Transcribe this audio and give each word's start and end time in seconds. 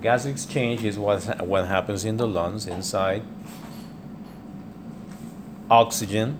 Gas 0.00 0.26
exchange 0.26 0.84
is 0.84 0.98
what, 0.98 1.46
what 1.46 1.66
happens 1.66 2.04
in 2.04 2.16
the 2.16 2.26
lungs 2.26 2.66
inside. 2.66 3.22
Oxygen 5.70 6.38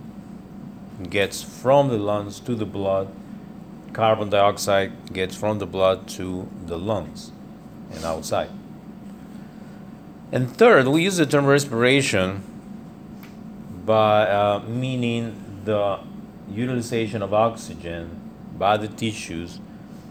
gets 1.11 1.43
from 1.43 1.89
the 1.89 1.96
lungs 1.96 2.41
to 2.41 2.57
the 2.57 2.65
blood. 2.65 3.09
Carbon 3.93 4.31
dioxide 4.31 5.12
gets 5.12 5.37
from 5.37 5.61
the 5.61 5.67
blood 5.67 6.09
to 6.09 6.49
the 6.67 6.77
lungs 6.77 7.31
and 7.93 8.04
outside. 8.04 8.50
And 10.32 10.57
third, 10.57 10.89
we 10.89 11.05
use 11.05 11.16
the 11.16 11.27
term 11.27 11.46
respiration 11.46 12.43
by 13.85 14.29
uh, 14.29 14.64
meaning 14.66 15.62
the 15.64 16.00
utilization 16.50 17.23
of 17.23 17.32
oxygen 17.32 18.32
by 18.57 18.77
the 18.77 18.89
tissues 18.89 19.61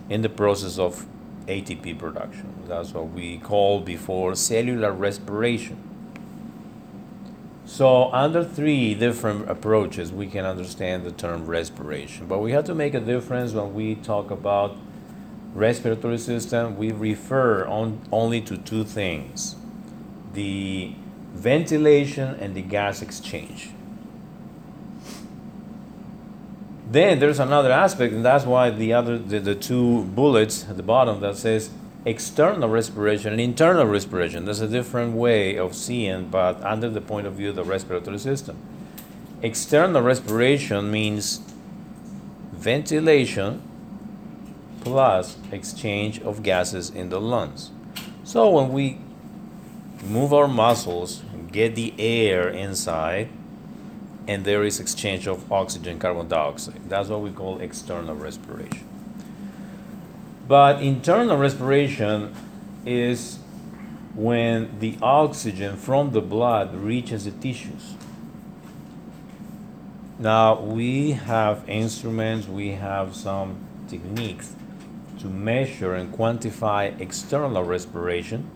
in 0.09 0.21
the 0.21 0.29
process 0.29 0.79
of 0.79 1.05
ATP 1.47 1.97
production. 1.97 2.53
That's 2.67 2.93
what 2.93 3.09
we 3.09 3.37
call 3.37 3.79
before 3.79 4.35
cellular 4.35 4.91
respiration. 4.91 5.77
So, 7.65 8.11
under 8.13 8.45
three 8.45 8.93
different 8.95 9.49
approaches, 9.49 10.11
we 10.11 10.27
can 10.27 10.45
understand 10.45 11.03
the 11.03 11.11
term 11.11 11.45
respiration. 11.45 12.25
But 12.27 12.39
we 12.39 12.53
have 12.53 12.63
to 12.65 12.75
make 12.75 12.93
a 12.93 12.99
difference 13.01 13.51
when 13.51 13.73
we 13.73 13.95
talk 13.95 14.31
about 14.31 14.77
respiratory 15.53 16.17
system. 16.17 16.77
We 16.77 16.91
refer 16.91 17.65
on, 17.65 17.99
only 18.11 18.41
to 18.41 18.57
two 18.57 18.83
things 18.83 19.55
the 20.33 20.93
ventilation 21.33 22.35
and 22.35 22.55
the 22.55 22.61
gas 22.61 23.01
exchange. 23.01 23.71
Then 26.89 27.19
there's 27.19 27.39
another 27.39 27.71
aspect, 27.71 28.13
and 28.13 28.23
that's 28.23 28.45
why 28.45 28.69
the 28.69 28.93
other 28.93 29.17
the, 29.17 29.39
the 29.39 29.55
two 29.55 30.05
bullets 30.05 30.69
at 30.69 30.77
the 30.77 30.83
bottom 30.83 31.19
that 31.19 31.35
says 31.35 31.69
external 32.05 32.69
respiration 32.69 33.33
and 33.33 33.41
internal 33.41 33.85
respiration. 33.85 34.45
There's 34.45 34.61
a 34.61 34.67
different 34.67 35.13
way 35.13 35.57
of 35.57 35.75
seeing, 35.75 36.29
but 36.29 36.63
under 36.63 36.89
the 36.89 37.01
point 37.01 37.27
of 37.27 37.33
view 37.33 37.49
of 37.49 37.57
the 37.57 37.65
respiratory 37.65 38.19
system. 38.19 38.57
External 39.41 40.01
respiration 40.01 40.89
means 40.89 41.41
ventilation 42.53 43.61
plus 44.81 45.37
exchange 45.51 46.21
of 46.21 46.41
gases 46.41 46.89
in 46.89 47.09
the 47.09 47.19
lungs. 47.19 47.71
So 48.23 48.49
when 48.49 48.71
we 48.71 48.99
move 50.03 50.33
our 50.33 50.47
muscles, 50.47 51.23
get 51.51 51.75
the 51.75 51.93
air 51.99 52.47
inside, 52.47 53.29
and 54.27 54.43
there 54.43 54.63
is 54.63 54.79
exchange 54.79 55.27
of 55.27 55.51
oxygen 55.51 55.99
carbon 55.99 56.27
dioxide. 56.27 56.89
That's 56.89 57.09
what 57.09 57.21
we 57.21 57.31
call 57.31 57.59
external 57.59 58.15
respiration. 58.15 58.87
But 60.47 60.81
internal 60.81 61.37
respiration 61.37 62.35
is 62.85 63.39
when 64.15 64.79
the 64.79 64.97
oxygen 65.01 65.77
from 65.77 66.11
the 66.11 66.21
blood 66.21 66.73
reaches 66.75 67.25
the 67.25 67.31
tissues. 67.31 67.95
Now 70.19 70.59
we 70.59 71.11
have 71.11 71.63
instruments 71.69 72.47
we 72.47 72.71
have 72.71 73.15
some 73.15 73.57
techniques 73.87 74.53
to 75.19 75.27
measure 75.27 75.93
and 75.93 76.13
quantify 76.13 76.99
external 76.99 77.63
respiration. 77.63 78.49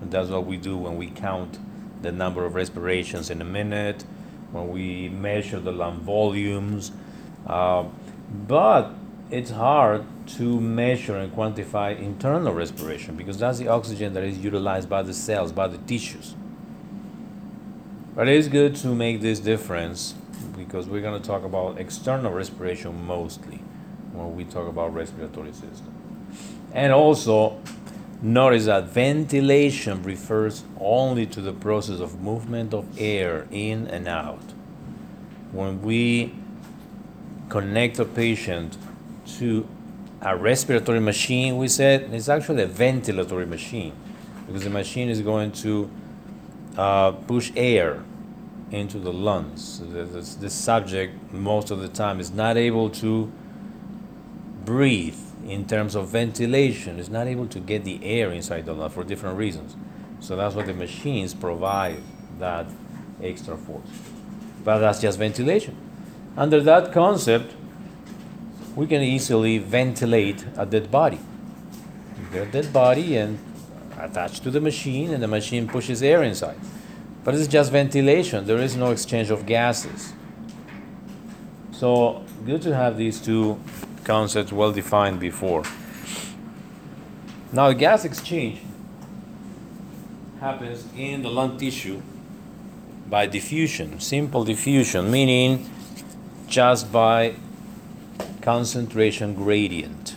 And 0.00 0.10
that's 0.10 0.30
what 0.30 0.46
we 0.46 0.56
do 0.56 0.76
when 0.76 0.96
we 0.96 1.08
count 1.08 1.58
the 2.02 2.12
number 2.12 2.44
of 2.44 2.54
respirations 2.54 3.30
in 3.30 3.40
a 3.40 3.44
minute 3.44 4.04
when 4.52 4.68
we 4.68 5.08
measure 5.08 5.58
the 5.58 5.72
lung 5.72 6.00
volumes. 6.00 6.92
Uh, 7.46 7.84
but 8.46 8.94
it's 9.30 9.50
hard 9.50 10.04
to 10.26 10.60
measure 10.60 11.16
and 11.16 11.32
quantify 11.34 11.98
internal 11.98 12.52
respiration 12.52 13.16
because 13.16 13.38
that's 13.38 13.58
the 13.58 13.68
oxygen 13.68 14.12
that 14.14 14.22
is 14.22 14.38
utilized 14.38 14.88
by 14.88 15.02
the 15.02 15.14
cells, 15.14 15.52
by 15.52 15.66
the 15.66 15.78
tissues. 15.78 16.34
But 18.14 18.28
it 18.28 18.36
is 18.36 18.48
good 18.48 18.76
to 18.76 18.88
make 18.88 19.22
this 19.22 19.40
difference 19.40 20.14
because 20.56 20.86
we're 20.86 21.00
going 21.00 21.20
to 21.20 21.26
talk 21.26 21.44
about 21.44 21.78
external 21.78 22.30
respiration 22.30 23.06
mostly 23.06 23.56
when 24.12 24.36
we 24.36 24.44
talk 24.44 24.68
about 24.68 24.92
respiratory 24.92 25.52
system. 25.52 25.94
And 26.74 26.92
also, 26.92 27.58
Notice 28.24 28.66
that 28.66 28.84
ventilation 28.84 30.04
refers 30.04 30.62
only 30.78 31.26
to 31.26 31.40
the 31.40 31.52
process 31.52 31.98
of 31.98 32.20
movement 32.20 32.72
of 32.72 32.86
air 32.96 33.48
in 33.50 33.88
and 33.88 34.06
out. 34.06 34.52
When 35.50 35.82
we 35.82 36.32
connect 37.48 37.98
a 37.98 38.04
patient 38.04 38.78
to 39.38 39.66
a 40.20 40.36
respiratory 40.36 41.00
machine, 41.00 41.58
we 41.58 41.66
said 41.66 42.14
it's 42.14 42.28
actually 42.28 42.62
a 42.62 42.68
ventilatory 42.68 43.48
machine 43.48 43.92
because 44.46 44.62
the 44.62 44.70
machine 44.70 45.08
is 45.08 45.20
going 45.20 45.50
to 45.52 45.90
uh, 46.78 47.10
push 47.10 47.50
air 47.56 48.04
into 48.70 49.00
the 49.00 49.12
lungs. 49.12 49.80
So 49.80 50.04
this, 50.04 50.36
this 50.36 50.54
subject, 50.54 51.32
most 51.32 51.72
of 51.72 51.80
the 51.80 51.88
time, 51.88 52.20
is 52.20 52.30
not 52.30 52.56
able 52.56 52.88
to 52.90 53.32
breathe 54.64 55.18
in 55.46 55.66
terms 55.66 55.94
of 55.94 56.08
ventilation 56.08 56.98
is 56.98 57.08
not 57.08 57.26
able 57.26 57.46
to 57.48 57.58
get 57.58 57.84
the 57.84 58.04
air 58.04 58.30
inside 58.30 58.66
the 58.66 58.72
lung 58.72 58.90
for 58.90 59.04
different 59.04 59.36
reasons. 59.36 59.76
So 60.20 60.36
that's 60.36 60.54
what 60.54 60.66
the 60.66 60.74
machines 60.74 61.34
provide 61.34 62.02
that 62.38 62.66
extra 63.22 63.56
force. 63.56 63.86
But 64.64 64.78
that's 64.78 65.00
just 65.00 65.18
ventilation. 65.18 65.76
Under 66.36 66.60
that 66.60 66.92
concept, 66.92 67.54
we 68.76 68.86
can 68.86 69.02
easily 69.02 69.58
ventilate 69.58 70.44
a 70.56 70.64
dead 70.64 70.90
body. 70.90 71.18
A 72.32 72.46
dead 72.46 72.72
body 72.72 73.16
and 73.16 73.38
attached 73.98 74.42
to 74.44 74.50
the 74.50 74.60
machine, 74.60 75.12
and 75.12 75.22
the 75.22 75.28
machine 75.28 75.68
pushes 75.68 76.02
air 76.02 76.22
inside. 76.22 76.56
But 77.24 77.34
it's 77.34 77.46
just 77.46 77.70
ventilation. 77.70 78.46
There 78.46 78.58
is 78.58 78.76
no 78.76 78.90
exchange 78.90 79.30
of 79.30 79.44
gases. 79.44 80.12
So 81.72 82.24
good 82.46 82.62
to 82.62 82.74
have 82.74 82.96
these 82.96 83.20
two 83.20 83.60
concepts 84.04 84.52
well 84.52 84.72
defined 84.72 85.20
before. 85.20 85.62
Now, 87.52 87.72
gas 87.72 88.04
exchange 88.04 88.60
happens 90.40 90.86
in 90.96 91.22
the 91.22 91.30
lung 91.30 91.58
tissue 91.58 92.02
by 93.08 93.26
diffusion, 93.26 94.00
simple 94.00 94.44
diffusion, 94.44 95.10
meaning 95.10 95.68
just 96.48 96.90
by 96.90 97.34
concentration 98.40 99.34
gradient. 99.34 100.14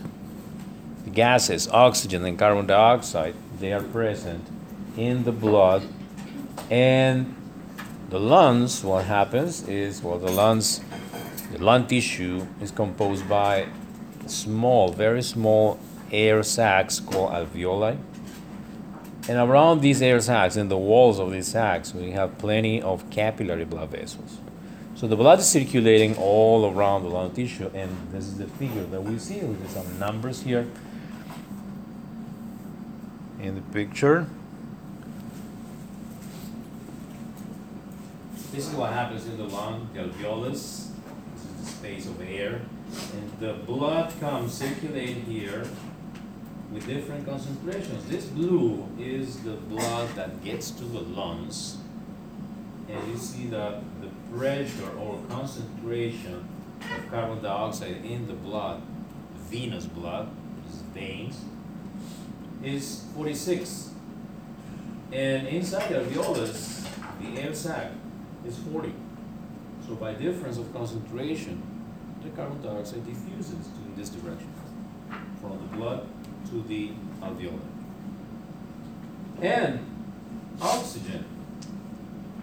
The 1.04 1.12
gases, 1.12 1.68
oxygen 1.68 2.26
and 2.26 2.40
carbon 2.40 2.66
dioxide, 2.66 3.36
they 3.60 3.72
are 3.74 3.84
present 3.84 4.48
in 4.98 5.24
the 5.24 5.32
blood 5.32 5.84
and 6.70 7.36
the 8.10 8.20
lungs 8.20 8.84
what 8.84 9.06
happens 9.06 9.68
is 9.68 10.02
well 10.02 10.18
the 10.18 10.32
lungs 10.32 10.82
the 11.52 11.64
lung 11.64 11.88
tissue 11.88 12.48
is 12.62 12.72
composed 12.72 13.28
by 13.30 13.68
small, 14.26 14.92
very 14.92 15.22
small 15.22 15.80
air 16.12 16.44
sacs 16.44 17.00
called 17.00 17.32
alveoli. 17.32 17.98
And 19.28 19.38
around 19.38 19.82
these 19.82 20.02
air 20.02 20.20
sacs, 20.20 20.56
in 20.56 20.70
the 20.70 20.78
walls 20.78 21.20
of 21.20 21.32
these 21.32 21.48
sacs, 21.48 21.94
we 21.94 22.12
have 22.12 22.38
plenty 22.38 22.82
of 22.82 23.10
capillary 23.10 23.66
blood 23.66 23.90
vessels. 23.90 24.38
So 24.96 25.08
the 25.08 25.16
blood 25.16 25.40
is 25.40 25.48
circulating 25.48 26.16
all 26.16 26.72
around 26.72 27.04
the 27.04 27.10
lung 27.10 27.32
tissue, 27.32 27.70
and 27.74 27.92
this 28.12 28.26
is 28.26 28.38
the 28.38 28.48
figure 28.48 28.84
that 28.84 29.02
we 29.04 29.18
see 29.20 29.40
with 29.40 29.70
some 29.70 30.00
numbers 30.00 30.44
here 30.44 30.68
in 33.42 33.56
the 33.56 33.62
picture. 33.62 34.28
This 38.52 38.70
is 38.70 38.76
what 38.76 38.94
happens 38.94 39.26
in 39.26 39.38
the 39.38 39.44
lung, 39.44 39.90
the 39.94 40.02
alveolus 40.02 40.85
space 41.78 42.08
of 42.08 42.22
air, 42.22 42.62
and 43.14 43.32
the 43.40 43.54
blood 43.66 44.14
comes 44.20 44.54
circulate 44.54 45.18
here 45.18 45.66
with 46.72 46.88
different 46.88 47.26
concentrations. 47.26 48.06
This 48.06 48.26
blue 48.26 48.88
is 49.00 49.40
the 49.44 49.54
blood 49.54 50.10
that 50.16 50.44
gets 50.44 50.72
to 50.72 50.84
the 50.84 51.02
lungs, 51.02 51.78
and 52.90 53.08
you 53.12 53.18
see 53.18 53.48
that 53.48 53.82
the 54.02 54.10
pressure 54.36 54.92
or 55.00 55.20
concentration 55.30 56.48
of 56.82 57.12
carbon 57.12 57.42
dioxide 57.42 58.04
in 58.06 58.28
the 58.28 58.34
blood, 58.34 58.82
venous 59.50 59.86
blood, 59.86 60.30
is 60.70 60.82
veins, 60.94 61.46
is 62.64 63.06
46. 63.16 63.92
And 65.12 65.48
inside 65.48 65.90
the 65.90 66.00
alveolus, 66.00 66.88
the 67.22 67.42
air 67.42 67.54
sac 67.54 67.92
is 68.46 68.58
40. 68.58 68.94
So 69.88 69.96
by 69.96 70.14
difference 70.14 70.58
of 70.58 70.74
concentration, 70.74 71.62
the 72.24 72.30
carbon 72.30 72.62
dioxide 72.62 73.06
diffuses 73.06 73.68
in 73.86 73.96
this 73.96 74.10
direction, 74.10 74.52
from 75.40 75.52
the 75.52 75.78
blood 75.78 76.08
to 76.50 76.64
the 76.64 76.92
alveoli. 77.22 77.60
And 79.42 79.80
oxygen, 80.60 81.26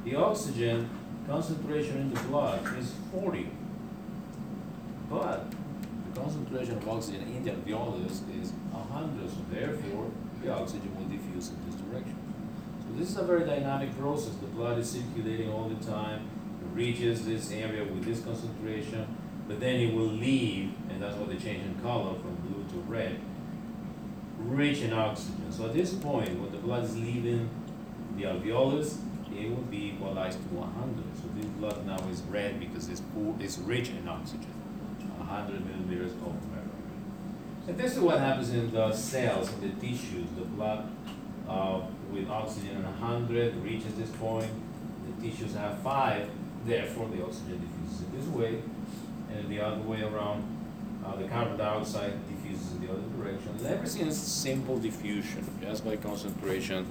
the 0.05 0.15
oxygen 0.15 0.89
concentration 1.27 1.97
in 1.99 2.15
the 2.15 2.21
blood 2.21 2.61
is 2.79 2.95
40, 3.13 3.49
but 5.11 5.51
the 5.51 6.21
concentration 6.21 6.77
of 6.77 6.89
oxygen 6.89 7.23
in 7.23 7.45
the 7.45 7.51
alveolus 7.51 8.23
is 8.41 8.53
100, 8.71 9.31
so 9.31 9.37
therefore 9.51 10.11
the 10.43 10.53
oxygen 10.53 10.95
will 10.97 11.07
diffuse 11.07 11.51
in 11.51 11.57
this 11.67 11.75
direction. 11.81 12.17
So 12.83 12.99
this 12.99 13.09
is 13.11 13.17
a 13.17 13.25
very 13.25 13.45
dynamic 13.45 13.99
process. 13.99 14.35
The 14.37 14.47
blood 14.47 14.79
is 14.79 14.91
circulating 14.91 15.51
all 15.51 15.69
the 15.69 15.85
time, 15.85 16.29
reaches 16.75 17.25
this 17.25 17.51
area 17.53 17.85
with 17.85 18.05
this 18.05 18.21
concentration, 18.21 19.07
but 19.47 19.61
then 19.61 19.77
it 19.77 19.95
will 19.95 20.07
leave, 20.07 20.73
and 20.89 21.03
that's 21.03 21.17
why 21.17 21.27
they 21.27 21.37
change 21.37 21.65
in 21.65 21.75
color 21.83 22.15
from 22.15 22.35
blue 22.37 22.65
to 22.71 22.79
red, 22.89 23.19
rich 24.39 24.81
in 24.81 24.93
oxygen. 24.93 25.51
So 25.51 25.67
at 25.67 25.75
this 25.75 25.93
point, 25.93 26.39
when 26.41 26.51
the 26.51 26.59
blood 26.59 26.85
is 26.85 26.97
leaving 26.97 27.49
the 28.17 28.25
alveolus, 28.25 28.99
it 29.37 29.49
will 29.49 29.63
be 29.63 29.95
equalized 29.95 30.39
to 30.39 30.55
100. 30.55 31.05
So 31.17 31.29
this 31.37 31.47
blood 31.47 31.87
now 31.87 31.99
is 32.09 32.21
red 32.23 32.61
because 32.61 32.89
it's, 32.89 33.01
poor, 33.15 33.35
it's 33.41 33.59
rich 33.59 33.91
in 33.91 34.07
oxygen, 34.09 34.53
100 35.19 35.65
millimeters 35.67 36.13
of 36.13 36.35
mercury. 36.51 36.73
And 37.69 37.79
this 37.79 37.93
is 37.93 38.01
what 38.01 38.19
happens 38.19 38.51
in 38.51 38.71
the 38.73 38.93
cells, 38.93 39.53
in 39.55 39.61
the 39.61 39.87
tissues. 39.87 40.27
The 40.37 40.45
blood 40.45 40.91
uh, 41.49 41.81
with 42.11 42.29
oxygen 42.29 42.83
100 42.83 43.57
reaches 43.63 43.95
this 43.95 44.11
point. 44.11 44.51
The 45.07 45.29
tissues 45.29 45.55
have 45.55 45.79
5, 45.81 46.29
therefore 46.67 47.09
the 47.09 47.25
oxygen 47.25 47.61
diffuses 47.61 48.07
in 48.07 48.19
this 48.19 48.29
way. 48.29 48.63
And 49.35 49.49
the 49.49 49.61
other 49.61 49.81
way 49.81 50.03
around, 50.03 50.45
uh, 51.05 51.17
the 51.17 51.27
carbon 51.29 51.57
dioxide 51.57 52.13
diffuses 52.29 52.73
in 52.73 52.87
the 52.87 52.93
other 52.93 53.03
direction. 53.17 53.49
And 53.59 53.67
everything 53.67 54.07
is 54.07 54.21
simple 54.21 54.79
diffusion, 54.79 55.49
just 55.61 55.85
by 55.85 55.97
concentration 55.97 56.87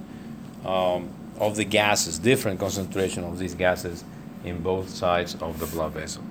um, 0.64 1.10
of 1.38 1.56
the 1.56 1.64
gases, 1.64 2.18
different 2.18 2.58
concentration 2.58 3.24
of 3.24 3.38
these 3.38 3.54
gases 3.54 4.04
in 4.44 4.62
both 4.62 4.90
sides 4.90 5.36
of 5.36 5.58
the 5.60 5.66
blood 5.66 5.92
vessel. 5.92 6.22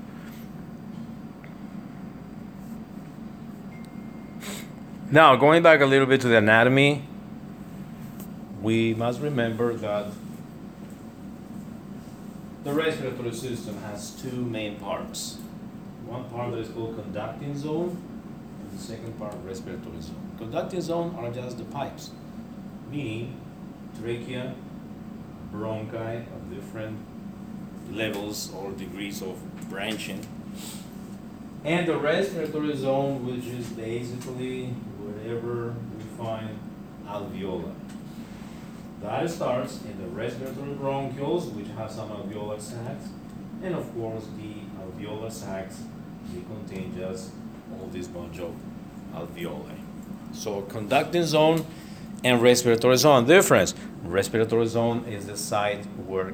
Now, 5.09 5.35
going 5.35 5.61
back 5.61 5.81
a 5.81 5.85
little 5.85 6.07
bit 6.07 6.21
to 6.21 6.29
the 6.29 6.37
anatomy, 6.37 7.03
we 8.61 8.93
must 8.93 9.19
remember 9.19 9.73
that 9.73 10.07
the 12.63 12.73
respiratory 12.73 13.33
system 13.33 13.77
has 13.81 14.11
two 14.11 14.35
main 14.45 14.75
parts. 14.77 15.37
One 16.05 16.25
part 16.25 16.51
that 16.51 16.59
is 16.59 16.69
called 16.69 16.95
conducting 16.95 17.57
zone, 17.57 17.97
and 18.59 18.77
the 18.77 18.81
second 18.81 19.17
part 19.17 19.33
respiratory 19.43 20.01
zone. 20.01 20.31
Conducting 20.37 20.81
zone 20.81 21.15
are 21.17 21.31
just 21.31 21.57
the 21.57 21.63
pipes, 21.65 22.11
meaning 22.91 23.35
trachea, 23.99 24.53
bronchi 25.53 26.25
of 26.35 26.53
different 26.53 26.97
levels 27.91 28.53
or 28.53 28.71
degrees 28.71 29.21
of 29.21 29.37
branching, 29.69 30.25
and 31.63 31.87
the 31.87 31.97
respiratory 31.97 32.75
zone, 32.75 33.25
which 33.25 33.45
is 33.45 33.67
basically 33.69 34.67
wherever 34.99 35.73
we 35.97 36.03
find 36.17 36.57
alveoli. 37.07 37.73
That 39.01 39.29
starts 39.29 39.79
in 39.83 39.97
the 40.01 40.07
respiratory 40.09 40.73
bronchioles, 40.73 41.51
which 41.53 41.67
have 41.77 41.89
some 41.91 42.09
alveolar 42.09 42.59
sacs, 42.61 43.05
and 43.63 43.75
of 43.75 43.91
course 43.95 44.25
the 44.37 44.53
alveolar 44.81 45.31
sacs, 45.31 45.83
they 46.31 46.41
contain 46.41 46.95
just 46.95 47.31
all 47.73 47.87
this 47.91 48.07
bunch 48.07 48.39
of 48.39 48.53
alveoli. 49.13 49.77
So 50.33 50.61
conducting 50.63 51.23
zone 51.25 51.65
and 52.23 52.41
respiratory 52.41 52.97
zone 52.97 53.25
difference. 53.25 53.73
Respiratory 54.03 54.67
zone 54.67 55.05
is 55.05 55.25
the 55.25 55.37
site 55.37 55.85
where 56.07 56.33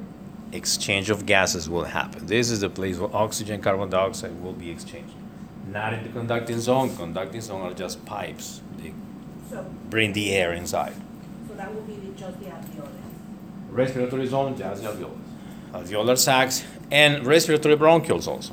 exchange 0.52 1.10
of 1.10 1.26
gases 1.26 1.68
will 1.68 1.84
happen. 1.84 2.26
This 2.26 2.50
is 2.50 2.60
the 2.60 2.70
place 2.70 2.98
where 2.98 3.14
oxygen, 3.14 3.60
carbon 3.60 3.88
dioxide 3.90 4.40
will 4.42 4.52
be 4.52 4.70
exchanged. 4.70 5.14
Not 5.70 5.92
in 5.94 6.02
the 6.02 6.08
conducting 6.10 6.60
zone. 6.60 6.94
Conducting 6.96 7.40
zone 7.40 7.62
are 7.70 7.74
just 7.74 8.04
pipes. 8.06 8.62
They 8.78 8.92
So, 9.50 9.64
bring 9.90 10.12
the 10.14 10.32
air 10.34 10.52
inside. 10.52 10.94
so 11.46 11.54
that 11.54 11.74
would 11.74 11.86
be 11.86 11.98
just 12.16 12.40
the. 12.40 12.46
Respiratory 13.78 14.26
zone, 14.26 14.56
just 14.56 14.82
alveolus. 14.82 15.16
Alveolar 15.72 16.18
sacs 16.18 16.64
and 16.90 17.24
respiratory 17.24 17.76
bronchioles 17.76 18.26
also. 18.26 18.52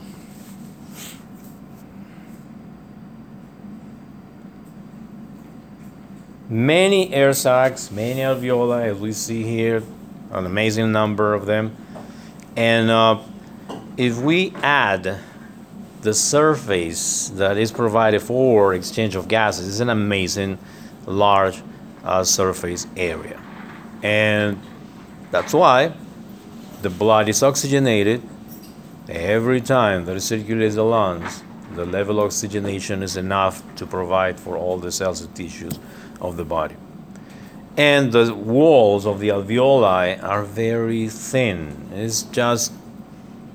Many 6.48 7.12
air 7.12 7.33
sacs, 7.33 7.89
many 7.89 8.19
alveoli, 8.19 8.83
as 8.92 9.00
we 9.00 9.13
see 9.13 9.42
here, 9.42 9.81
an 10.30 10.45
amazing 10.45 10.92
number 10.92 11.33
of 11.33 11.48
them. 11.48 11.75
And 12.56 12.92
uh, 12.92 13.19
if 13.98 14.19
we 14.19 14.54
add 14.57 15.18
the 16.01 16.13
surface 16.13 17.30
that 17.30 17.57
is 17.57 17.71
provided 17.71 18.21
for 18.21 18.75
exchange 18.75 19.16
of 19.16 19.28
gases, 19.28 19.68
it's 19.68 19.80
an 19.80 19.89
amazing 19.89 20.60
large 21.07 21.63
uh, 22.04 22.24
surface 22.24 22.86
area. 22.95 23.42
And 24.04 24.62
that's 25.31 25.54
why 25.54 25.94
the 26.81 26.89
blood 26.89 27.30
is 27.30 27.42
oxygenated 27.42 28.22
every 29.10 29.62
time 29.62 30.06
that 30.06 30.16
it 30.16 30.22
circulates 30.22 30.75
the 30.75 30.83
lungs. 30.83 31.44
The 31.75 31.86
level 31.86 32.19
of 32.19 32.27
oxygenation 32.27 33.04
is 33.04 33.18
enough 33.18 33.63
to 33.75 33.86
provide 33.86 34.39
for 34.39 34.56
all 34.56 34.77
the 34.77 34.92
cells 34.92 35.22
and 35.22 35.36
tissues 35.36 35.80
of 36.22 36.38
the 36.38 36.45
body. 36.45 36.75
And 37.77 38.13
the 38.13 38.33
walls 38.33 39.06
of 39.06 39.19
the 39.19 39.30
alveoli 39.30 40.24
are 40.24 40.44
very 40.44 41.10
thin. 41.10 41.89
It's 41.94 42.21
just 42.24 42.71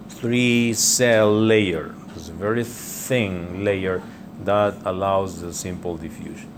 three 0.08 0.74
cell 0.74 1.32
layer. 1.32 1.94
It's 2.14 2.28
a 2.28 2.32
very 2.32 2.64
thin 2.64 3.64
layer 3.64 4.02
that 4.44 4.76
allows 4.84 5.40
the 5.40 5.54
simple 5.54 5.96
diffusion. 5.96 6.49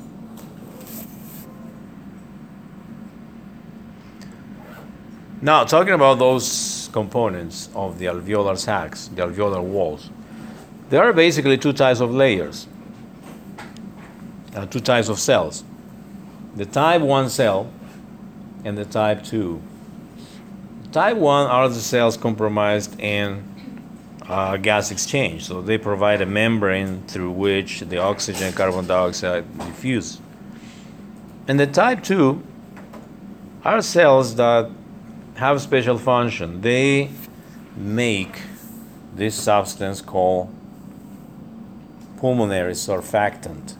Now, 5.44 5.65
talking 5.65 5.93
about 5.93 6.21
those 6.21 6.89
components 6.93 7.69
of 7.75 7.99
the 7.99 8.05
alveolar 8.05 8.56
sacs, 8.56 9.09
the 9.09 9.23
alveolar 9.23 9.61
walls, 9.61 10.09
there 10.89 11.03
are 11.03 11.12
basically 11.12 11.59
two 11.59 11.73
types 11.73 11.99
of 11.99 12.15
layers, 12.15 12.69
uh, 14.55 14.67
two 14.67 14.79
types 14.79 15.09
of 15.09 15.19
cells 15.19 15.65
the 16.55 16.67
type 16.67 17.00
1 17.00 17.31
cell 17.31 17.71
and 18.65 18.77
the 18.77 18.85
type 18.85 19.25
2. 19.25 19.61
Type 20.93 21.17
1 21.17 21.47
are 21.47 21.69
the 21.69 21.75
cells 21.75 22.19
compromised 22.19 23.00
in 23.00 23.43
uh, 24.29 24.59
gas 24.59 24.91
exchange, 24.91 25.47
so 25.47 25.62
they 25.62 25.79
provide 25.79 26.21
a 26.21 26.27
membrane 26.27 27.03
through 27.06 27.31
which 27.31 27.81
the 27.81 27.97
oxygen 27.97 28.49
and 28.49 28.55
carbon 28.55 28.87
dioxide 28.87 29.59
diffuse. 29.59 30.21
And 31.49 31.59
the 31.59 31.67
type 31.67 32.03
2 32.03 32.43
are 33.65 33.81
cells 33.81 34.37
that 34.37 34.70
have 35.36 35.60
special 35.60 35.98
function. 35.98 36.60
They 36.60 37.10
make 37.77 38.43
this 39.15 39.34
substance 39.34 40.01
called 40.01 40.53
pulmonary 42.19 42.72
surfactant. 42.72 43.77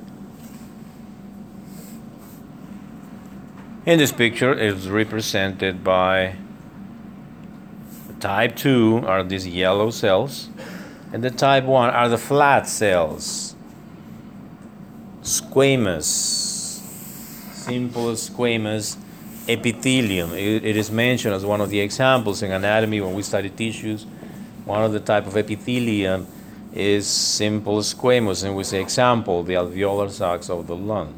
In 3.85 3.99
this 3.99 4.13
picture, 4.13 4.53
it's 4.53 4.87
represented 4.87 5.83
by 5.83 6.37
type 8.21 8.55
2 8.55 9.03
are 9.07 9.25
these 9.25 9.47
yellow 9.47 9.91
cells, 9.91 10.49
and 11.13 11.25
the 11.25 11.31
type 11.31 11.65
1 11.65 11.91
are 11.91 12.09
the 12.09 12.19
flat 12.19 12.69
cells, 12.69 13.57
squamous, 15.23 16.05
simple 17.53 18.13
squamous 18.13 18.97
epithelium. 19.49 20.33
It, 20.35 20.65
it 20.65 20.77
is 20.77 20.91
mentioned 20.91 21.35
as 21.35 21.45
one 21.45 21.61
of 21.61 21.71
the 21.71 21.81
examples 21.81 22.43
in 22.43 22.53
anatomy 22.53 23.01
when 23.01 23.15
we 23.15 23.23
study 23.23 23.51
tissues. 23.51 24.07
One 24.65 24.83
of 24.83 24.93
the 24.93 25.01
type 25.01 25.27
of 25.27 25.37
epithelium 25.37 26.27
is 26.73 27.07
simple 27.07 27.79
squamous, 27.79 28.45
and 28.45 28.57
we 28.57 28.65
say 28.65 28.81
example, 28.81 29.43
the 29.43 29.55
alveolar 29.55 30.11
sacs 30.11 30.49
of 30.49 30.67
the 30.67 30.77
lung. 30.77 31.15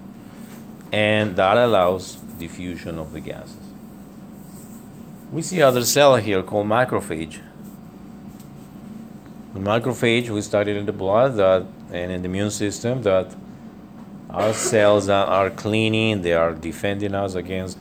And 0.93 1.37
that 1.37 1.57
allows 1.57 2.17
diffusion 2.39 2.99
of 2.99 3.13
the 3.13 3.21
gases. 3.21 3.57
We 5.33 5.43
see 5.43 5.63
other 5.63 5.85
cell 5.85 6.17
here 6.17 6.43
called 6.43 6.67
macrophage. 6.67 7.41
The 9.53 9.61
macrophage 9.61 10.31
we 10.31 10.41
studied 10.43 10.77
in 10.77 10.87
the 10.87 10.93
blood 10.93 11.37
that 11.37 11.67
and 11.93 12.11
in 12.11 12.23
the 12.23 12.29
immune 12.29 12.51
system 12.51 13.03
that 13.03 13.35
our 14.31 14.53
cells 14.53 15.09
are 15.09 15.51
cleaning, 15.51 16.23
they 16.23 16.33
are 16.33 16.53
defending 16.53 17.15
us 17.15 17.37
against 17.37 17.79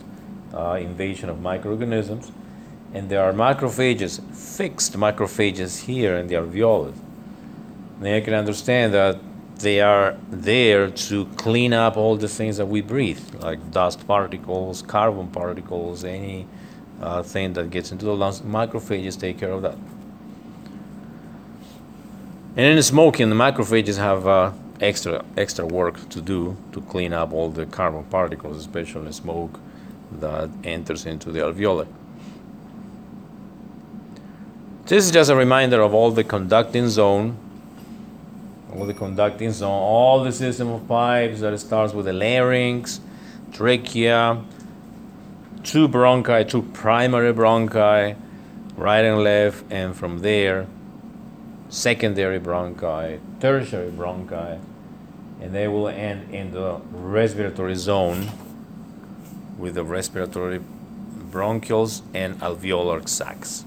uh, 0.53 0.77
invasion 0.79 1.29
of 1.29 1.41
microorganisms. 1.41 2.31
And 2.93 3.09
there 3.09 3.23
are 3.23 3.33
macrophages, 3.33 4.21
fixed 4.35 4.93
macrophages 4.93 5.85
here 5.85 6.15
in 6.15 6.27
the 6.27 6.35
alveolus. 6.35 6.95
Now 7.99 8.15
you 8.15 8.21
can 8.21 8.33
understand 8.33 8.93
that 8.93 9.19
they 9.57 9.81
are 9.81 10.17
there 10.29 10.89
to 10.89 11.25
clean 11.37 11.73
up 11.73 11.97
all 11.97 12.15
the 12.15 12.27
things 12.27 12.57
that 12.57 12.65
we 12.67 12.81
breathe, 12.81 13.21
like 13.39 13.71
dust 13.71 14.05
particles, 14.07 14.81
carbon 14.81 15.27
particles, 15.27 16.03
any 16.03 16.47
uh, 17.01 17.23
thing 17.23 17.53
that 17.53 17.69
gets 17.69 17.91
into 17.91 18.05
the 18.05 18.15
lungs. 18.15 18.41
Macrophages 18.41 19.19
take 19.19 19.39
care 19.39 19.51
of 19.51 19.61
that. 19.61 19.77
And 22.55 22.77
in 22.77 22.83
smoking, 22.83 23.29
the 23.29 23.35
macrophages 23.35 23.97
have 23.97 24.27
uh, 24.27 24.51
extra 24.79 25.25
extra 25.35 25.65
work 25.65 26.07
to 26.09 26.21
do 26.21 26.55
to 26.73 26.81
clean 26.81 27.13
up 27.13 27.33
all 27.33 27.49
the 27.49 27.65
carbon 27.65 28.03
particles, 28.05 28.57
especially 28.57 29.11
smoke 29.11 29.59
that 30.19 30.49
enters 30.63 31.05
into 31.05 31.31
the 31.31 31.39
alveoli. 31.39 31.87
This 34.85 35.05
is 35.05 35.11
just 35.11 35.29
a 35.29 35.35
reminder 35.35 35.81
of 35.81 35.93
all 35.93 36.11
the 36.11 36.25
conducting 36.25 36.89
zone, 36.89 37.37
all 38.75 38.85
the 38.85 38.93
conducting 38.93 39.51
zone, 39.51 39.71
all 39.71 40.23
the 40.23 40.31
system 40.31 40.67
of 40.67 40.87
pipes 40.87 41.39
that 41.39 41.57
starts 41.59 41.93
with 41.93 42.05
the 42.05 42.13
larynx, 42.13 42.99
trachea, 43.53 44.43
two 45.63 45.87
bronchi, 45.87 46.47
two 46.47 46.63
primary 46.73 47.33
bronchi, 47.33 48.17
right 48.75 49.05
and 49.05 49.23
left, 49.23 49.63
and 49.71 49.95
from 49.95 50.19
there, 50.19 50.67
secondary 51.69 52.39
bronchi, 52.39 53.19
tertiary 53.39 53.89
bronchi, 53.89 54.59
and 55.39 55.55
they 55.55 55.67
will 55.67 55.87
end 55.87 56.33
in 56.33 56.51
the 56.51 56.81
respiratory 56.91 57.75
zone 57.75 58.27
with 59.57 59.75
the 59.75 59.83
respiratory 59.83 60.59
bronchioles 61.31 62.01
and 62.13 62.39
alveolar 62.39 63.07
sacs. 63.07 63.65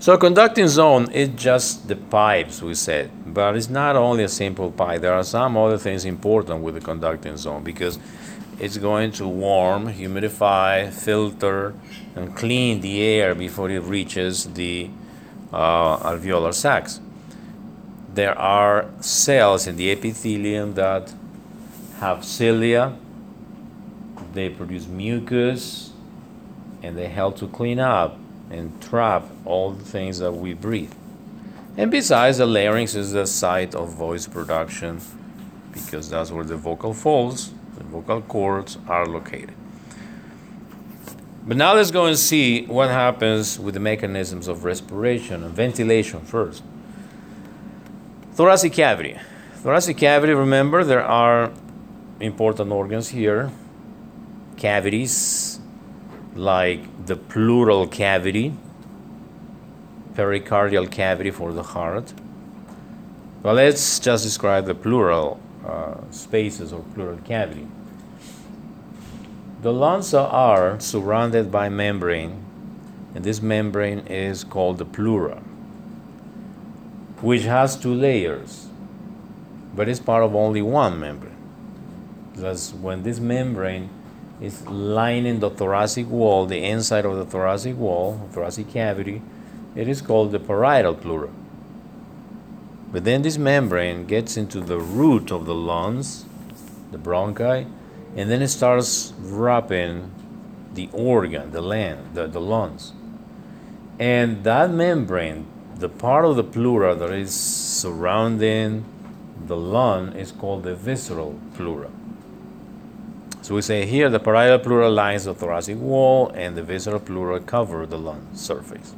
So 0.00 0.16
conducting 0.16 0.68
zone 0.68 1.10
is 1.10 1.28
just 1.30 1.88
the 1.88 1.96
pipes 1.96 2.62
we 2.62 2.74
said, 2.74 3.10
but 3.26 3.56
it's 3.56 3.68
not 3.68 3.96
only 3.96 4.24
a 4.24 4.28
simple 4.28 4.70
pipe. 4.70 5.00
There 5.00 5.12
are 5.12 5.24
some 5.24 5.56
other 5.56 5.76
things 5.76 6.04
important 6.04 6.62
with 6.62 6.74
the 6.74 6.80
conducting 6.80 7.36
zone 7.36 7.64
because 7.64 7.98
it's 8.60 8.78
going 8.78 9.12
to 9.12 9.28
warm, 9.28 9.86
humidify, 9.88 10.92
filter, 10.92 11.74
and 12.16 12.34
clean 12.34 12.80
the 12.80 13.02
air 13.02 13.34
before 13.34 13.70
it 13.70 13.80
reaches 13.80 14.44
the 14.54 14.88
uh, 15.52 15.98
alveolar 15.98 16.54
sacs. 16.54 17.00
There 18.18 18.36
are 18.36 18.90
cells 18.98 19.68
in 19.68 19.76
the 19.76 19.92
epithelium 19.92 20.74
that 20.74 21.14
have 22.00 22.24
cilia. 22.24 22.96
They 24.32 24.48
produce 24.48 24.88
mucus, 24.88 25.92
and 26.82 26.98
they 26.98 27.06
help 27.06 27.36
to 27.36 27.46
clean 27.46 27.78
up 27.78 28.18
and 28.50 28.82
trap 28.82 29.22
all 29.44 29.70
the 29.70 29.84
things 29.84 30.18
that 30.18 30.32
we 30.32 30.52
breathe. 30.52 30.92
And 31.76 31.92
besides, 31.92 32.38
the 32.38 32.46
larynx 32.46 32.96
is 32.96 33.12
the 33.12 33.24
site 33.24 33.76
of 33.76 33.90
voice 33.90 34.26
production 34.26 35.00
because 35.72 36.10
that's 36.10 36.32
where 36.32 36.42
the 36.42 36.56
vocal 36.56 36.94
folds, 36.94 37.52
the 37.76 37.84
vocal 37.84 38.22
cords 38.22 38.78
are 38.88 39.06
located. 39.06 39.54
But 41.46 41.56
now 41.56 41.72
let's 41.72 41.92
go 41.92 42.06
and 42.06 42.18
see 42.18 42.66
what 42.66 42.90
happens 42.90 43.60
with 43.60 43.74
the 43.74 43.80
mechanisms 43.80 44.48
of 44.48 44.64
respiration 44.64 45.44
and 45.44 45.54
ventilation 45.54 46.22
first. 46.22 46.64
Thoracic 48.38 48.72
cavity. 48.72 49.18
Thoracic 49.64 49.96
cavity, 49.96 50.32
remember, 50.32 50.84
there 50.84 51.02
are 51.02 51.50
important 52.20 52.70
organs 52.70 53.08
here, 53.08 53.50
cavities 54.56 55.58
like 56.36 57.06
the 57.06 57.16
pleural 57.16 57.88
cavity, 57.88 58.54
pericardial 60.14 60.88
cavity 60.88 61.32
for 61.32 61.52
the 61.52 61.64
heart. 61.64 62.12
Well, 63.42 63.54
let's 63.54 63.98
just 63.98 64.22
describe 64.22 64.66
the 64.66 64.74
pleural 64.76 65.40
uh, 65.66 65.96
spaces 66.12 66.72
or 66.72 66.84
pleural 66.94 67.18
cavity. 67.24 67.66
The 69.62 69.72
lungs 69.72 70.14
are 70.14 70.78
surrounded 70.78 71.50
by 71.50 71.70
membrane, 71.70 72.40
and 73.16 73.24
this 73.24 73.42
membrane 73.42 74.06
is 74.06 74.44
called 74.44 74.78
the 74.78 74.84
pleura, 74.84 75.42
which 77.20 77.42
has 77.42 77.76
two 77.76 77.94
layers, 77.94 78.68
but 79.74 79.88
it's 79.88 80.00
part 80.00 80.22
of 80.22 80.34
only 80.34 80.62
one 80.62 81.00
membrane. 81.00 81.34
Because 82.32 82.72
when 82.72 83.02
this 83.02 83.18
membrane 83.18 83.90
is 84.40 84.66
lining 84.66 85.40
the 85.40 85.50
thoracic 85.50 86.08
wall, 86.08 86.46
the 86.46 86.62
inside 86.62 87.04
of 87.04 87.16
the 87.16 87.24
thoracic 87.24 87.76
wall, 87.76 88.28
thoracic 88.32 88.68
cavity, 88.68 89.20
it 89.74 89.88
is 89.88 90.00
called 90.00 90.32
the 90.32 90.38
parietal 90.38 90.94
pleura. 90.94 91.30
But 92.92 93.04
then 93.04 93.22
this 93.22 93.36
membrane 93.36 94.06
gets 94.06 94.36
into 94.36 94.60
the 94.60 94.78
root 94.78 95.30
of 95.30 95.44
the 95.44 95.54
lungs, 95.54 96.24
the 96.90 96.98
bronchi, 96.98 97.66
and 98.16 98.30
then 98.30 98.40
it 98.40 98.48
starts 98.48 99.12
wrapping 99.18 100.10
the 100.74 100.88
organ, 100.92 101.50
the 101.50 101.60
land, 101.60 102.14
the, 102.14 102.26
the 102.26 102.40
lungs. 102.40 102.92
And 103.98 104.44
that 104.44 104.70
membrane, 104.70 105.46
the 105.78 105.88
part 105.88 106.24
of 106.24 106.36
the 106.36 106.44
pleura 106.44 106.94
that 106.94 107.10
is 107.10 107.32
surrounding 107.32 108.84
the 109.46 109.56
lung, 109.56 110.12
is 110.14 110.32
called 110.32 110.64
the 110.64 110.74
visceral 110.74 111.38
pleura. 111.54 111.90
So 113.42 113.54
we 113.54 113.62
say 113.62 113.86
here 113.86 114.10
the 114.10 114.20
parietal 114.20 114.58
pleura 114.58 114.90
lines 114.90 115.24
the 115.24 115.34
thoracic 115.34 115.78
wall 115.78 116.28
and 116.34 116.56
the 116.56 116.62
visceral 116.62 117.00
pleura 117.00 117.40
cover 117.40 117.86
the 117.86 117.98
lung 117.98 118.28
surface. 118.34 118.94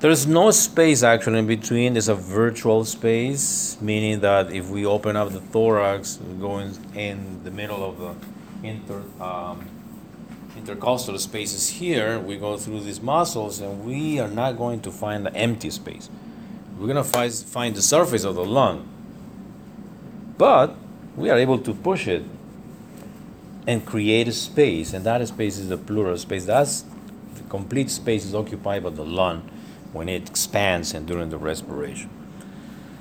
There's 0.00 0.26
no 0.26 0.50
space 0.52 1.02
actually 1.02 1.40
in 1.40 1.46
between. 1.46 1.94
There's 1.94 2.08
a 2.08 2.14
virtual 2.14 2.84
space, 2.84 3.76
meaning 3.80 4.20
that 4.20 4.52
if 4.52 4.68
we 4.68 4.86
open 4.86 5.16
up 5.16 5.32
the 5.32 5.40
thorax, 5.40 6.20
we 6.20 6.40
go 6.40 6.58
in, 6.58 6.72
in 6.94 7.42
the 7.42 7.50
middle 7.50 7.84
of 7.84 7.98
the 7.98 8.66
inter, 8.66 9.02
um, 9.20 9.68
intercostal 10.68 11.18
spaces 11.18 11.68
here, 11.70 12.18
we 12.18 12.36
go 12.36 12.56
through 12.58 12.80
these 12.80 13.00
muscles 13.00 13.60
and 13.60 13.86
we 13.86 14.20
are 14.20 14.28
not 14.28 14.58
going 14.58 14.80
to 14.80 14.92
find 14.92 15.24
the 15.24 15.34
empty 15.34 15.70
space. 15.70 16.10
We're 16.78 16.86
going 16.86 16.96
to 16.96 17.04
find, 17.04 17.32
find 17.32 17.74
the 17.74 17.82
surface 17.82 18.24
of 18.24 18.34
the 18.34 18.44
lung. 18.44 18.86
But 20.36 20.76
we 21.16 21.30
are 21.30 21.38
able 21.38 21.58
to 21.60 21.72
push 21.72 22.06
it 22.06 22.22
and 23.66 23.84
create 23.84 24.28
a 24.28 24.32
space, 24.32 24.92
and 24.92 25.04
that 25.04 25.26
space 25.28 25.58
is 25.58 25.68
the 25.68 25.76
pleural 25.76 26.16
space. 26.16 26.44
That's 26.44 26.84
the 27.34 27.42
complete 27.48 27.90
space 27.90 28.24
is 28.24 28.34
occupied 28.34 28.84
by 28.84 28.90
the 28.90 29.04
lung 29.04 29.50
when 29.92 30.08
it 30.08 30.28
expands 30.28 30.94
and 30.94 31.06
during 31.06 31.30
the 31.30 31.38
respiration. 31.38 32.10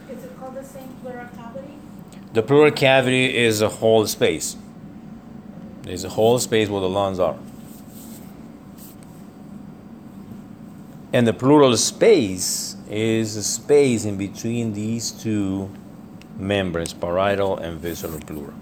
Is 0.10 0.24
it 0.24 0.40
called 0.40 0.56
the 0.56 0.64
same 0.64 0.90
pleural 1.02 1.28
cavity? 1.36 1.74
The 2.34 2.44
pleural 2.44 2.72
cavity 2.72 3.38
is 3.38 3.62
a 3.62 3.70
whole 3.70 4.08
space. 4.08 4.56
There's 5.84 6.04
a 6.04 6.10
whole 6.10 6.40
space 6.40 6.70
where 6.70 6.82
the 6.82 6.90
lungs 6.90 7.20
are. 7.20 7.38
And 11.14 11.26
the 11.26 11.34
pleural 11.34 11.76
space 11.78 12.76
is 12.90 13.36
a 13.38 13.44
space 13.44 14.04
in 14.04 14.18
between 14.18 14.74
these 14.74 15.12
two 15.12 15.70
membranes, 16.38 16.94
parietal 16.94 17.58
and 17.58 17.80
visceral 17.80 18.20
pleura. 18.20 18.54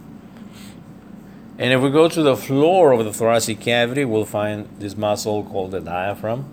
And 1.57 1.73
if 1.73 1.81
we 1.81 1.89
go 1.89 2.07
to 2.07 2.21
the 2.21 2.35
floor 2.35 2.91
of 2.91 3.03
the 3.05 3.13
thoracic 3.13 3.59
cavity, 3.59 4.05
we'll 4.05 4.25
find 4.25 4.67
this 4.77 4.95
muscle 4.95 5.43
called 5.43 5.71
the 5.71 5.79
diaphragm, 5.79 6.43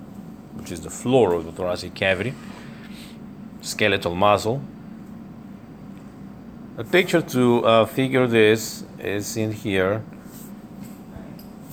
which 0.55 0.71
is 0.71 0.81
the 0.81 0.91
floor 0.91 1.35
of 1.35 1.45
the 1.45 1.53
thoracic 1.53 1.95
cavity, 1.95 2.35
skeletal 3.61 4.15
muscle. 4.15 4.63
A 6.79 6.85
picture 6.85 7.21
to 7.21 7.67
uh, 7.67 7.85
figure 7.85 8.27
this 8.27 8.85
is 8.99 9.37
in 9.37 9.53
here. 9.53 10.03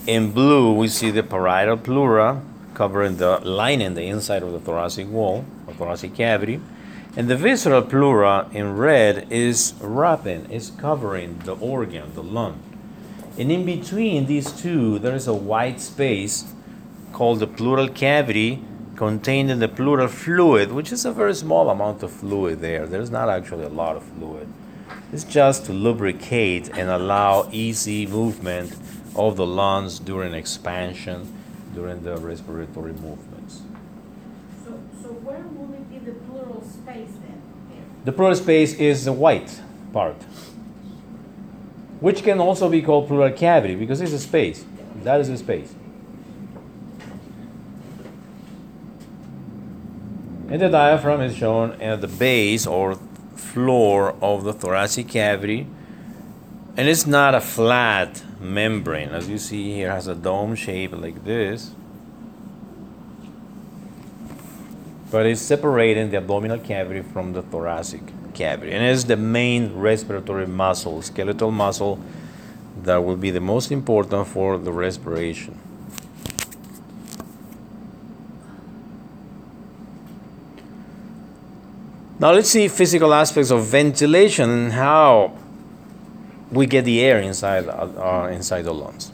In 0.06 0.32
blue, 0.32 0.74
we 0.74 0.88
see 0.88 1.10
the 1.10 1.22
parietal 1.22 1.78
pleura 1.78 2.42
covering 2.80 3.18
the 3.18 3.38
lining 3.44 3.92
the 3.92 4.06
inside 4.14 4.42
of 4.42 4.52
the 4.52 4.58
thoracic 4.58 5.06
wall, 5.06 5.44
or 5.66 5.74
thoracic 5.74 6.14
cavity. 6.14 6.58
And 7.14 7.28
the 7.28 7.36
visceral 7.36 7.82
pleura 7.82 8.48
in 8.52 8.74
red 8.74 9.30
is 9.30 9.74
wrapping, 9.82 10.50
is 10.50 10.70
covering 10.70 11.40
the 11.40 11.56
organ, 11.56 12.14
the 12.14 12.22
lung. 12.22 12.58
And 13.38 13.52
in 13.52 13.66
between 13.66 14.24
these 14.24 14.50
two, 14.50 14.98
there 14.98 15.14
is 15.14 15.28
a 15.28 15.34
white 15.34 15.78
space 15.78 16.54
called 17.12 17.40
the 17.40 17.46
pleural 17.46 17.88
cavity 17.88 18.64
contained 18.96 19.50
in 19.50 19.58
the 19.58 19.68
pleural 19.68 20.08
fluid, 20.08 20.72
which 20.72 20.90
is 20.90 21.04
a 21.04 21.12
very 21.12 21.34
small 21.34 21.68
amount 21.68 22.02
of 22.02 22.10
fluid 22.10 22.60
there. 22.60 22.86
There's 22.86 23.10
not 23.10 23.28
actually 23.28 23.64
a 23.64 23.76
lot 23.82 23.96
of 23.96 24.04
fluid. 24.04 24.48
It's 25.12 25.24
just 25.24 25.66
to 25.66 25.72
lubricate 25.74 26.70
and 26.78 26.88
allow 26.88 27.46
easy 27.52 28.06
movement 28.06 28.74
of 29.14 29.36
the 29.36 29.44
lungs 29.44 29.98
during 29.98 30.32
expansion, 30.32 31.39
during 31.74 32.02
the 32.02 32.16
respiratory 32.16 32.92
movements. 32.92 33.62
So, 34.64 34.80
so 35.02 35.08
where 35.08 35.40
will 35.40 35.74
it 35.74 35.90
be 35.90 35.98
the 35.98 36.18
pleural 36.18 36.62
space 36.62 37.10
then? 37.22 37.40
The 38.04 38.12
pleural 38.12 38.34
space 38.34 38.74
is 38.74 39.04
the 39.04 39.12
white 39.12 39.60
part, 39.92 40.16
which 42.00 42.22
can 42.22 42.40
also 42.40 42.68
be 42.68 42.80
called 42.82 43.08
pleural 43.08 43.32
cavity 43.32 43.74
because 43.74 44.00
it's 44.00 44.12
a 44.12 44.18
space. 44.18 44.64
That 45.02 45.20
is 45.20 45.28
a 45.28 45.36
space. 45.36 45.74
And 50.48 50.60
the 50.60 50.68
diaphragm 50.68 51.20
is 51.20 51.36
shown 51.36 51.80
at 51.80 52.00
the 52.00 52.08
base 52.08 52.66
or 52.66 52.96
floor 53.36 54.16
of 54.20 54.42
the 54.42 54.52
thoracic 54.52 55.08
cavity. 55.08 55.66
And 56.76 56.88
it's 56.88 57.06
not 57.06 57.34
a 57.34 57.40
flat 57.40 58.22
membrane. 58.40 59.10
As 59.10 59.28
you 59.28 59.38
see 59.38 59.74
here, 59.74 59.90
has 59.90 60.06
a 60.06 60.14
dome 60.14 60.54
shape 60.54 60.92
like 60.92 61.24
this. 61.24 61.72
But 65.10 65.26
it's 65.26 65.40
separating 65.40 66.10
the 66.10 66.18
abdominal 66.18 66.58
cavity 66.58 67.02
from 67.02 67.32
the 67.32 67.42
thoracic 67.42 68.02
cavity. 68.32 68.72
And 68.72 68.84
it's 68.84 69.04
the 69.04 69.16
main 69.16 69.74
respiratory 69.74 70.46
muscle, 70.46 71.02
skeletal 71.02 71.50
muscle, 71.50 71.98
that 72.82 72.98
will 72.98 73.16
be 73.16 73.30
the 73.30 73.40
most 73.40 73.72
important 73.72 74.26
for 74.28 74.56
the 74.56 74.72
respiration. 74.72 75.58
Now 82.20 82.32
let's 82.32 82.50
see 82.50 82.68
physical 82.68 83.14
aspects 83.14 83.50
of 83.50 83.64
ventilation 83.64 84.50
and 84.50 84.72
how 84.72 85.32
we 86.50 86.66
get 86.66 86.84
the 86.84 87.00
air 87.00 87.20
inside 87.20 87.68
uh, 87.68 88.28
inside 88.30 88.62
the 88.62 88.74
lungs. 88.74 89.12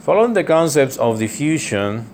Following 0.00 0.32
the 0.32 0.44
concepts 0.44 0.96
of 0.96 1.18
diffusion, 1.18 2.06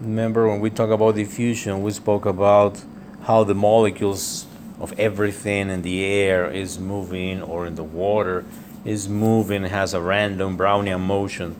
remember 0.00 0.48
when 0.48 0.60
we 0.60 0.70
talk 0.70 0.90
about 0.90 1.14
diffusion, 1.14 1.82
we 1.82 1.92
spoke 1.92 2.26
about 2.26 2.82
how 3.22 3.44
the 3.44 3.54
molecules 3.54 4.46
of 4.80 4.92
everything 4.98 5.70
in 5.70 5.82
the 5.82 6.04
air 6.04 6.50
is 6.50 6.78
moving 6.78 7.42
or 7.42 7.66
in 7.66 7.74
the 7.76 7.84
water 7.84 8.44
is 8.84 9.08
moving, 9.08 9.64
has 9.64 9.94
a 9.94 10.00
random 10.00 10.56
Brownian 10.56 11.00
motion. 11.00 11.56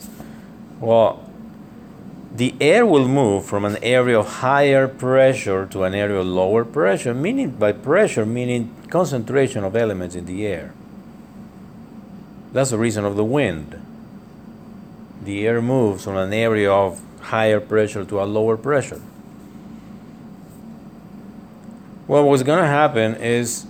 Well, 0.79 1.26
the 2.37 2.55
air 2.61 2.85
will 2.85 3.09
move 3.09 3.47
from 3.47 3.65
an 3.65 3.79
area 3.83 4.19
of 4.19 4.27
higher 4.27 4.87
pressure 4.87 5.65
to 5.67 5.85
an 5.85 5.95
area 5.95 6.19
of 6.19 6.27
lower 6.27 6.67
pressure, 6.67 7.15
meaning 7.15 7.51
by 7.51 7.73
pressure, 7.73 8.27
meaning 8.27 8.75
concentration 8.91 9.65
of 9.65 9.75
elements 9.75 10.15
in 10.15 10.27
the 10.27 10.47
air. 10.47 10.75
That's 12.53 12.71
the 12.71 12.79
reason 12.79 13.07
of 13.07 13.17
the 13.17 13.25
wind. 13.25 13.81
The 15.23 15.47
air 15.47 15.63
moves 15.63 16.05
from 16.05 16.17
an 16.17 16.33
area 16.33 16.71
of 16.71 17.01
higher 17.21 17.59
pressure 17.59 18.05
to 18.05 18.23
a 18.23 18.25
lower 18.25 18.59
pressure. 18.59 19.01
Well, 22.07 22.29
what's 22.29 22.43
going 22.43 22.61
to 22.61 22.67
happen 22.67 23.15
is 23.15 23.67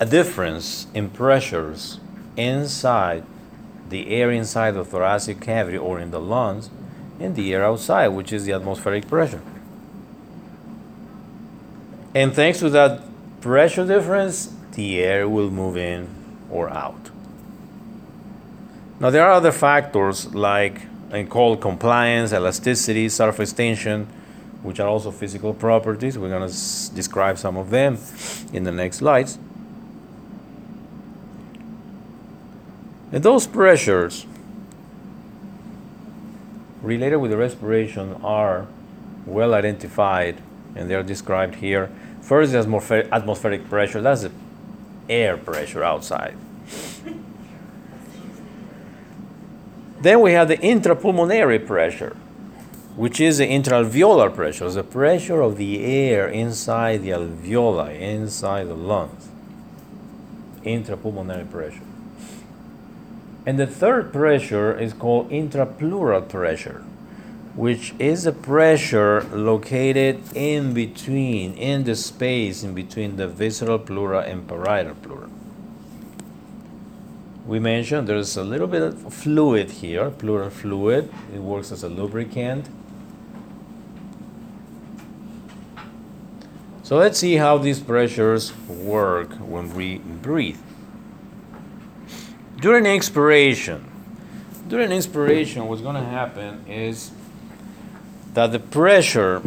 a 0.00 0.06
difference 0.06 0.88
in 0.94 1.10
pressures 1.10 2.00
inside 2.36 3.24
the 3.88 4.08
air 4.10 4.30
inside 4.30 4.72
the 4.72 4.84
thoracic 4.84 5.40
cavity 5.40 5.78
or 5.78 5.98
in 6.00 6.10
the 6.10 6.20
lungs 6.20 6.70
and 7.20 7.36
the 7.36 7.52
air 7.52 7.64
outside, 7.64 8.08
which 8.08 8.32
is 8.32 8.44
the 8.44 8.52
atmospheric 8.52 9.06
pressure. 9.06 9.42
And 12.14 12.34
thanks 12.34 12.58
to 12.60 12.70
that 12.70 13.02
pressure 13.40 13.86
difference, 13.86 14.52
the 14.72 14.98
air 15.00 15.28
will 15.28 15.50
move 15.50 15.76
in 15.76 16.08
or 16.50 16.70
out. 16.70 17.10
Now, 18.98 19.10
there 19.10 19.24
are 19.24 19.32
other 19.32 19.52
factors 19.52 20.34
like 20.34 20.82
and 21.10 21.28
called 21.28 21.60
compliance, 21.60 22.32
elasticity, 22.32 23.08
surface 23.08 23.52
tension, 23.52 24.06
which 24.62 24.78
are 24.78 24.88
also 24.88 25.10
physical 25.10 25.54
properties. 25.54 26.18
We're 26.18 26.28
going 26.28 26.42
to 26.42 26.54
s- 26.54 26.88
describe 26.88 27.38
some 27.38 27.56
of 27.56 27.70
them 27.70 27.98
in 28.52 28.64
the 28.64 28.72
next 28.72 28.98
slides. 28.98 29.38
And 33.12 33.22
those 33.24 33.46
pressures 33.46 34.26
related 36.82 37.16
with 37.16 37.30
the 37.30 37.36
respiration 37.36 38.14
are 38.22 38.66
well 39.26 39.54
identified 39.54 40.40
and 40.74 40.90
they're 40.90 41.02
described 41.02 41.56
here. 41.56 41.90
First, 42.20 42.54
atmospheric, 42.54 43.08
atmospheric 43.12 43.68
pressure, 43.68 44.00
that's 44.00 44.22
the 44.22 44.30
air 45.08 45.36
pressure 45.36 45.82
outside. 45.82 46.36
then 50.00 50.20
we 50.20 50.32
have 50.32 50.48
the 50.48 50.56
intrapulmonary 50.56 51.64
pressure, 51.66 52.16
which 52.96 53.20
is 53.20 53.38
the 53.38 53.46
intraalveolar 53.46 54.34
pressure, 54.34 54.70
the 54.70 54.82
pressure 54.82 55.42
of 55.42 55.56
the 55.56 55.84
air 55.84 56.28
inside 56.28 57.02
the 57.02 57.10
alveoli, 57.10 58.00
inside 58.00 58.68
the 58.68 58.74
lungs. 58.74 59.28
Intrapulmonary 60.64 61.50
pressure. 61.50 61.89
And 63.46 63.58
the 63.58 63.66
third 63.66 64.12
pressure 64.12 64.78
is 64.78 64.92
called 64.92 65.30
intrapleural 65.30 66.28
pressure, 66.28 66.84
which 67.54 67.94
is 67.98 68.26
a 68.26 68.32
pressure 68.32 69.22
located 69.32 70.20
in 70.34 70.74
between, 70.74 71.54
in 71.54 71.84
the 71.84 71.96
space 71.96 72.62
in 72.62 72.74
between 72.74 73.16
the 73.16 73.26
visceral 73.26 73.78
pleura 73.78 74.20
and 74.20 74.46
parietal 74.46 74.94
pleura. 74.94 75.30
We 77.46 77.58
mentioned 77.58 78.06
there's 78.06 78.36
a 78.36 78.44
little 78.44 78.68
bit 78.68 78.82
of 78.82 79.12
fluid 79.12 79.70
here, 79.70 80.10
pleural 80.10 80.50
fluid. 80.50 81.12
It 81.34 81.40
works 81.40 81.72
as 81.72 81.82
a 81.82 81.88
lubricant. 81.88 82.68
So 86.82 86.96
let's 86.96 87.18
see 87.18 87.36
how 87.36 87.56
these 87.58 87.80
pressures 87.80 88.56
work 88.68 89.32
when 89.34 89.74
we 89.74 89.98
breathe. 89.98 90.58
During 92.60 92.86
expiration, 92.86 93.86
during 94.68 94.92
expiration, 94.92 95.66
what's 95.66 95.80
going 95.80 95.94
to 95.96 96.08
happen 96.08 96.64
is 96.68 97.10
that 98.34 98.52
the 98.52 98.58
pressure 98.58 99.42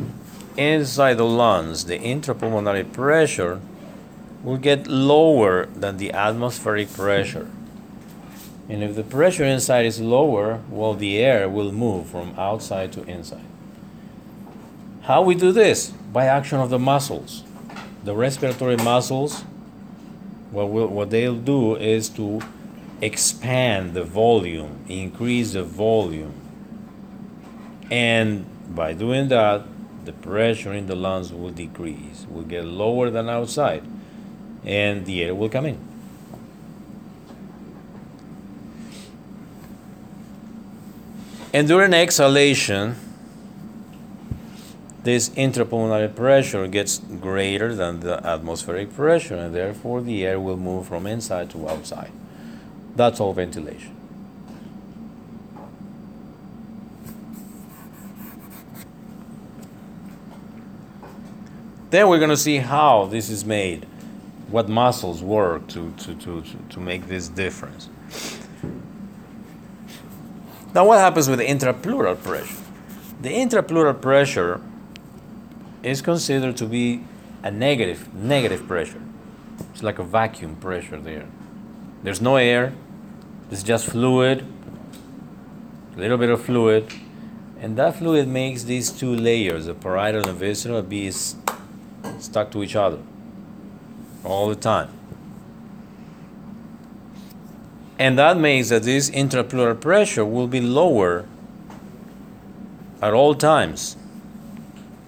inside 0.58 1.16
the 1.16 1.26
lungs, 1.26 1.86
the 1.86 2.00
intrapulmonary 2.00 2.92
pressure, 2.92 3.62
will 4.44 4.58
get 4.58 4.88
lower 4.88 5.68
than 5.68 5.98
the 5.98 6.12
atmospheric 6.12 6.92
pressure. 6.92 7.48
And 8.68 8.84
if 8.84 8.96
the 8.96 9.04
pressure 9.04 9.44
inside 9.44 9.86
is 9.86 10.02
lower, 10.02 10.62
well, 10.70 10.96
the 10.96 11.20
air 11.20 11.48
will 11.48 11.72
move 11.72 12.08
from 12.08 12.34
outside 12.38 12.92
to 12.94 13.04
inside. 13.04 13.46
How 15.04 15.22
we 15.22 15.36
do 15.36 15.52
this? 15.52 15.90
By 16.12 16.26
action 16.26 16.60
of 16.60 16.70
the 16.70 16.80
muscles. 16.80 17.44
The 18.04 18.16
respiratory 18.16 18.78
muscles, 18.78 19.42
what, 20.52 20.70
will, 20.70 20.88
what 20.88 21.10
they'll 21.10 21.36
do 21.36 21.76
is 21.76 22.10
to 22.10 22.42
expand 23.04 23.94
the 23.94 24.04
volume, 24.04 24.80
increase 24.88 25.52
the 25.52 25.64
volume. 25.64 26.34
And 27.92 28.46
by 28.74 28.94
doing 28.94 29.28
that, 29.28 29.66
the 30.06 30.14
pressure 30.14 30.74
in 30.74 30.88
the 30.88 30.96
lungs 30.96 31.34
will 31.34 31.52
decrease, 31.52 32.26
will 32.30 32.44
get 32.44 32.64
lower 32.64 33.10
than 33.10 33.30
outside, 33.30 33.84
and 34.64 35.06
the 35.06 35.22
air 35.24 35.36
will 35.36 35.50
come 35.50 35.66
in. 35.66 35.78
And 41.54 41.68
during 41.68 41.94
exhalation, 41.94 42.96
this 45.04 45.30
intrapulmonary 45.30 46.16
pressure 46.16 46.68
gets 46.68 47.00
greater 47.00 47.76
than 47.76 48.00
the 48.00 48.26
atmospheric 48.26 48.96
pressure, 48.96 49.36
and 49.36 49.54
therefore 49.54 50.02
the 50.02 50.26
air 50.26 50.40
will 50.40 50.58
move 50.58 50.88
from 50.88 51.06
inside 51.06 51.50
to 51.52 51.68
outside. 51.68 52.12
That's 52.96 53.20
all 53.20 53.34
ventilation. 53.34 53.96
Then 61.94 62.08
we're 62.08 62.18
going 62.18 62.32
to 62.32 62.38
see 62.38 62.58
how 62.58 63.06
this 63.06 63.30
is 63.30 63.46
made, 63.46 63.86
what 64.50 64.68
muscles 64.68 65.22
work 65.22 65.68
to, 65.68 65.92
to, 65.92 66.16
to, 66.16 66.44
to, 66.70 66.80
make 66.80 67.08
this 67.08 67.28
difference. 67.28 67.88
Now, 70.74 70.88
what 70.88 70.98
happens 70.98 71.30
with 71.30 71.38
the 71.38 71.46
intrapleural 71.46 72.20
pressure? 72.20 72.64
The 73.22 73.30
intrapleural 73.30 74.02
pressure 74.02 74.60
is 75.84 76.02
considered 76.02 76.58
to 76.58 76.66
be 76.66 77.04
a 77.44 77.52
negative, 77.52 78.12
negative 78.12 78.68
pressure. 78.68 79.02
It's 79.72 79.84
like 79.84 80.00
a 80.00 80.04
vacuum 80.04 80.56
pressure 80.56 81.00
there. 81.00 81.28
There's 82.04 82.22
no 82.22 82.36
air, 82.36 82.74
it's 83.50 83.64
just 83.64 83.86
fluid, 83.88 84.46
a 85.96 86.00
little 86.00 86.18
bit 86.18 86.30
of 86.30 86.44
fluid, 86.44 86.92
and 87.62 87.78
that 87.78 87.96
fluid 87.96 88.28
makes 88.28 88.64
these 88.64 88.92
two 88.92 89.16
layers, 89.16 89.68
the 89.68 89.74
parietal 89.74 90.28
and 90.28 90.38
visceral, 90.38 90.82
be 90.82 91.10
stuck 91.12 92.52
to 92.52 92.62
each 92.62 92.76
other 92.76 93.00
all 94.26 94.50
the 94.50 94.56
time. 94.56 94.90
And 97.98 98.20
that 98.20 98.38
makes 98.38 98.70
that 98.70 98.84
this 98.84 99.10
intrapleural 99.10 99.80
pressure 99.80 100.26
will 100.26 100.48
be 100.48 100.60
lower 100.60 101.26
at 103.02 103.14
all 103.14 103.34
times, 103.34 103.96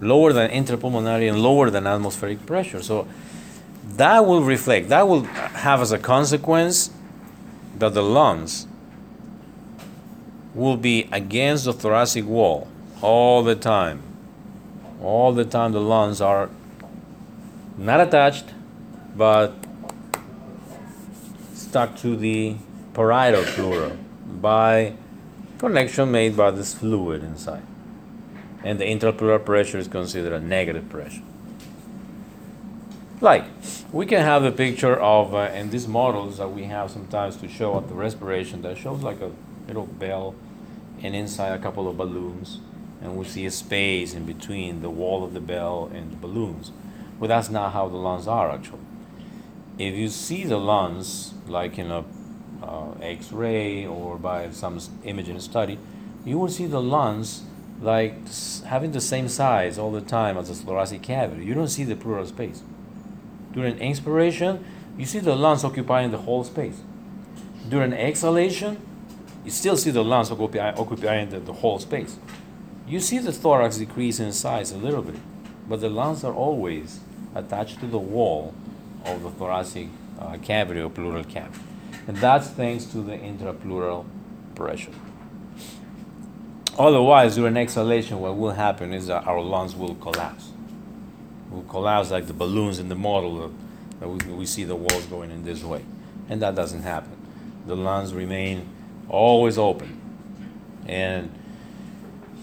lower 0.00 0.32
than 0.32 0.50
intrapulmonary 0.50 1.28
and 1.28 1.42
lower 1.42 1.68
than 1.68 1.86
atmospheric 1.86 2.46
pressure. 2.46 2.82
So 2.82 3.06
that 3.86 4.26
will 4.26 4.42
reflect, 4.42 4.88
that 4.88 5.08
will 5.08 5.22
have 5.22 5.80
as 5.80 5.92
a 5.92 5.98
consequence 5.98 6.90
that 7.78 7.94
the 7.94 8.02
lungs 8.02 8.66
will 10.54 10.76
be 10.76 11.08
against 11.12 11.64
the 11.66 11.72
thoracic 11.72 12.26
wall 12.26 12.68
all 13.00 13.42
the 13.42 13.54
time. 13.54 14.02
All 15.02 15.32
the 15.32 15.44
time, 15.44 15.72
the 15.72 15.80
lungs 15.80 16.20
are 16.20 16.50
not 17.76 18.00
attached, 18.00 18.46
but 19.14 19.54
stuck 21.52 21.96
to 21.98 22.16
the 22.16 22.56
parietal 22.94 23.44
pleural 23.44 23.96
by 24.40 24.94
connection 25.58 26.10
made 26.10 26.36
by 26.36 26.50
this 26.50 26.74
fluid 26.74 27.22
inside. 27.22 27.62
And 28.64 28.80
the 28.80 28.84
intrapleural 28.84 29.44
pressure 29.44 29.78
is 29.78 29.86
considered 29.86 30.32
a 30.32 30.40
negative 30.40 30.88
pressure. 30.88 31.22
Like, 33.20 33.44
we 33.92 34.04
can 34.04 34.20
have 34.20 34.44
a 34.44 34.52
picture 34.52 34.94
of, 34.94 35.34
uh, 35.34 35.50
in 35.54 35.70
these 35.70 35.88
models 35.88 36.36
that 36.36 36.48
we 36.48 36.64
have 36.64 36.90
sometimes 36.90 37.36
to 37.36 37.48
show 37.48 37.78
at 37.78 37.88
the 37.88 37.94
respiration 37.94 38.60
that 38.62 38.76
shows 38.76 39.02
like 39.02 39.22
a 39.22 39.30
little 39.66 39.86
bell 39.86 40.34
and 41.02 41.16
inside 41.16 41.48
a 41.48 41.58
couple 41.58 41.88
of 41.88 41.96
balloons 41.96 42.60
and 43.00 43.16
we 43.16 43.24
see 43.24 43.46
a 43.46 43.50
space 43.50 44.14
in 44.14 44.24
between 44.24 44.82
the 44.82 44.90
wall 44.90 45.24
of 45.24 45.32
the 45.32 45.40
bell 45.40 45.90
and 45.94 46.12
the 46.12 46.16
balloons. 46.16 46.72
But 47.18 47.28
that's 47.28 47.48
not 47.48 47.72
how 47.72 47.88
the 47.88 47.96
lungs 47.96 48.26
are 48.26 48.50
actually. 48.50 48.80
If 49.78 49.94
you 49.94 50.08
see 50.08 50.44
the 50.44 50.58
lungs, 50.58 51.34
like 51.46 51.78
in 51.78 51.90
a 51.90 52.04
uh, 52.62 52.92
X-ray 53.00 53.86
or 53.86 54.16
by 54.16 54.50
some 54.50 54.78
imaging 55.04 55.40
study, 55.40 55.78
you 56.24 56.38
will 56.38 56.48
see 56.48 56.66
the 56.66 56.82
lungs 56.82 57.42
like 57.80 58.14
having 58.64 58.92
the 58.92 59.00
same 59.00 59.28
size 59.28 59.78
all 59.78 59.92
the 59.92 60.00
time 60.00 60.36
as 60.36 60.48
the 60.48 60.54
thoracic 60.54 61.02
cavity. 61.02 61.44
You 61.44 61.54
don't 61.54 61.68
see 61.68 61.84
the 61.84 61.96
pleural 61.96 62.26
space. 62.26 62.62
During 63.56 63.78
inspiration, 63.78 64.62
you 64.98 65.06
see 65.06 65.18
the 65.18 65.34
lungs 65.34 65.64
occupying 65.64 66.10
the 66.10 66.18
whole 66.18 66.44
space. 66.44 66.82
During 67.70 67.94
exhalation, 67.94 68.76
you 69.46 69.50
still 69.50 69.78
see 69.78 69.90
the 69.90 70.04
lungs 70.04 70.30
occupying 70.30 71.30
the, 71.30 71.40
the 71.40 71.54
whole 71.54 71.78
space. 71.78 72.18
You 72.86 73.00
see 73.00 73.18
the 73.18 73.32
thorax 73.32 73.78
decrease 73.78 74.20
in 74.20 74.32
size 74.32 74.72
a 74.72 74.76
little 74.76 75.00
bit, 75.00 75.16
but 75.66 75.80
the 75.80 75.88
lungs 75.88 76.22
are 76.22 76.34
always 76.34 77.00
attached 77.34 77.80
to 77.80 77.86
the 77.86 77.98
wall 77.98 78.52
of 79.06 79.22
the 79.22 79.30
thoracic 79.30 79.88
uh, 80.20 80.36
cavity 80.42 80.80
or 80.80 80.90
pleural 80.90 81.24
cavity. 81.24 81.64
And 82.06 82.18
that's 82.18 82.48
thanks 82.48 82.84
to 82.86 82.98
the 82.98 83.16
intrapleural 83.16 84.04
pressure. 84.54 84.92
Otherwise, 86.78 87.36
during 87.36 87.56
exhalation, 87.56 88.20
what 88.20 88.36
will 88.36 88.50
happen 88.50 88.92
is 88.92 89.06
that 89.06 89.26
our 89.26 89.40
lungs 89.40 89.74
will 89.74 89.94
collapse. 89.94 90.50
Will 91.56 91.62
collapse 91.62 92.10
like 92.10 92.26
the 92.26 92.34
balloons 92.34 92.78
in 92.78 92.90
the 92.90 92.94
model 92.94 93.50
that 93.98 94.06
we, 94.06 94.18
we 94.34 94.44
see 94.44 94.64
the 94.64 94.76
walls 94.76 95.06
going 95.06 95.30
in 95.30 95.42
this 95.42 95.64
way. 95.64 95.82
And 96.28 96.42
that 96.42 96.54
doesn't 96.54 96.82
happen. 96.82 97.16
The 97.66 97.74
lungs 97.74 98.12
remain 98.12 98.68
always 99.08 99.56
open. 99.56 99.98
And 100.86 101.32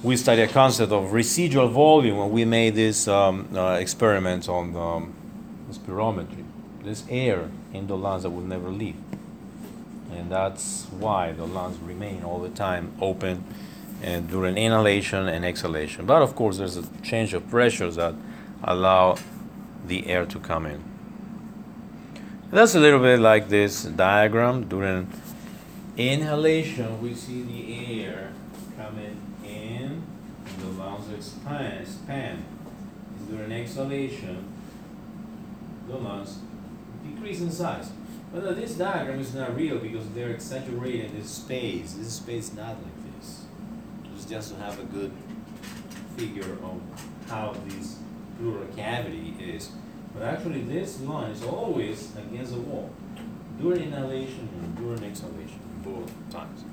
we 0.02 0.18
study 0.18 0.42
a 0.42 0.48
concept 0.48 0.92
of 0.92 1.14
residual 1.14 1.68
volume 1.68 2.18
when 2.18 2.32
we 2.32 2.44
made 2.44 2.74
this 2.74 3.08
um, 3.08 3.48
uh, 3.56 3.74
experiment 3.74 4.50
on 4.50 4.76
um, 4.76 5.14
spirometry. 5.70 6.44
There's 6.84 7.04
air 7.08 7.52
in 7.72 7.86
the 7.86 7.96
lungs 7.96 8.24
that 8.24 8.32
will 8.32 8.42
never 8.42 8.70
leave. 8.70 8.98
And 10.12 10.32
that's 10.32 10.86
why 10.86 11.34
the 11.34 11.46
lungs 11.46 11.78
remain 11.78 12.24
all 12.24 12.40
the 12.40 12.50
time 12.50 12.94
open 13.00 13.44
and 14.02 14.28
during 14.28 14.58
inhalation 14.58 15.28
and 15.28 15.46
exhalation. 15.46 16.08
But 16.08 16.24
of 16.24 16.36
course, 16.36 16.58
there's 16.58 16.78
a 16.78 16.84
change 17.04 17.36
of 17.36 17.48
pressures 17.50 17.96
that 17.96 18.16
allow 18.64 19.18
the 19.86 20.08
air 20.08 20.26
to 20.26 20.40
come 20.40 20.66
in. 20.66 20.84
That's 22.52 22.76
a 22.76 22.80
little 22.80 23.00
bit 23.00 23.20
like 23.20 23.50
this 23.50 23.84
diagram. 23.84 24.68
During 24.70 25.12
inhalation, 25.98 27.02
we 27.02 27.14
see 27.14 27.42
the 27.42 28.04
air 28.04 28.32
coming 28.78 29.18
in, 29.44 30.04
and 30.46 30.56
the 30.62 30.68
lungs 30.68 31.12
expand, 31.12 31.82
expand. 31.82 32.46
during 33.30 33.52
exhalation, 33.52 34.48
the 35.88 35.96
lungs 35.96 36.40
decrease 37.04 37.42
in 37.42 37.52
size. 37.52 37.92
But 38.32 38.56
this 38.56 38.76
diagram 38.76 39.20
is 39.20 39.34
not 39.36 39.56
real 39.56 39.78
because 39.78 40.08
they're 40.10 40.32
exaggerating 40.32 41.16
this 41.16 41.30
space. 41.30 41.94
This 41.94 42.14
space 42.14 42.50
is 42.50 42.56
not 42.56 42.70
like 42.70 43.20
this. 43.20 43.46
It's 44.16 44.26
just 44.26 44.54
to 44.54 44.60
have 44.62 44.80
a 44.80 44.84
good 44.84 45.12
figure 46.18 46.54
of 46.64 46.82
how 47.28 47.56
this 47.68 47.98
pleural 48.38 48.68
cavity 48.76 49.36
is. 49.40 49.72
But 50.14 50.24
actually 50.24 50.62
this 50.62 51.00
lung 51.02 51.32
is 51.32 51.44
always 51.44 52.16
against 52.16 52.54
the 52.54 52.60
wall 52.60 52.92
during 53.60 53.84
inhalation 53.84 54.50
and 54.62 54.78
during 54.78 55.04
exhalation, 55.04 55.60
both 55.84 56.12
times. 56.32 56.64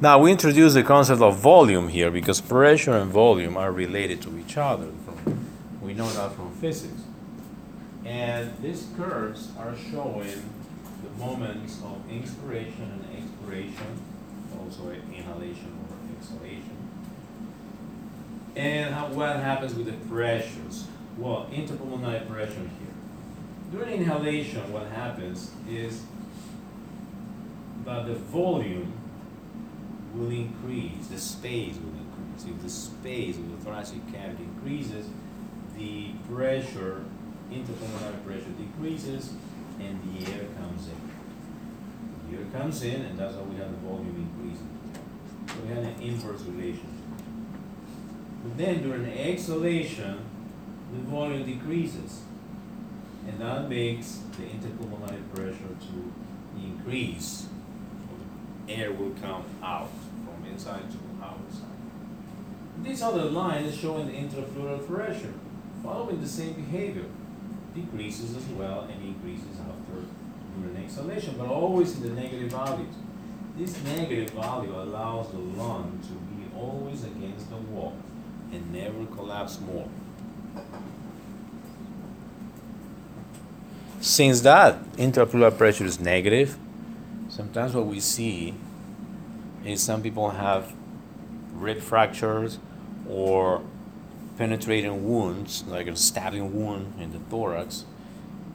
Now 0.00 0.18
we 0.18 0.32
introduce 0.32 0.74
the 0.74 0.82
concept 0.82 1.22
of 1.22 1.38
volume 1.38 1.88
here 1.88 2.10
because 2.10 2.40
pressure 2.40 2.94
and 2.96 3.10
volume 3.10 3.56
are 3.56 3.72
related 3.72 4.20
to 4.22 4.38
each 4.38 4.58
other. 4.58 4.88
From, 5.04 5.46
we 5.80 5.94
know 5.94 6.10
that 6.10 6.32
from 6.32 6.52
physics. 6.56 7.00
And 8.04 8.52
these 8.60 8.86
curves 8.98 9.52
are 9.58 9.74
showing 9.90 10.42
the 11.04 11.24
moments 11.24 11.80
of 11.82 12.00
inspiration 12.10 12.82
and 12.82 13.04
expiration, 13.16 14.00
also 14.58 14.90
inhalation 14.90 15.72
or 15.88 15.96
exhalation. 16.16 16.76
And 18.56 18.94
how, 18.94 19.08
what 19.08 19.36
happens 19.36 19.74
with 19.74 19.86
the 19.86 20.08
pressures? 20.08 20.86
Well, 21.18 21.48
interpulmonary 21.52 22.28
pressure 22.28 22.54
here. 22.54 22.94
During 23.72 24.02
inhalation, 24.02 24.72
what 24.72 24.86
happens 24.88 25.50
is 25.68 26.02
that 27.84 28.06
the 28.06 28.14
volume 28.14 28.92
will 30.14 30.30
increase, 30.30 31.08
the 31.08 31.18
space 31.18 31.74
will 31.74 31.98
increase. 31.98 32.48
If 32.48 32.62
the 32.62 32.70
space 32.70 33.36
of 33.36 33.50
the 33.50 33.64
thoracic 33.64 34.12
cavity 34.12 34.44
increases, 34.44 35.08
the 35.76 36.12
pressure, 36.32 37.04
interpulmonary 37.50 38.24
pressure 38.24 38.50
decreases, 38.56 39.32
and 39.80 40.00
the 40.02 40.32
air 40.32 40.44
comes 40.58 40.88
in. 40.88 42.30
The 42.30 42.38
air 42.38 42.44
comes 42.52 42.82
in, 42.82 43.02
and 43.02 43.18
that's 43.18 43.34
how 43.34 43.42
we 43.42 43.56
have 43.56 43.70
the 43.70 43.76
volume 43.78 44.30
increasing. 44.30 44.68
So 45.48 45.54
we 45.62 45.68
have 45.74 45.84
an 45.84 46.00
inverse 46.00 46.42
relationship. 46.42 46.88
But 48.42 48.58
then 48.58 48.82
during 48.82 49.04
the 49.04 49.28
exhalation, 49.30 50.18
the 50.92 51.00
volume 51.10 51.44
decreases. 51.44 52.22
And 53.26 53.40
that 53.40 53.68
makes 53.68 54.20
the 54.36 54.44
interpulmonary 54.44 55.22
pressure 55.34 55.74
to 55.80 56.12
increase. 56.62 57.46
Air 58.68 58.92
will 58.92 59.14
come 59.20 59.44
out 59.62 59.90
from 60.24 60.50
inside 60.50 60.90
to 60.90 61.24
outside. 61.24 61.68
This 62.82 63.02
other 63.02 63.24
line 63.24 63.64
is 63.64 63.76
showing 63.76 64.06
the 64.08 64.12
intrapleural 64.12 64.86
pressure, 64.86 65.32
following 65.82 66.20
the 66.20 66.28
same 66.28 66.52
behavior. 66.52 67.06
Decreases 67.74 68.36
as 68.36 68.46
well 68.50 68.82
and 68.82 69.02
increases 69.02 69.58
after 69.58 70.06
during 70.56 70.76
exhalation, 70.76 71.34
but 71.36 71.48
always 71.48 71.96
in 71.96 72.02
the 72.02 72.20
negative 72.20 72.50
values. 72.50 72.94
This 73.56 73.82
negative 73.84 74.30
value 74.30 74.74
allows 74.74 75.30
the 75.30 75.38
lung 75.38 76.00
to 76.02 76.12
be 76.34 76.46
always 76.56 77.04
against 77.04 77.50
the 77.50 77.56
wall 77.56 77.96
and 78.52 78.72
never 78.72 79.04
collapse 79.06 79.60
more. 79.60 79.88
Since 84.00 84.42
that 84.42 84.82
intrapleural 84.92 85.56
pressure 85.56 85.84
is 85.84 85.98
negative, 85.98 86.56
sometimes 87.28 87.74
what 87.74 87.86
we 87.86 88.00
see 88.00 88.54
is 89.64 89.82
some 89.82 90.02
people 90.02 90.30
have 90.30 90.72
rib 91.54 91.80
fractures 91.80 92.58
or 93.08 93.62
penetrating 94.36 95.08
wounds, 95.08 95.64
like 95.66 95.86
a 95.86 95.96
stabbing 95.96 96.54
wound 96.54 96.94
in 97.00 97.12
the 97.12 97.18
thorax. 97.18 97.84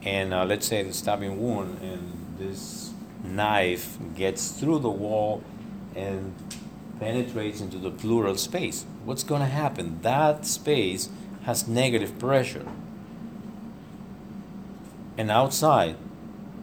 And 0.01 0.33
uh, 0.33 0.45
let's 0.45 0.67
say 0.67 0.83
the 0.83 0.93
stabbing 0.93 1.41
wound, 1.41 1.79
and 1.81 2.35
this 2.37 2.91
knife 3.23 3.97
gets 4.15 4.51
through 4.51 4.79
the 4.79 4.89
wall 4.89 5.43
and 5.95 6.33
penetrates 6.99 7.61
into 7.61 7.77
the 7.77 7.91
pleural 7.91 8.35
space. 8.35 8.85
What's 9.05 9.23
going 9.23 9.41
to 9.41 9.47
happen? 9.47 10.01
That 10.01 10.45
space 10.45 11.09
has 11.43 11.67
negative 11.67 12.19
pressure. 12.19 12.65
And 15.17 15.31
outside, 15.31 15.97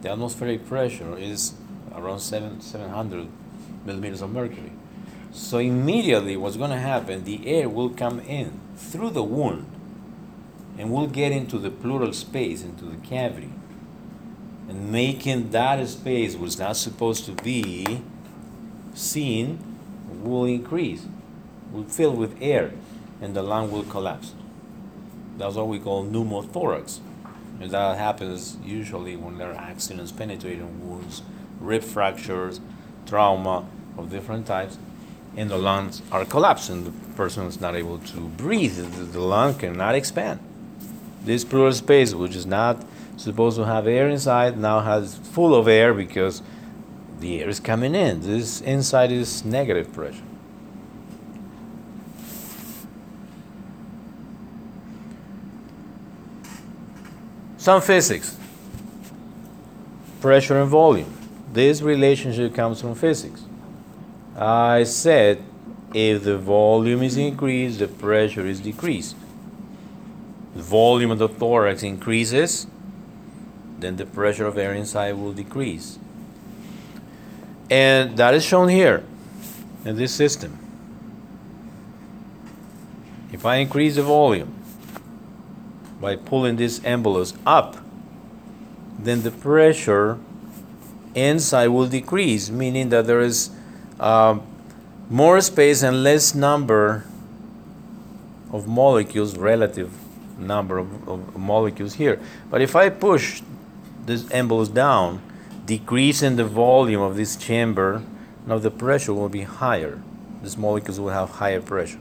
the 0.01 0.11
atmospheric 0.11 0.65
pressure 0.67 1.17
is 1.17 1.53
around 1.93 2.19
seven, 2.19 2.61
700 2.61 3.27
millimeters 3.85 4.21
of 4.21 4.31
mercury. 4.31 4.71
So 5.31 5.57
immediately 5.59 6.37
what's 6.37 6.57
going 6.57 6.71
to 6.71 6.77
happen, 6.77 7.23
the 7.23 7.45
air 7.47 7.69
will 7.69 7.89
come 7.89 8.19
in 8.21 8.59
through 8.77 9.09
the 9.09 9.23
wound 9.23 9.69
and 10.77 10.91
we'll 10.91 11.07
get 11.07 11.31
into 11.31 11.57
the 11.57 11.71
pleural 11.71 12.13
space, 12.13 12.63
into 12.63 12.85
the 12.85 12.97
cavity. 12.97 13.51
And 14.69 14.91
making 14.91 15.49
that 15.51 15.85
space 15.87 16.35
was 16.35 16.59
not 16.59 16.77
supposed 16.77 17.25
to 17.25 17.31
be 17.31 18.01
seen 18.93 19.59
will 20.09 20.45
increase, 20.45 21.05
will 21.71 21.83
fill 21.83 22.13
with 22.13 22.37
air, 22.41 22.71
and 23.21 23.35
the 23.35 23.41
lung 23.41 23.71
will 23.71 23.83
collapse. 23.83 24.33
That's 25.37 25.55
what 25.55 25.67
we 25.67 25.79
call 25.79 26.05
pneumothorax. 26.05 26.99
And 27.59 27.71
that 27.71 27.97
happens 27.97 28.57
usually 28.63 29.15
when 29.15 29.37
there 29.37 29.51
are 29.51 29.55
accidents, 29.55 30.11
penetrating 30.11 30.87
wounds, 30.87 31.23
rib 31.59 31.83
fractures, 31.83 32.59
trauma, 33.05 33.65
of 33.97 34.11
different 34.11 34.45
types. 34.45 34.77
And 35.37 35.49
the 35.51 35.57
lungs 35.57 36.01
are 36.11 36.25
collapsing. 36.25 36.83
The 36.83 36.91
person 37.15 37.45
is 37.45 37.61
not 37.61 37.75
able 37.75 37.99
to 37.99 38.19
breathe. 38.19 38.75
The, 38.75 39.03
the 39.03 39.21
lung 39.21 39.53
cannot 39.53 39.95
expand. 39.95 40.39
This 41.23 41.45
pleural 41.45 41.71
space, 41.73 42.13
which 42.13 42.35
is 42.35 42.45
not 42.45 42.83
supposed 43.17 43.57
to 43.57 43.65
have 43.65 43.87
air 43.87 44.09
inside, 44.09 44.57
now 44.57 44.81
has 44.81 45.15
full 45.15 45.55
of 45.55 45.67
air 45.67 45.93
because 45.93 46.41
the 47.19 47.41
air 47.41 47.49
is 47.49 47.59
coming 47.59 47.93
in. 47.93 48.21
This 48.21 48.61
inside 48.61 49.11
is 49.11 49.45
negative 49.45 49.93
pressure. 49.93 50.23
Some 57.57 57.81
physics. 57.81 58.37
Pressure 60.21 60.61
and 60.61 60.69
volume. 60.69 61.13
This 61.53 61.81
relationship 61.81 62.55
comes 62.55 62.81
from 62.81 62.95
physics. 62.95 63.46
I 64.37 64.83
said 64.83 65.43
if 65.93 66.23
the 66.23 66.37
volume 66.37 67.01
is 67.01 67.17
increased, 67.17 67.79
the 67.79 67.87
pressure 67.87 68.45
is 68.45 68.59
decreased. 68.59 69.15
The 70.55 70.61
volume 70.61 71.11
of 71.11 71.17
the 71.17 71.27
thorax 71.27 71.81
increases, 71.81 72.67
then 73.79 73.95
the 73.95 74.05
pressure 74.05 74.45
of 74.45 74.57
air 74.57 74.73
inside 74.73 75.13
will 75.13 75.33
decrease. 75.33 75.97
And 77.69 78.17
that 78.17 78.33
is 78.33 78.45
shown 78.45 78.69
here 78.69 79.03
in 79.85 79.95
this 79.95 80.13
system. 80.13 80.57
If 83.31 83.45
I 83.45 83.57
increase 83.57 83.95
the 83.95 84.03
volume 84.03 84.53
by 85.99 86.15
pulling 86.15 86.55
this 86.55 86.79
embolus 86.81 87.35
up, 87.45 87.77
then 88.99 89.23
the 89.23 89.31
pressure 89.31 90.17
inside 91.13 91.67
will 91.67 91.87
decrease, 91.87 92.49
meaning 92.49 92.89
that 92.89 93.05
there 93.07 93.21
is 93.21 93.51
um, 93.99 94.41
more 95.09 95.39
space 95.41 95.83
and 95.83 96.03
less 96.03 96.35
number 96.35 97.05
of 98.51 98.67
molecules, 98.67 99.37
relative 99.37 99.91
number 100.37 100.77
of, 100.77 101.07
of 101.07 101.37
molecules 101.37 101.95
here. 101.95 102.19
But 102.49 102.61
if 102.61 102.75
I 102.75 102.89
push 102.89 103.41
this 104.05 104.23
embolus 104.23 104.73
down, 104.73 105.21
decreasing 105.65 106.35
the 106.35 106.45
volume 106.45 107.01
of 107.01 107.15
this 107.15 107.35
chamber, 107.35 108.03
now 108.45 108.57
the 108.57 108.71
pressure 108.71 109.13
will 109.13 109.29
be 109.29 109.41
higher. 109.41 110.01
These 110.41 110.57
molecules 110.57 110.99
will 110.99 111.09
have 111.09 111.29
higher 111.29 111.61
pressure. 111.61 111.99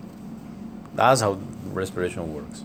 That's 0.95 1.21
how 1.21 1.39
respiration 1.73 2.33
works. 2.35 2.65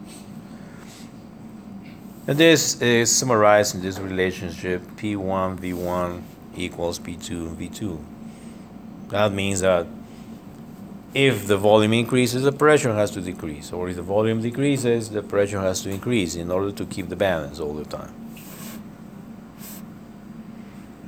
And 2.28 2.38
this 2.38 2.80
is 2.82 3.14
summarized 3.14 3.76
in 3.76 3.82
this 3.82 4.00
relationship 4.00 4.84
P1 4.96 5.58
V1 5.58 6.22
equals 6.56 7.00
P2 7.00 7.56
V2. 7.56 8.00
That 9.12 9.32
means 9.34 9.60
that 9.60 9.88
if 11.14 11.46
the 11.46 11.58
volume 11.58 11.94
increases, 11.94 12.44
the 12.44 12.54
pressure 12.54 12.94
has 12.94 13.12
to 13.12 13.22
decrease, 13.22 13.74
or 13.74 13.90
if 13.90 13.98
the 13.98 14.02
volume 14.02 14.42
decreases, 14.42 15.10
the 15.10 15.22
pressure 15.22 15.60
has 15.60 15.82
to 15.84 15.90
increase 15.90 16.36
in 16.36 16.50
order 16.50 16.72
to 16.72 16.86
keep 16.86 17.10
the 17.10 17.18
balance 17.18 17.60
all 17.60 17.74
the 17.74 17.84
time. 17.84 18.14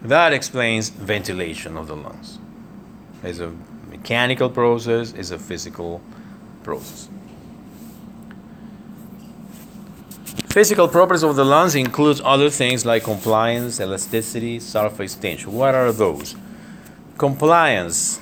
That 0.04 0.34
explains 0.34 0.90
ventilation 0.90 1.78
of 1.78 1.88
the 1.88 1.96
lungs. 1.96 2.40
It's 3.24 3.40
a 3.40 3.54
mechanical 3.90 4.50
process, 4.50 5.14
it's 5.14 5.32
a 5.32 5.40
physical 5.40 6.02
process. 6.62 7.08
Physical 10.48 10.90
properties 10.90 11.24
of 11.24 11.38
the 11.38 11.46
lungs 11.46 11.74
includes 11.74 12.22
other 12.26 12.50
things 12.50 12.86
like 12.86 13.04
compliance, 13.04 13.80
elasticity, 13.80 14.60
surface 14.60 15.16
tension. 15.16 15.54
What 15.54 15.74
are 15.74 15.94
those? 15.94 16.36
Compliance. 17.18 18.20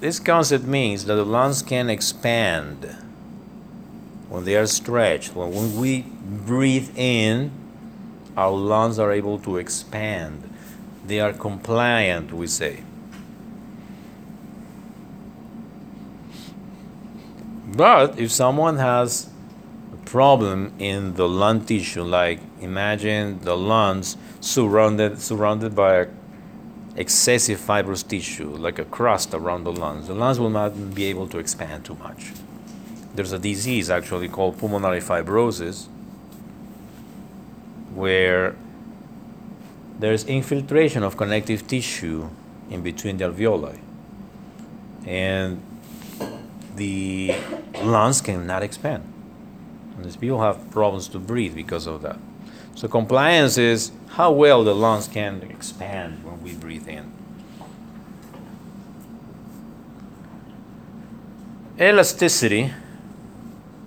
This 0.00 0.20
concept 0.20 0.64
means 0.64 1.04
that 1.06 1.14
the 1.16 1.24
lungs 1.24 1.62
can 1.62 1.90
expand 1.90 2.96
when 4.28 4.44
they 4.44 4.54
are 4.56 4.66
stretched. 4.66 5.34
When, 5.34 5.76
we 5.76 6.02
breathe 6.02 6.90
in, 6.96 7.50
our 8.36 8.52
lungs 8.52 8.98
are 8.98 9.12
able 9.12 9.38
to 9.40 9.56
expand. 9.56 10.48
They 11.04 11.18
are 11.20 11.32
compliant, 11.32 12.32
we 12.32 12.46
say. 12.46 12.84
But 17.66 18.18
if 18.18 18.30
someone 18.30 18.76
has 18.76 19.30
a 19.92 19.96
problem 20.04 20.72
in 20.78 21.14
the 21.14 21.28
lung 21.28 21.64
tissue. 21.64 22.02
Like 22.02 22.40
imagine 22.60 23.40
the 23.40 23.56
lungs 23.56 24.16
surrounded 24.40 25.20
surrounded 25.20 25.74
by 25.74 26.08
excessive 26.98 27.60
fibrous 27.60 28.02
tissue, 28.02 28.50
like 28.50 28.78
a 28.80 28.84
crust 28.84 29.32
around 29.32 29.62
the 29.62 29.72
lungs. 29.72 30.08
The 30.08 30.14
lungs 30.14 30.40
will 30.40 30.50
not 30.50 30.94
be 30.94 31.04
able 31.04 31.28
to 31.28 31.38
expand 31.38 31.84
too 31.84 31.94
much. 31.94 32.32
There's 33.14 33.32
a 33.32 33.38
disease 33.38 33.88
actually 33.88 34.28
called 34.28 34.58
pulmonary 34.58 35.00
fibrosis, 35.00 35.86
where 37.94 38.56
there's 39.98 40.24
infiltration 40.24 41.02
of 41.04 41.16
connective 41.16 41.66
tissue 41.66 42.28
in 42.68 42.82
between 42.82 43.16
the 43.16 43.24
alveoli, 43.24 43.78
and 45.06 45.62
the 46.74 47.34
lungs 47.82 48.20
cannot 48.20 48.62
expand. 48.62 49.04
And 49.96 50.04
these 50.04 50.16
people 50.16 50.40
have 50.40 50.70
problems 50.70 51.08
to 51.08 51.18
breathe 51.18 51.54
because 51.54 51.86
of 51.86 52.02
that. 52.02 52.18
So 52.78 52.86
compliance 52.86 53.58
is 53.58 53.90
how 54.10 54.30
well 54.30 54.62
the 54.62 54.72
lungs 54.72 55.08
can 55.08 55.42
expand 55.42 56.22
when 56.22 56.40
we 56.44 56.54
breathe 56.54 56.86
in. 56.86 57.12
Elasticity, 61.80 62.70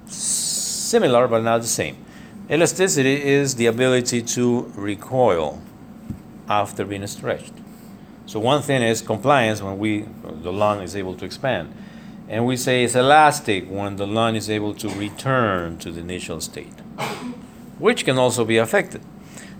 similar 0.07 1.29
but 1.29 1.41
not 1.41 1.61
the 1.61 1.67
same. 1.67 1.95
Elasticity 2.49 3.23
is 3.23 3.55
the 3.55 3.67
ability 3.67 4.23
to 4.23 4.69
recoil 4.75 5.61
after 6.49 6.83
being 6.83 7.07
stretched. 7.07 7.53
So 8.25 8.41
one 8.41 8.61
thing 8.61 8.81
is 8.81 9.01
compliance 9.01 9.61
when 9.61 9.79
we 9.79 10.05
the 10.43 10.51
lung 10.51 10.81
is 10.81 10.97
able 10.97 11.15
to 11.15 11.23
expand. 11.23 11.73
And 12.27 12.45
we 12.45 12.57
say 12.57 12.83
it's 12.83 12.95
elastic 12.95 13.69
when 13.69 13.95
the 13.95 14.05
lung 14.05 14.35
is 14.35 14.49
able 14.49 14.73
to 14.73 14.89
return 14.89 15.77
to 15.77 15.91
the 15.93 16.01
initial 16.01 16.41
state, 16.41 16.73
which 17.81 18.05
can 18.05 18.17
also 18.17 18.45
be 18.45 18.57
affected. 18.57 19.01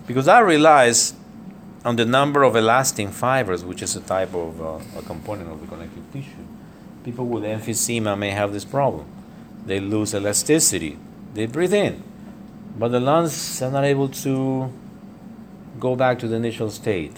Because 0.06 0.26
that 0.26 0.40
relies 0.40 1.14
on 1.84 1.96
the 1.96 2.06
number 2.06 2.44
of 2.44 2.54
elastin 2.54 3.10
fibers, 3.10 3.66
which 3.66 3.82
is 3.82 3.96
a 3.96 4.02
type 4.02 4.34
of 4.36 4.62
uh, 4.62 5.00
a 5.00 5.02
component 5.02 5.52
of 5.52 5.60
the 5.60 5.68
connective 5.68 6.04
tissue. 6.14 6.46
People 7.04 7.26
with 7.26 7.44
emphysema 7.44 8.16
may 8.18 8.30
have 8.30 8.54
this 8.54 8.64
problem. 8.64 9.06
They 9.66 9.80
lose 9.80 10.14
elasticity. 10.14 11.00
They 11.34 11.48
breathe 11.48 11.74
in, 11.74 12.04
but 12.78 12.90
the 12.90 13.00
lungs 13.00 13.62
are 13.62 13.72
not 13.72 13.86
able 13.86 14.10
to 14.10 14.72
go 15.80 15.96
back 15.96 16.20
to 16.20 16.28
the 16.28 16.36
initial 16.36 16.70
state, 16.70 17.18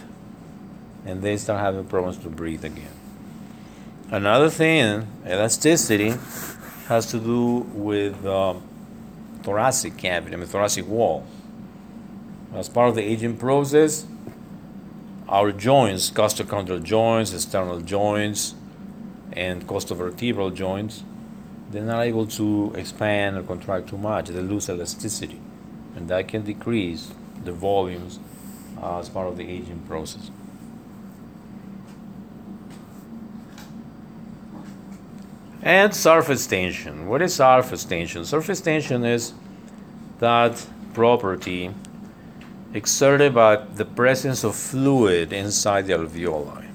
and 1.05 1.21
they 1.21 1.35
start 1.35 1.59
having 1.59 1.83
problems 1.85 2.17
to 2.19 2.29
breathe 2.29 2.63
again. 2.63 2.95
Another 4.09 4.49
thing, 4.49 5.07
elasticity, 5.25 6.13
has 6.87 7.07
to 7.07 7.19
do 7.19 7.65
with 7.73 8.25
um, 8.25 8.61
thoracic 9.43 9.97
cavity, 9.97 10.33
I 10.35 10.37
mean 10.37 10.47
thoracic 10.47 10.87
wall. 10.87 11.25
As 12.55 12.69
part 12.69 12.89
of 12.89 12.95
the 12.95 13.03
aging 13.03 13.37
process, 13.37 14.05
our 15.27 15.51
joints, 15.51 16.11
costochondral 16.11 16.81
joints, 16.83 17.33
external 17.33 17.81
joints, 17.81 18.55
and 19.33 19.65
costovertebral 19.67 20.53
joints, 20.53 21.03
they're 21.71 21.83
not 21.83 22.01
able 22.01 22.27
to 22.27 22.73
expand 22.75 23.37
or 23.37 23.43
contract 23.43 23.89
too 23.89 23.97
much. 23.97 24.29
They 24.29 24.39
lose 24.41 24.69
elasticity, 24.69 25.41
and 25.95 26.07
that 26.09 26.27
can 26.27 26.43
decrease 26.43 27.11
the 27.43 27.51
volumes 27.51 28.19
as 28.81 29.09
part 29.09 29.27
of 29.27 29.37
the 29.37 29.47
aging 29.49 29.79
process. 29.87 30.29
And 35.63 35.95
surface 35.95 36.45
tension. 36.45 37.07
What 37.07 37.21
is 37.21 37.35
surface 37.35 37.85
tension? 37.85 38.25
Surface 38.25 38.59
tension 38.59 39.05
is 39.05 39.33
that 40.19 40.65
property 40.93 41.73
exerted 42.73 43.33
by 43.33 43.55
the 43.55 43.85
presence 43.85 44.43
of 44.43 44.57
fluid 44.57 45.31
inside 45.31 45.87
the 45.87 45.93
alveoli. 45.93 46.67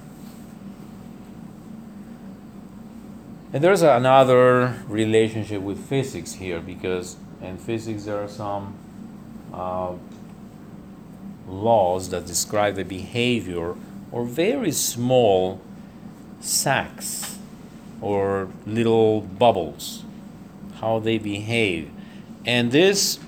And 3.53 3.63
there's 3.63 3.83
another 3.83 4.83
relationship 4.87 5.61
with 5.61 5.87
physics 5.87 6.33
here 6.33 6.59
because 6.59 7.15
in 7.41 7.57
physics 7.57 8.05
there 8.05 8.23
are 8.23 8.27
some 8.27 8.73
uh, 9.53 9.93
laws 11.47 12.09
that 12.09 12.25
describe 12.25 12.73
the 12.73 12.83
behavior 12.83 13.75
or 14.11 14.23
very 14.23 14.71
small 14.71 15.61
sacs 16.39 17.38
or 18.01 18.49
little 18.65 19.21
bubbles, 19.21 20.03
how 20.79 20.99
they 20.99 21.17
behave. 21.17 21.89
And 22.45 22.71
this 22.71 23.19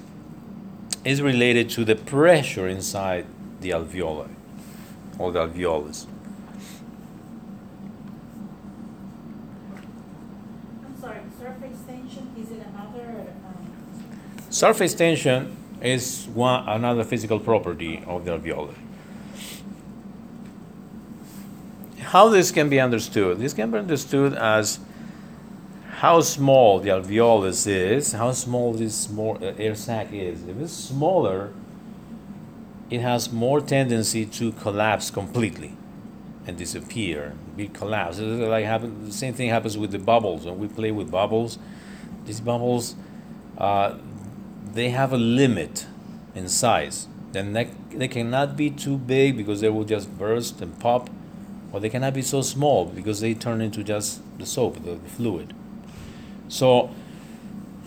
is 1.03 1.21
related 1.21 1.69
to 1.71 1.85
the 1.85 1.95
pressure 1.95 2.67
inside 2.67 3.25
the 3.59 3.71
alveoli 3.71 4.29
or 5.17 5.31
the 5.31 5.47
alveolus. 5.47 6.07
surface 11.41 11.81
tension, 11.87 12.31
is 12.37 12.51
it 12.51 12.63
another, 12.73 13.33
um, 13.45 14.51
Surface 14.51 14.93
tension 14.93 15.57
is 15.81 16.27
one 16.33 16.67
another 16.67 17.03
physical 17.03 17.39
property 17.39 18.03
of 18.05 18.25
the 18.25 18.31
alveoli. 18.31 18.75
How 22.11 22.27
this 22.27 22.51
can 22.51 22.67
be 22.67 22.77
understood? 22.77 23.39
This 23.39 23.53
can 23.53 23.71
be 23.71 23.77
understood 23.77 24.33
as 24.33 24.79
how 25.99 26.19
small 26.19 26.81
the 26.81 26.89
alveolus 26.89 27.65
is, 27.65 28.11
how 28.11 28.33
small 28.33 28.73
this 28.73 29.09
more, 29.09 29.37
uh, 29.37 29.53
air 29.57 29.75
sac 29.75 30.11
is. 30.11 30.45
If 30.45 30.59
it's 30.59 30.73
smaller, 30.73 31.53
it 32.89 32.99
has 32.99 33.31
more 33.31 33.61
tendency 33.61 34.25
to 34.25 34.51
collapse 34.51 35.09
completely 35.09 35.77
and 36.45 36.57
disappear, 36.57 37.33
be 37.55 37.69
collapsed. 37.69 38.19
Like 38.19 38.65
happen, 38.65 39.05
the 39.05 39.13
same 39.13 39.33
thing 39.33 39.47
happens 39.47 39.77
with 39.77 39.91
the 39.91 39.99
bubbles. 39.99 40.45
When 40.45 40.59
we 40.59 40.67
play 40.67 40.91
with 40.91 41.09
bubbles, 41.09 41.59
these 42.25 42.41
bubbles, 42.41 42.95
uh, 43.57 43.95
they 44.73 44.89
have 44.89 45.13
a 45.13 45.17
limit 45.17 45.85
in 46.35 46.49
size. 46.49 47.07
Then 47.31 47.53
they 47.53 48.09
cannot 48.09 48.57
be 48.57 48.69
too 48.69 48.97
big 48.97 49.37
because 49.37 49.61
they 49.61 49.69
will 49.69 49.85
just 49.85 50.17
burst 50.17 50.59
and 50.59 50.77
pop, 50.77 51.09
or 51.71 51.79
they 51.79 51.89
cannot 51.89 52.13
be 52.13 52.21
so 52.21 52.41
small 52.41 52.85
because 52.85 53.21
they 53.21 53.33
turn 53.33 53.61
into 53.61 53.83
just 53.83 54.21
the 54.37 54.45
soap, 54.45 54.83
the, 54.83 54.97
fluid. 55.09 55.53
So 56.47 56.89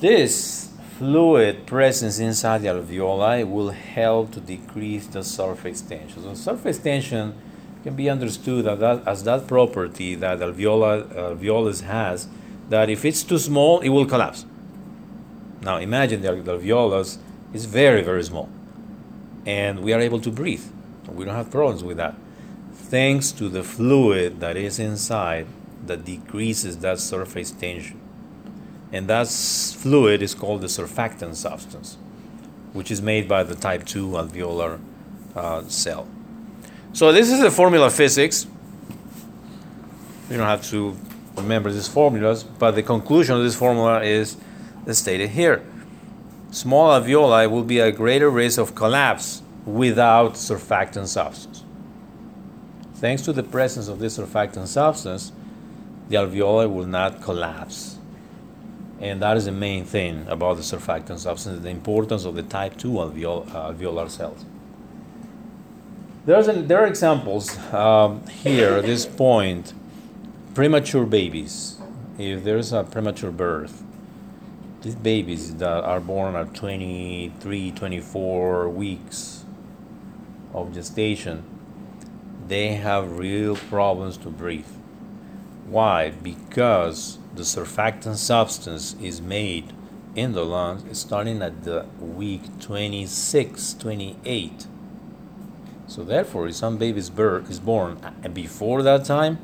this 0.01 0.71
fluid 0.99 1.67
presence 1.67 2.19
inside 2.19 2.63
the 2.63 2.69
alveoli 2.69 3.49
will 3.49 3.71
help 3.71 4.33
to 4.33 4.41
decrease 4.41 5.07
the 5.09 5.23
surface 5.23 5.81
tension. 5.81 6.23
So 6.23 6.35
surface 6.35 6.79
tension 6.79 7.35
can 7.83 7.95
be 7.95 8.09
understood 8.09 8.67
as 8.67 8.79
that, 8.79 9.07
as 9.07 9.25
that 9.25 9.47
property 9.47 10.15
that 10.15 10.39
alveola, 10.39 11.13
alveolus 11.15 11.83
has, 11.83 12.29
that 12.71 12.89
if 12.89 13.05
it's 13.05 13.23
too 13.23 13.39
small, 13.39 13.81
it 13.81 13.91
will 13.91 14.07
collapse. 14.07 14.47
Now 15.61 15.77
imagine 15.77 16.23
the 16.23 16.29
alveolus 16.29 17.19
is 17.53 17.67
very, 17.67 18.03
very 18.03 18.23
small, 18.25 18.49
and 19.45 19.81
we 19.81 19.93
are 19.93 20.01
able 20.01 20.21
to 20.21 20.31
breathe. 20.31 20.65
We 21.09 21.25
don't 21.25 21.35
have 21.35 21.51
problems 21.51 21.85
with 21.85 21.99
that, 21.99 22.15
thanks 22.95 23.33
to 23.33 23.49
the 23.49 23.65
fluid 23.65 24.39
that 24.39 24.57
is 24.57 24.79
inside 24.79 25.49
that 25.85 26.05
decreases 26.05 26.79
that 26.79 27.01
surface 27.01 27.51
tension. 27.51 27.99
And 28.93 29.09
that 29.09 29.27
fluid 29.27 30.23
is 30.23 30.33
called 30.33 30.61
the 30.61 30.69
surfactant 30.69 31.35
substance, 31.35 31.97
which 32.73 32.93
is 32.93 33.03
made 33.03 33.27
by 33.27 33.43
the 33.43 33.57
type 33.57 33.85
2 33.85 34.11
alveolar 34.11 34.79
uh, 35.35 35.63
cell. 35.67 36.07
So 36.93 37.11
this 37.11 37.33
is 37.33 37.41
the 37.41 37.51
formula 37.51 37.91
physics. 37.91 38.47
You 40.31 40.37
don't 40.37 40.47
have 40.47 40.65
to 40.71 40.97
remember 41.37 41.73
these 41.73 41.89
formulas, 41.89 42.45
but 42.45 42.77
the 42.77 42.85
conclusion 42.85 43.35
of 43.35 43.43
this 43.43 43.57
formula 43.57 44.05
is 44.05 44.37
stated 44.93 45.31
here. 45.31 45.67
Small 46.53 46.91
alveoli 46.91 47.51
will 47.51 47.65
be 47.65 47.81
at 47.81 47.97
greater 47.97 48.31
risk 48.31 48.61
of 48.61 48.77
collapse 48.77 49.43
without 49.67 50.35
surfactant 50.35 51.09
substance. 51.09 51.64
Thanks 53.05 53.21
to 53.25 53.35
the 53.35 53.43
presence 53.43 53.89
of 53.89 53.99
this 53.99 54.17
surfactant 54.17 54.67
substance, 54.67 55.31
the 56.09 56.17
alveoli 56.17 56.73
will 56.73 56.87
not 56.87 57.21
collapse. 57.21 57.99
And 58.99 59.21
that 59.21 59.37
is 59.37 59.45
the 59.45 59.53
main 59.53 59.85
thing 59.85 60.27
about 60.27 60.57
the 60.57 60.63
surfactant 60.63 61.19
substance, 61.19 61.63
the 61.63 61.69
importance 61.69 62.25
of 62.25 62.35
the 62.35 62.43
type 62.43 62.79
2 62.79 62.93
alveol- 62.93 63.55
uh, 63.55 63.73
alveolar 63.73 64.09
cells. 64.09 64.47
There's 66.25 66.49
an, 66.49 66.67
there 66.67 66.83
are 66.83 66.87
examples 66.87 67.59
um, 67.75 68.27
here 68.29 68.73
at 68.73 68.87
this 68.87 69.05
point. 69.05 69.75
Premature 70.55 71.05
babies, 71.05 71.77
if 72.19 72.43
there's 72.43 72.73
a 72.73 72.85
premature 72.85 73.31
birth, 73.31 73.83
these 74.81 74.95
babies 74.95 75.57
that 75.57 75.85
are 75.85 76.01
born 76.01 76.37
at 76.37 76.55
23, 76.55 77.71
24 77.71 78.71
weeks 78.71 79.45
of 80.55 80.73
gestation, 80.73 81.45
they 82.47 82.75
have 82.75 83.19
real 83.19 83.57
problems 83.57 84.17
to 84.19 84.31
breathe. 84.31 84.67
Why? 85.67 86.11
Because 86.11 87.19
the 87.35 87.43
surfactant 87.43 88.17
substance 88.17 88.95
is 89.01 89.21
made 89.21 89.73
in 90.15 90.33
the 90.33 90.45
lungs 90.45 90.99
starting 90.99 91.43
at 91.43 91.65
the 91.65 91.87
week 91.99 92.61
26, 92.61 93.75
28. 93.75 94.67
So 95.87 96.05
therefore, 96.05 96.49
if 96.49 96.55
some 96.55 96.77
baby 96.77 96.99
is 96.99 97.11
born 97.11 97.99
uh, 98.03 98.29
before 98.29 98.83
that 98.83 99.05
time, 99.05 99.39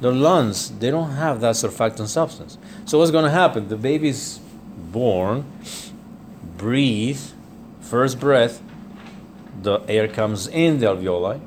the 0.00 0.12
lungs 0.12 0.70
they 0.78 0.90
don't 0.90 1.12
have 1.12 1.40
that 1.40 1.54
surfactant 1.54 2.08
substance. 2.08 2.58
So 2.84 2.98
what's 2.98 3.10
going 3.10 3.24
to 3.24 3.30
happen? 3.30 3.68
The 3.68 3.76
baby's 3.76 4.40
born, 4.76 5.50
breathe, 6.56 7.20
first 7.80 8.20
breath, 8.20 8.62
the 9.62 9.80
air 9.88 10.06
comes 10.06 10.46
in 10.46 10.78
the 10.78 10.86
alveoli, 10.86 11.40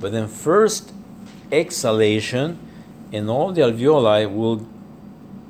but 0.00 0.12
then 0.12 0.26
first 0.26 0.92
exhalation, 1.52 2.58
and 3.12 3.28
all 3.28 3.52
the 3.52 3.60
alveoli 3.60 4.32
will 4.32 4.66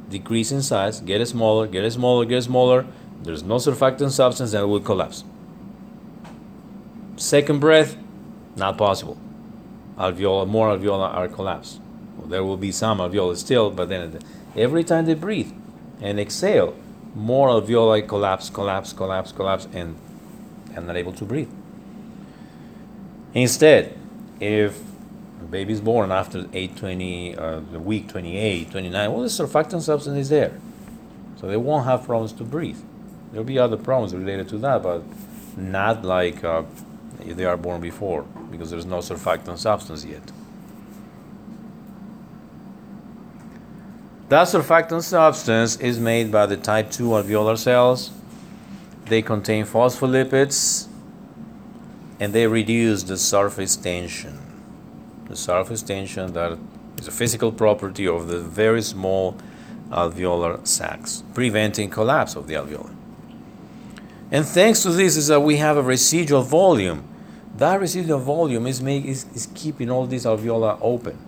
decrease 0.09 0.51
in 0.51 0.61
size, 0.61 1.01
get 1.01 1.27
smaller, 1.27 1.67
get 1.67 1.91
smaller, 1.93 2.25
get 2.25 2.43
smaller. 2.43 2.85
There's 3.23 3.43
no 3.43 3.57
surfactant 3.57 4.11
substance, 4.11 4.53
and 4.53 4.65
it 4.65 4.67
will 4.67 4.81
collapse. 4.81 5.25
Second 7.17 7.61
breath, 7.61 7.97
not 8.57 8.77
possible. 8.77 9.17
Alveola, 9.97 10.49
more 10.49 10.77
alveoli 10.77 11.15
are 11.15 11.29
collapsed. 11.29 11.81
Well, 12.17 12.27
there 12.27 12.43
will 12.43 12.57
be 12.57 12.73
some 12.73 12.99
alveoli 12.99 13.37
still, 13.37 13.71
but 13.71 13.89
then 13.89 14.19
every 14.57 14.83
time 14.83 15.07
they 15.07 15.15
breathe 15.15 15.53
and 16.01 16.19
exhale, 16.19 16.75
more 17.15 17.49
alveoli 17.49 18.07
collapse, 18.09 18.51
collapse, 18.51 18.93
collapse, 18.93 19.33
collapse, 19.33 19.69
and 19.73 19.97
and 20.75 20.87
not 20.87 20.97
able 20.97 21.13
to 21.13 21.25
breathe. 21.25 21.51
Instead, 23.35 24.00
if 24.41 24.81
a 25.41 25.45
baby 25.45 25.73
is 25.73 25.81
born 25.81 26.11
after 26.11 26.41
820, 26.53 27.37
uh, 27.37 27.61
the 27.73 27.79
week 27.79 28.09
28, 28.09 28.71
29, 28.71 29.13
well, 29.13 29.23
the 29.23 29.29
surfactant 29.29 29.83
substance 29.83 30.19
is 30.19 30.29
there. 30.31 30.59
So 31.37 31.47
they 31.47 31.57
won't 31.57 31.85
have 31.85 32.05
problems 32.05 32.33
to 32.35 32.45
breathe. 32.45 32.79
There'll 33.31 33.45
be 33.45 33.59
other 33.59 33.77
problems 33.77 34.15
related 34.15 34.49
to 34.49 34.59
that, 34.59 34.83
but 34.83 35.03
not 35.57 36.05
like 36.05 36.43
uh, 36.43 36.63
if 37.25 37.37
they 37.37 37.45
are 37.45 37.57
born 37.57 37.81
before, 37.81 38.23
because 38.51 38.71
there's 38.71 38.87
no 38.87 38.99
surfactant 38.99 39.59
substance 39.59 40.05
yet. 40.05 40.33
That 44.29 44.47
surfactant 44.47 45.03
substance 45.03 45.77
is 45.77 45.99
made 45.99 46.31
by 46.31 46.47
the 46.47 46.57
type 46.57 46.91
2 46.91 47.05
alveolar 47.05 47.59
cells. 47.59 48.11
They 49.07 49.23
contain 49.23 49.65
phospholipids 49.65 50.90
and 52.21 52.35
they 52.35 52.47
reduce 52.47 53.03
the 53.05 53.17
surface 53.17 53.75
tension. 53.77 54.39
The 55.29 55.37
surface 55.37 55.83
tension 55.83 56.35
that 56.35 56.59
is 56.99 57.09
a 57.09 57.11
physical 57.11 57.51
property 57.51 58.07
of 58.07 58.29
the 58.29 58.39
very 58.39 58.83
small 58.83 59.37
alveolar 59.91 60.65
sacs, 60.67 61.25
preventing 61.35 61.89
collapse 61.89 62.37
of 62.37 62.47
the 62.47 62.55
alveoli. 62.55 62.95
And 64.31 64.47
thanks 64.47 64.83
to 64.83 64.91
this 64.91 65.17
is 65.17 65.27
that 65.29 65.41
we 65.41 65.57
have 65.57 65.77
a 65.77 65.83
residual 65.83 66.43
volume. 66.43 67.05
That 67.57 67.81
residual 67.81 68.21
volume 68.21 68.67
is, 68.67 68.81
make, 68.81 69.05
is, 69.05 69.27
is 69.35 69.49
keeping 69.55 69.91
all 69.91 70.07
these 70.07 70.25
alveoli 70.25 70.79
open. 70.81 71.19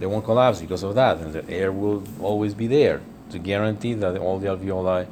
They 0.00 0.06
won't 0.06 0.24
collapse 0.24 0.60
because 0.60 0.82
of 0.82 0.94
that, 0.94 1.18
and 1.18 1.32
the 1.32 1.48
air 1.48 1.70
will 1.70 2.02
always 2.20 2.54
be 2.54 2.66
there 2.66 3.00
to 3.30 3.38
guarantee 3.38 3.94
that 3.94 4.16
all 4.18 4.38
the 4.38 4.48
alveoli 4.48 5.06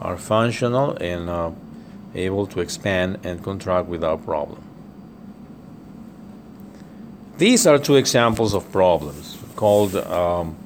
are 0.00 0.16
functional 0.16 0.96
and 0.96 1.28
uh, 1.28 1.50
able 2.14 2.46
to 2.46 2.60
expand 2.60 3.18
and 3.24 3.42
contract 3.42 3.88
without 3.88 4.24
problem. 4.24 4.62
These 7.38 7.66
are 7.66 7.78
two 7.78 7.96
examples 7.96 8.52
of 8.54 8.70
problems 8.72 9.36
called 9.54 9.94
um, 9.94 10.56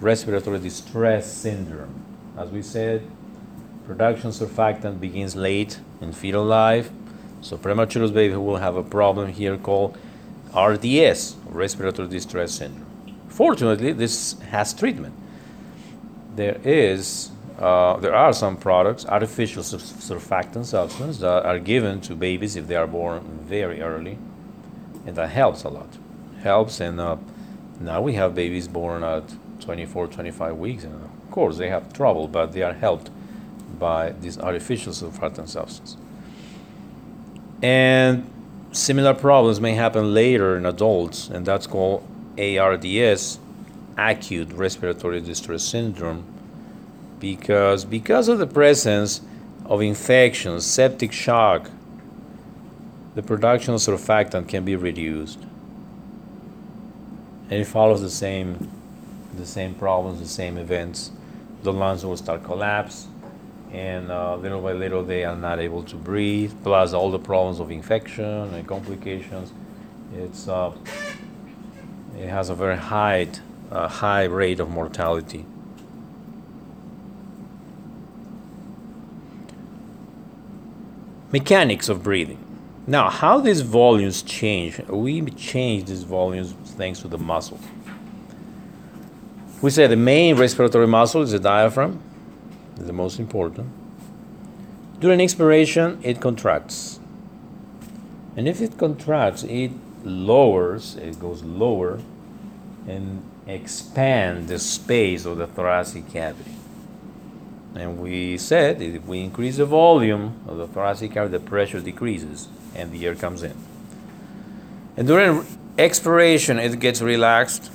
respiratory 0.00 0.58
distress 0.58 1.32
syndrome. 1.32 1.94
As 2.36 2.50
we 2.50 2.62
said, 2.62 3.08
production 3.86 4.30
surfactant 4.30 5.00
begins 5.00 5.34
late 5.34 5.80
in 6.00 6.12
fetal 6.12 6.44
life, 6.44 6.90
so 7.40 7.56
premature 7.56 8.06
baby 8.08 8.36
will 8.36 8.56
have 8.56 8.76
a 8.76 8.82
problem 8.82 9.32
here 9.32 9.56
called 9.56 9.96
RDS, 10.54 11.36
respiratory 11.46 12.08
distress 12.08 12.52
syndrome. 12.52 12.86
Fortunately, 13.28 13.92
this 13.92 14.38
has 14.50 14.74
treatment. 14.74 15.14
There 16.36 16.60
is, 16.64 17.30
uh, 17.60 17.98
there 17.98 18.14
are 18.14 18.32
some 18.32 18.56
products, 18.56 19.04
artificial 19.04 19.62
surfactant 19.62 20.64
substances 20.64 21.20
that 21.20 21.44
are 21.44 21.58
given 21.58 22.00
to 22.00 22.14
babies 22.14 22.56
if 22.56 22.66
they 22.66 22.76
are 22.76 22.86
born 22.86 23.20
very 23.42 23.82
early, 23.82 24.18
and 25.06 25.14
that 25.16 25.28
helps 25.28 25.64
a 25.64 25.68
lot. 25.68 25.98
Helps, 26.42 26.80
and 26.80 26.98
uh, 26.98 27.16
now 27.78 28.00
we 28.00 28.14
have 28.14 28.34
babies 28.34 28.66
born 28.66 29.04
at 29.04 29.24
24, 29.60 30.06
25 30.06 30.56
weeks, 30.56 30.84
and 30.84 30.94
of 30.94 31.30
course 31.30 31.58
they 31.58 31.68
have 31.68 31.92
trouble, 31.92 32.28
but 32.28 32.52
they 32.52 32.62
are 32.62 32.72
helped 32.72 33.10
by 33.78 34.10
this 34.10 34.38
artificial 34.38 34.94
surfactant 34.94 35.48
substance. 35.48 35.98
And 37.62 38.30
similar 38.72 39.12
problems 39.12 39.60
may 39.60 39.74
happen 39.74 40.14
later 40.14 40.56
in 40.56 40.64
adults, 40.64 41.28
and 41.28 41.44
that's 41.44 41.66
called 41.66 42.06
ARDS, 42.38 43.38
acute 43.98 44.50
respiratory 44.52 45.20
distress 45.20 45.62
syndrome, 45.62 46.24
because 47.20 47.84
because 47.84 48.28
of 48.28 48.38
the 48.38 48.46
presence 48.46 49.20
of 49.66 49.82
infections, 49.82 50.64
septic 50.64 51.12
shock, 51.12 51.70
the 53.14 53.22
production 53.22 53.74
of 53.74 53.80
surfactant 53.80 54.48
can 54.48 54.64
be 54.64 54.74
reduced. 54.74 55.38
And 57.50 57.60
it 57.60 57.66
follows 57.66 58.00
the 58.00 58.10
same 58.10 58.70
the 59.36 59.46
same 59.46 59.74
problems, 59.74 60.20
the 60.20 60.28
same 60.28 60.56
events. 60.56 61.12
The 61.62 61.72
lungs 61.72 62.04
will 62.04 62.16
start 62.16 62.42
collapse, 62.42 63.06
and 63.72 64.10
uh, 64.10 64.36
little 64.36 64.60
by 64.60 64.72
little 64.72 65.04
they 65.04 65.24
are 65.24 65.36
not 65.36 65.60
able 65.60 65.82
to 65.84 65.96
breathe. 65.96 66.52
Plus 66.62 66.92
all 66.92 67.10
the 67.10 67.18
problems 67.18 67.60
of 67.60 67.70
infection 67.70 68.24
and 68.24 68.66
complications. 68.66 69.52
It's 70.16 70.48
uh, 70.48 70.72
it 72.18 72.28
has 72.28 72.50
a 72.50 72.54
very 72.54 72.76
high 72.76 73.28
uh, 73.70 73.88
high 73.88 74.24
rate 74.24 74.58
of 74.58 74.70
mortality. 74.70 75.44
Mechanics 81.32 81.88
of 81.88 82.02
breathing. 82.02 82.44
Now, 82.88 83.08
how 83.08 83.38
these 83.38 83.60
volumes 83.60 84.22
change? 84.22 84.78
We 84.88 85.22
change 85.30 85.88
these 85.88 86.02
volumes 86.02 86.52
thanks 86.76 87.00
to 87.00 87.08
the 87.08 87.18
muscles. 87.18 87.60
We 89.62 89.70
say 89.70 89.86
the 89.86 89.96
main 89.96 90.36
respiratory 90.36 90.88
muscle 90.88 91.22
is 91.22 91.30
the 91.30 91.38
diaphragm, 91.38 92.02
the 92.76 92.92
most 92.92 93.20
important. 93.20 93.68
During 94.98 95.20
expiration, 95.20 96.00
it 96.02 96.20
contracts. 96.20 96.98
And 98.36 98.48
if 98.48 98.60
it 98.60 98.76
contracts, 98.76 99.44
it 99.44 99.70
lowers, 100.02 100.96
it 100.96 101.20
goes 101.20 101.42
lower, 101.44 102.00
and 102.88 103.22
expand 103.46 104.48
the 104.48 104.58
space 104.58 105.24
of 105.26 105.36
the 105.36 105.46
thoracic 105.46 106.10
cavity. 106.10 106.54
And 107.74 107.98
we 107.98 108.36
said 108.36 108.82
if 108.82 109.04
we 109.04 109.20
increase 109.20 109.56
the 109.58 109.66
volume 109.66 110.40
of 110.48 110.56
the 110.56 110.66
thoracic 110.66 111.12
cavity, 111.12 111.38
the 111.38 111.44
pressure 111.44 111.80
decreases 111.80 112.48
and 112.74 112.90
the 112.92 113.06
air 113.06 113.14
comes 113.14 113.42
in. 113.42 113.54
And 114.96 115.06
during 115.06 115.46
expiration, 115.78 116.58
it 116.58 116.78
gets 116.80 117.00
relaxed, 117.00 117.70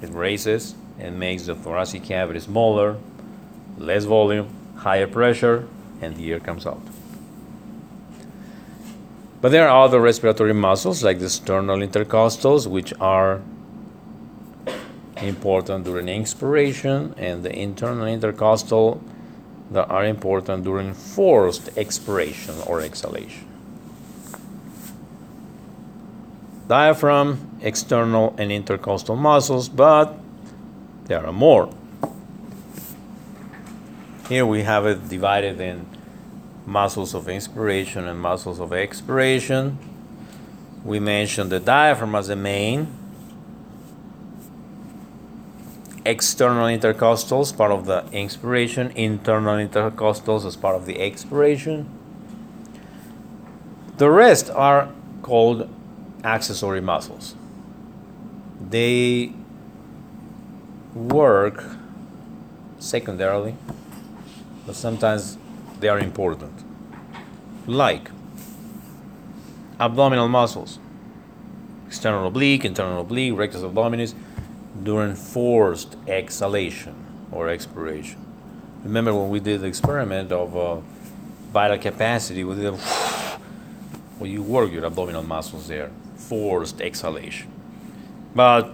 it 0.00 0.10
raises, 0.10 0.74
and 0.98 1.18
makes 1.18 1.46
the 1.46 1.54
thoracic 1.54 2.04
cavity 2.04 2.40
smaller, 2.40 2.96
less 3.78 4.04
volume, 4.04 4.48
higher 4.76 5.06
pressure, 5.06 5.68
and 6.00 6.16
the 6.16 6.32
air 6.32 6.40
comes 6.40 6.66
out. 6.66 6.82
But 9.40 9.50
there 9.50 9.68
are 9.68 9.84
other 9.84 10.00
respiratory 10.00 10.54
muscles 10.54 11.02
like 11.02 11.18
the 11.18 11.26
external 11.26 11.78
intercostals, 11.78 12.66
which 12.66 12.94
are 13.00 13.42
important 15.22 15.84
during 15.84 16.08
inspiration, 16.08 17.14
and 17.16 17.42
the 17.42 17.54
internal 17.54 18.06
intercostal 18.06 19.02
that 19.70 19.88
are 19.88 20.04
important 20.04 20.64
during 20.64 20.92
forced 20.92 21.76
expiration 21.78 22.54
or 22.66 22.80
exhalation. 22.80 23.46
Diaphragm, 26.68 27.58
external 27.60 28.34
and 28.38 28.52
intercostal 28.52 29.16
muscles, 29.16 29.68
but 29.68 30.14
there 31.04 31.26
are 31.26 31.32
more. 31.32 31.72
Here 34.28 34.46
we 34.46 34.62
have 34.62 34.86
it 34.86 35.08
divided 35.08 35.60
in 35.60 35.86
muscles 36.64 37.14
of 37.14 37.28
inspiration 37.28 38.06
and 38.06 38.20
muscles 38.20 38.60
of 38.60 38.72
expiration. 38.72 39.78
We 40.84 41.00
mentioned 41.00 41.50
the 41.50 41.60
diaphragm 41.60 42.14
as 42.14 42.28
the 42.28 42.36
main, 42.36 42.88
external 46.04 46.66
intercostals, 46.66 47.56
part 47.56 47.70
of 47.70 47.86
the 47.86 48.04
inspiration, 48.12 48.90
internal 48.92 49.54
intercostals 49.54 50.44
as 50.44 50.56
part 50.56 50.76
of 50.76 50.86
the 50.86 51.00
expiration. 51.00 51.88
The 53.98 54.10
rest 54.10 54.50
are 54.50 54.92
called 55.22 55.68
accessory 56.24 56.80
muscles. 56.80 57.34
They 58.60 59.32
work 60.94 61.64
secondarily, 62.78 63.54
but 64.66 64.74
sometimes 64.74 65.38
they 65.80 65.88
are 65.88 65.98
important. 65.98 66.64
Like 67.66 68.10
abdominal 69.78 70.28
muscles, 70.28 70.78
external 71.86 72.26
oblique, 72.26 72.64
internal 72.64 73.00
oblique, 73.00 73.36
rectus 73.36 73.62
abdominis 73.62 74.14
during 74.80 75.14
forced 75.14 75.96
exhalation 76.06 76.94
or 77.30 77.48
expiration. 77.48 78.18
Remember 78.84 79.14
when 79.14 79.28
we 79.30 79.40
did 79.40 79.60
the 79.60 79.66
experiment 79.66 80.32
of 80.32 80.56
uh, 80.56 80.76
vital 81.52 81.78
capacity, 81.78 82.44
we 82.44 82.54
did 82.56 82.66
a, 82.66 82.72
well, 84.18 84.28
you 84.28 84.42
work 84.42 84.72
your 84.72 84.84
abdominal 84.84 85.22
muscles 85.22 85.68
there, 85.68 85.90
forced 86.16 86.80
exhalation. 86.80 87.48
But 88.34 88.70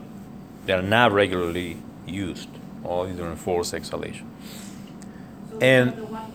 they're 0.67 0.83
not 0.83 1.13
regularly 1.13 1.77
used, 2.07 2.49
only 2.85 3.13
during 3.15 3.37
forced 3.37 3.75
exhalation. 3.75 4.27
So 5.51 5.59
And- 5.61 5.97
the 5.97 6.05
one. 6.07 6.33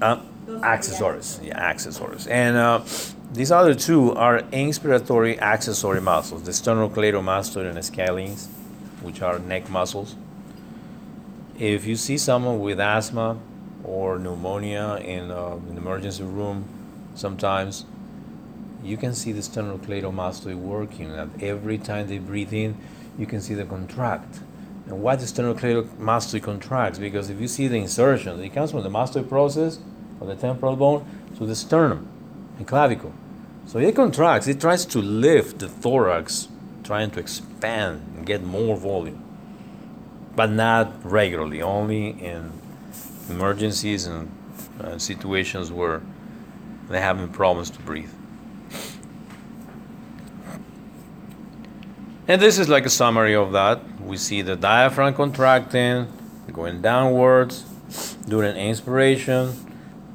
Uh, 0.00 0.20
Those 0.46 0.56
are 0.56 0.60
the 0.60 0.66
accessories, 0.66 1.40
yeah, 1.42 1.58
accessories. 1.58 2.26
And 2.26 2.56
uh, 2.56 2.80
these 3.36 3.52
other 3.52 3.74
two 3.74 4.14
are 4.14 4.40
inspiratory 4.44 5.38
accessory 5.38 6.00
muscles, 6.00 6.44
the 6.44 6.52
sternocleidomastoid 6.52 7.68
and 7.68 7.76
scalenes, 7.78 8.46
which 9.02 9.20
are 9.20 9.38
neck 9.38 9.68
muscles. 9.68 10.16
If 11.58 11.84
you 11.84 11.96
see 11.96 12.16
someone 12.16 12.60
with 12.60 12.80
asthma 12.80 13.38
or 13.84 14.18
pneumonia 14.18 14.98
in 15.04 15.30
uh, 15.30 15.58
an 15.68 15.76
emergency 15.76 16.22
room, 16.22 16.64
sometimes 17.14 17.84
you 18.82 18.96
can 18.96 19.14
see 19.14 19.32
the 19.32 19.40
sternocleidomastoid 19.40 20.56
working. 20.56 21.10
And 21.10 21.42
every 21.42 21.76
time 21.76 22.06
they 22.06 22.18
breathe 22.18 22.54
in, 22.54 22.78
you 23.18 23.26
can 23.26 23.42
see 23.42 23.52
them 23.52 23.68
contract. 23.68 24.40
And 24.86 25.02
why 25.02 25.16
the 25.16 25.26
sternocleidomastoid 25.26 26.42
contracts? 26.42 26.98
Because 26.98 27.28
if 27.28 27.38
you 27.38 27.48
see 27.48 27.68
the 27.68 27.76
insertion, 27.76 28.40
it 28.40 28.54
comes 28.54 28.70
from 28.70 28.82
the 28.82 28.88
mastoid 28.88 29.28
process 29.28 29.78
of 30.22 30.26
the 30.26 30.36
temporal 30.36 30.76
bone 30.76 31.04
to 31.36 31.44
the 31.44 31.54
sternum 31.54 32.08
and 32.56 32.66
clavicle. 32.66 33.12
So 33.66 33.80
it 33.80 33.96
contracts. 33.96 34.46
It 34.46 34.60
tries 34.60 34.86
to 34.86 35.00
lift 35.00 35.58
the 35.58 35.68
thorax, 35.68 36.48
trying 36.84 37.10
to 37.10 37.20
expand 37.20 38.00
and 38.16 38.24
get 38.24 38.44
more 38.44 38.76
volume, 38.76 39.22
but 40.36 40.50
not 40.50 40.92
regularly. 41.04 41.60
Only 41.62 42.10
in 42.10 42.52
emergencies 43.28 44.06
and 44.06 44.30
uh, 44.80 44.98
situations 44.98 45.72
where 45.72 46.00
they're 46.88 47.02
having 47.02 47.28
problems 47.28 47.70
to 47.70 47.80
breathe. 47.80 48.10
And 52.28 52.40
this 52.40 52.58
is 52.58 52.68
like 52.68 52.86
a 52.86 52.90
summary 52.90 53.34
of 53.34 53.52
that. 53.52 53.80
We 54.00 54.16
see 54.16 54.42
the 54.42 54.54
diaphragm 54.54 55.14
contracting, 55.14 56.06
going 56.52 56.82
downwards 56.82 57.62
during 58.28 58.56
inspiration, 58.56 59.52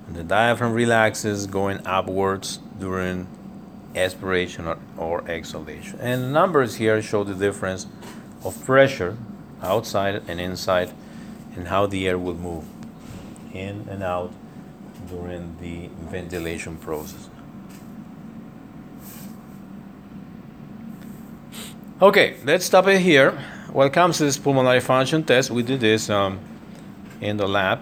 and 0.08 0.16
the 0.16 0.24
diaphragm 0.24 0.72
relaxes, 0.72 1.48
going 1.48 1.86
upwards 1.86 2.58
during 2.80 3.28
aspiration 3.96 4.68
or, 4.68 4.78
or 4.98 5.30
exhalation. 5.30 6.00
And 6.00 6.34
numbers 6.34 6.76
here 6.76 7.02
show 7.02 7.24
the 7.24 7.36
difference 7.36 7.88
of 8.44 8.64
pressure 8.66 9.18
outside 9.62 10.24
and 10.28 10.40
inside 10.40 10.94
and 11.56 11.68
how 11.68 11.86
the 11.86 12.08
air 12.08 12.18
will 12.18 12.36
move 12.36 12.66
in 13.54 13.88
and 13.90 14.04
out 14.04 14.32
during 15.10 15.58
the 15.60 15.90
ventilation 16.10 16.78
process. 16.78 17.30
Okay, 22.02 22.38
let's 22.46 22.66
stop 22.66 22.88
it 22.88 23.00
here. 23.00 23.32
When 23.72 23.88
it 23.88 23.94
comes 23.94 24.18
to 24.18 24.24
this 24.24 24.38
pulmonary 24.38 24.80
function 24.80 25.24
test, 25.24 25.52
we 25.52 25.62
did 25.62 25.82
this 25.82 26.10
um, 26.10 26.40
in 27.20 27.38
the 27.38 27.48
lab. 27.48 27.80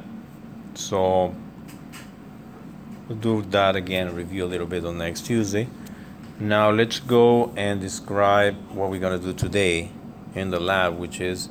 So 0.73 1.33
we'll 3.07 3.17
do 3.17 3.41
that 3.43 3.75
again, 3.75 4.13
review 4.13 4.45
a 4.45 4.47
little 4.47 4.67
bit 4.67 4.85
on 4.85 4.97
next 4.97 5.25
Tuesday. 5.25 5.67
Now 6.39 6.71
let's 6.71 6.99
go 6.99 7.53
and 7.55 7.81
describe 7.81 8.55
what 8.71 8.89
we're 8.89 8.99
going 8.99 9.19
to 9.19 9.25
do 9.25 9.33
today 9.33 9.91
in 10.35 10.51
the 10.51 10.59
lab, 10.59 10.97
which 10.97 11.19
is 11.19 11.49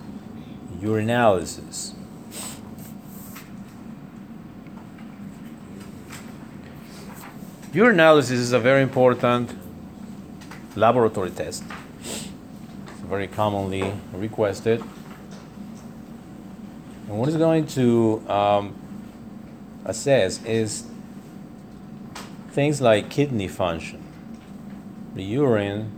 urinalysis. 0.80 1.95
Urinalysis 7.72 8.30
is 8.30 8.53
a 8.53 8.59
very 8.59 8.82
important 8.82 9.57
laboratory 10.74 11.30
test 11.30 11.64
very 13.09 13.26
commonly 13.26 13.95
requested. 14.12 14.80
And 17.09 17.18
what 17.18 17.28
it's 17.28 17.39
going 17.39 17.66
to 17.68 18.22
um, 18.28 18.74
assess 19.86 20.45
is 20.45 20.86
things 22.51 22.82
like 22.82 23.09
kidney 23.09 23.49
function. 23.49 24.05
The 25.19 25.25
urine 25.25 25.91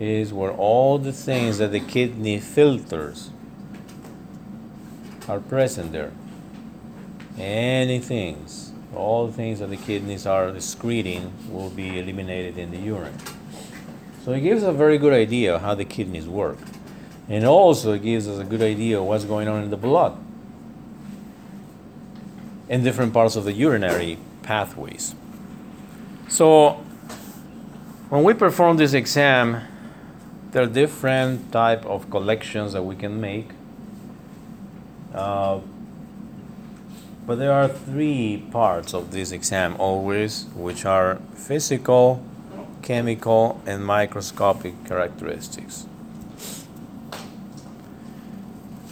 is 0.00 0.32
where 0.32 0.50
all 0.50 0.98
the 0.98 1.12
things 1.12 1.58
that 1.58 1.70
the 1.70 1.78
kidney 1.78 2.40
filters 2.40 3.30
are 5.28 5.38
present 5.38 5.92
there. 5.92 6.10
Any 7.38 8.00
things, 8.00 8.72
all 8.92 9.28
the 9.28 9.32
things 9.32 9.60
that 9.60 9.70
the 9.70 9.76
kidneys 9.76 10.26
are 10.26 10.48
excreting 10.48 11.32
will 11.48 11.70
be 11.70 12.00
eliminated 12.00 12.58
in 12.58 12.72
the 12.72 12.78
urine. 12.78 13.16
So 14.24 14.32
it 14.32 14.40
gives 14.40 14.64
a 14.64 14.72
very 14.72 14.98
good 14.98 15.12
idea 15.12 15.54
of 15.54 15.60
how 15.60 15.76
the 15.76 15.84
kidneys 15.84 16.26
work. 16.26 16.58
And 17.28 17.44
also 17.44 17.92
it 17.92 18.02
gives 18.02 18.26
us 18.26 18.40
a 18.40 18.44
good 18.44 18.62
idea 18.62 18.98
of 18.98 19.04
what's 19.04 19.24
going 19.24 19.46
on 19.46 19.62
in 19.62 19.70
the 19.70 19.76
blood 19.76 20.18
in 22.68 22.82
different 22.82 23.12
parts 23.12 23.36
of 23.36 23.44
the 23.44 23.52
urinary 23.52 24.18
pathways. 24.42 25.14
So 26.28 26.81
when 28.12 28.24
we 28.24 28.34
perform 28.34 28.76
this 28.76 28.92
exam, 28.92 29.62
there 30.50 30.64
are 30.64 30.66
different 30.66 31.50
type 31.50 31.86
of 31.86 32.10
collections 32.10 32.74
that 32.74 32.82
we 32.82 32.94
can 32.94 33.18
make. 33.18 33.48
Uh, 35.14 35.60
but 37.26 37.36
there 37.36 37.50
are 37.50 37.68
three 37.68 38.44
parts 38.50 38.92
of 38.92 39.12
this 39.12 39.32
exam 39.32 39.74
always, 39.78 40.44
which 40.54 40.84
are 40.84 41.22
physical, 41.34 42.22
chemical, 42.82 43.62
and 43.64 43.82
microscopic 43.82 44.74
characteristics. 44.84 45.86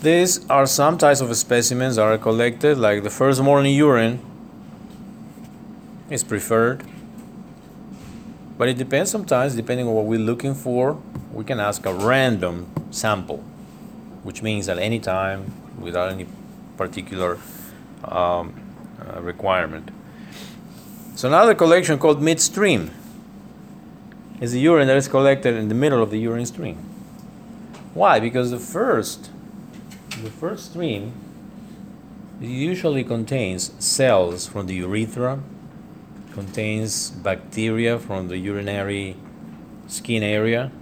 These 0.01 0.49
are 0.49 0.65
some 0.65 0.97
types 0.97 1.21
of 1.21 1.37
specimens 1.37 1.97
that 1.97 2.05
are 2.05 2.17
collected, 2.17 2.79
like 2.79 3.03
the 3.03 3.11
first 3.11 3.43
morning 3.43 3.75
urine 3.75 4.19
is 6.09 6.25
preferred. 6.25 6.87
But 8.61 8.69
it 8.69 8.77
depends 8.77 9.11
sometimes, 9.11 9.55
depending 9.55 9.89
on 9.89 9.95
what 9.95 10.05
we're 10.05 10.19
looking 10.19 10.55
for, 10.55 11.01
we 11.33 11.45
can 11.45 11.59
ask 11.59 11.87
a 11.87 11.95
random 11.95 12.71
sample, 12.91 13.39
which 14.23 14.43
means 14.43 14.69
at 14.69 14.79
any 14.79 14.99
time, 15.01 15.51
without 15.79 16.13
any 16.13 16.27
particular 16.77 17.39
um, 18.05 18.53
uh, 19.01 19.23
requirement. 19.23 19.91
So 21.15 21.29
another 21.29 21.55
collection 21.55 21.99
called 21.99 22.21
midstream 22.21 22.91
is 24.43 24.53
the 24.53 24.61
urine 24.61 24.89
that 24.89 24.97
is 24.99 25.09
collected 25.09 25.57
in 25.57 25.69
the 25.69 25.75
middle 25.75 26.03
of 26.03 26.11
the 26.11 26.19
urine 26.19 26.45
stream. 26.45 26.77
Why? 27.95 28.21
Because 28.21 28.51
the 28.51 28.59
first 28.59 29.31
the 30.23 30.29
first 30.29 30.73
stream 30.73 31.15
usually 32.43 33.05
contains 33.05 33.73
cells 33.83 34.47
from 34.47 34.67
the 34.67 34.75
urethra, 34.75 35.41
contains 36.41 37.11
bacteria 37.11 37.99
from 37.99 38.29
the 38.29 38.39
urinary 38.39 39.15
skin 39.89 40.23
area, 40.23 40.73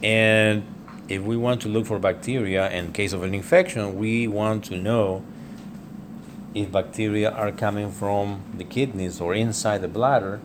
and 0.00 0.62
if 1.08 1.20
we 1.22 1.36
want 1.36 1.60
to 1.60 1.68
look 1.68 1.86
for 1.86 1.98
bacteria 1.98 2.70
in 2.70 2.92
case 2.92 3.12
of 3.12 3.24
an 3.24 3.34
infection, 3.34 3.96
we 3.96 4.28
want 4.28 4.64
to 4.64 4.76
know 4.76 5.24
if 6.54 6.70
bacteria 6.70 7.30
are 7.30 7.50
coming 7.50 7.90
from 7.90 8.40
the 8.56 8.62
kidneys 8.62 9.20
or 9.20 9.34
inside 9.34 9.78
the 9.78 9.88
bladder, 9.88 10.40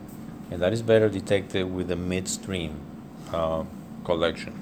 and 0.50 0.60
that 0.62 0.74
is 0.74 0.82
better 0.82 1.08
detected 1.08 1.64
with 1.72 1.88
the 1.88 1.96
midstream 1.96 2.80
uh, 3.32 3.64
collection. 4.04 4.54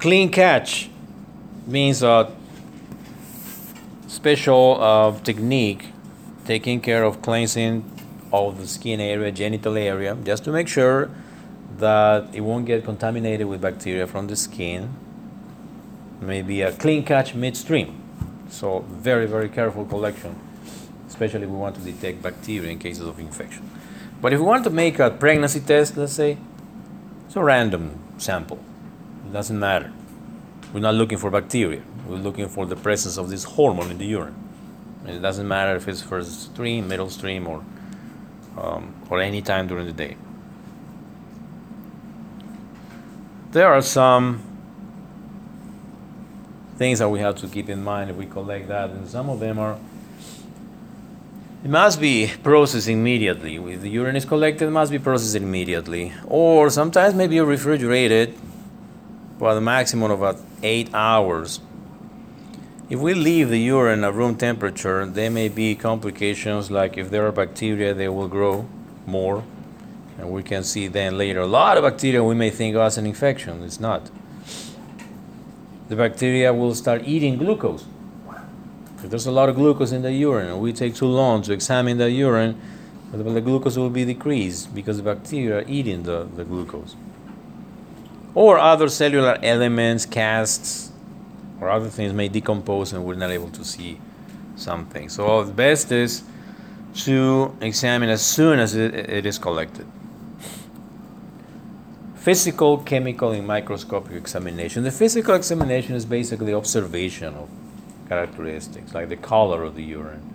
Clean 0.00 0.28
catch 0.30 0.90
means 1.66 2.02
a 2.02 2.32
special 4.08 4.82
uh, 4.82 5.20
technique 5.20 5.92
taking 6.44 6.80
care 6.80 7.04
of 7.04 7.22
cleansing 7.22 7.84
of 8.36 8.58
the 8.58 8.66
skin 8.66 9.00
area, 9.00 9.32
genital 9.32 9.76
area, 9.76 10.16
just 10.24 10.44
to 10.44 10.52
make 10.52 10.68
sure 10.68 11.10
that 11.78 12.34
it 12.34 12.40
won't 12.40 12.66
get 12.66 12.84
contaminated 12.84 13.46
with 13.46 13.60
bacteria 13.60 14.06
from 14.06 14.26
the 14.26 14.36
skin. 14.36 14.90
Maybe 16.20 16.62
a 16.62 16.72
clean 16.72 17.04
catch 17.04 17.34
midstream. 17.34 18.02
So 18.48 18.80
very, 18.88 19.26
very 19.26 19.48
careful 19.48 19.84
collection, 19.84 20.38
especially 21.08 21.42
if 21.42 21.50
we 21.50 21.56
want 21.56 21.76
to 21.76 21.82
detect 21.82 22.22
bacteria 22.22 22.70
in 22.70 22.78
cases 22.78 23.06
of 23.06 23.18
infection. 23.18 23.68
But 24.20 24.32
if 24.32 24.40
we 24.40 24.46
want 24.46 24.64
to 24.64 24.70
make 24.70 24.98
a 24.98 25.10
pregnancy 25.10 25.60
test, 25.60 25.96
let's 25.96 26.12
say, 26.12 26.38
it's 27.26 27.36
a 27.36 27.42
random 27.42 27.98
sample. 28.18 28.58
It 29.26 29.32
doesn't 29.32 29.58
matter. 29.58 29.92
We're 30.72 30.80
not 30.80 30.94
looking 30.94 31.18
for 31.18 31.30
bacteria. 31.30 31.82
We're 32.06 32.16
looking 32.16 32.48
for 32.48 32.66
the 32.66 32.76
presence 32.76 33.18
of 33.18 33.28
this 33.28 33.44
hormone 33.44 33.90
in 33.90 33.98
the 33.98 34.06
urine. 34.06 34.34
It 35.06 35.20
doesn't 35.20 35.46
matter 35.46 35.76
if 35.76 35.86
it's 35.86 36.02
first 36.02 36.52
stream, 36.52 36.88
middle 36.88 37.10
stream, 37.10 37.46
or 37.46 37.64
um, 38.56 38.94
or 39.10 39.20
any 39.20 39.42
time 39.42 39.66
during 39.66 39.86
the 39.86 39.92
day. 39.92 40.16
There 43.52 43.72
are 43.72 43.82
some 43.82 44.42
things 46.76 46.98
that 46.98 47.08
we 47.08 47.20
have 47.20 47.36
to 47.36 47.48
keep 47.48 47.68
in 47.68 47.82
mind 47.82 48.10
if 48.10 48.16
we 48.16 48.26
collect 48.26 48.68
that, 48.68 48.90
and 48.90 49.08
some 49.08 49.30
of 49.30 49.40
them 49.40 49.58
are. 49.58 49.78
It 51.64 51.70
must 51.70 52.00
be 52.00 52.30
processed 52.42 52.88
immediately. 52.88 53.56
If 53.56 53.80
the 53.80 53.88
urine 53.88 54.14
is 54.14 54.24
collected, 54.24 54.66
it 54.66 54.70
must 54.70 54.92
be 54.92 54.98
processed 54.98 55.34
immediately. 55.34 56.12
Or 56.26 56.70
sometimes 56.70 57.14
maybe 57.14 57.40
refrigerated 57.40 58.34
for 59.38 59.50
a 59.50 59.60
maximum 59.60 60.10
of 60.10 60.20
about 60.20 60.40
eight 60.62 60.94
hours. 60.94 61.60
If 62.88 63.00
we 63.00 63.14
leave 63.14 63.48
the 63.48 63.58
urine 63.58 64.04
at 64.04 64.14
room 64.14 64.36
temperature, 64.36 65.04
there 65.06 65.30
may 65.30 65.48
be 65.48 65.74
complications 65.74 66.70
like 66.70 66.96
if 66.96 67.10
there 67.10 67.26
are 67.26 67.32
bacteria, 67.32 67.92
they 67.92 68.08
will 68.08 68.28
grow 68.28 68.66
more. 69.06 69.42
And 70.18 70.30
we 70.30 70.44
can 70.44 70.62
see 70.62 70.86
then 70.86 71.18
later 71.18 71.40
a 71.40 71.46
lot 71.46 71.76
of 71.76 71.82
bacteria 71.82 72.22
we 72.22 72.34
may 72.34 72.50
think 72.50 72.76
oh, 72.76 72.82
as 72.82 72.96
an 72.96 73.04
infection. 73.04 73.64
It's 73.64 73.80
not. 73.80 74.10
The 75.88 75.96
bacteria 75.96 76.54
will 76.54 76.74
start 76.74 77.02
eating 77.04 77.38
glucose. 77.38 77.86
If 79.02 79.10
there's 79.10 79.26
a 79.26 79.32
lot 79.32 79.48
of 79.48 79.56
glucose 79.56 79.92
in 79.92 80.02
the 80.02 80.12
urine 80.12 80.48
and 80.48 80.60
we 80.60 80.72
take 80.72 80.94
too 80.94 81.06
long 81.06 81.42
to 81.42 81.52
examine 81.52 81.98
the 81.98 82.10
urine, 82.10 82.60
the 83.12 83.40
glucose 83.40 83.76
will 83.76 83.90
be 83.90 84.04
decreased 84.04 84.74
because 84.74 84.96
the 84.96 85.02
bacteria 85.02 85.58
are 85.58 85.64
eating 85.68 86.04
the, 86.04 86.28
the 86.36 86.44
glucose 86.44 86.94
or 88.36 88.58
other 88.58 88.86
cellular 88.86 89.38
elements, 89.42 90.04
casts, 90.04 90.85
or 91.60 91.70
other 91.70 91.88
things 91.88 92.12
may 92.12 92.28
decompose 92.28 92.92
and 92.92 93.04
we're 93.04 93.14
not 93.14 93.30
able 93.30 93.50
to 93.50 93.64
see 93.64 93.98
something. 94.56 95.08
So 95.08 95.44
the 95.44 95.52
best 95.52 95.92
is 95.92 96.22
to 97.04 97.56
examine 97.60 98.08
as 98.08 98.24
soon 98.24 98.58
as 98.58 98.74
it, 98.74 98.94
it 98.94 99.26
is 99.26 99.38
collected. 99.38 99.86
Physical, 102.16 102.78
chemical, 102.78 103.30
and 103.30 103.46
microscopic 103.46 104.12
examination. 104.12 104.82
The 104.82 104.90
physical 104.90 105.34
examination 105.34 105.94
is 105.94 106.04
basically 106.04 106.52
observation 106.52 107.34
of 107.34 107.48
characteristics, 108.08 108.94
like 108.94 109.08
the 109.08 109.16
color 109.16 109.62
of 109.62 109.76
the 109.76 109.84
urine. 109.84 110.32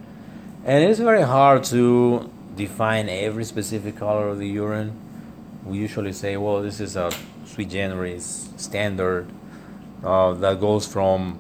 And 0.64 0.84
it's 0.84 1.00
very 1.00 1.24
hard 1.24 1.64
to 1.66 2.30
define 2.56 3.10
every 3.10 3.44
specific 3.44 3.98
color 3.98 4.30
of 4.30 4.38
the 4.40 4.48
urine. 4.48 4.94
We 5.66 5.80
usually 5.80 6.14
say, 6.14 6.38
well, 6.38 6.62
this 6.62 6.80
is 6.80 6.96
a 6.96 7.12
sui 7.46 7.66
generis 7.66 8.50
standard 8.58 9.28
uh, 10.04 10.34
that 10.34 10.60
goes 10.60 10.86
from 10.88 11.38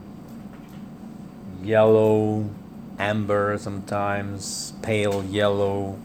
yellow, 1.63 2.49
amber 2.99 3.57
sometimes, 3.57 4.73
pale 4.81 5.23
yellow. 5.25 5.97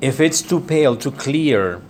If 0.00 0.20
it's 0.20 0.42
too 0.42 0.60
pale, 0.60 0.96
too 0.96 1.12
clear, 1.12 1.80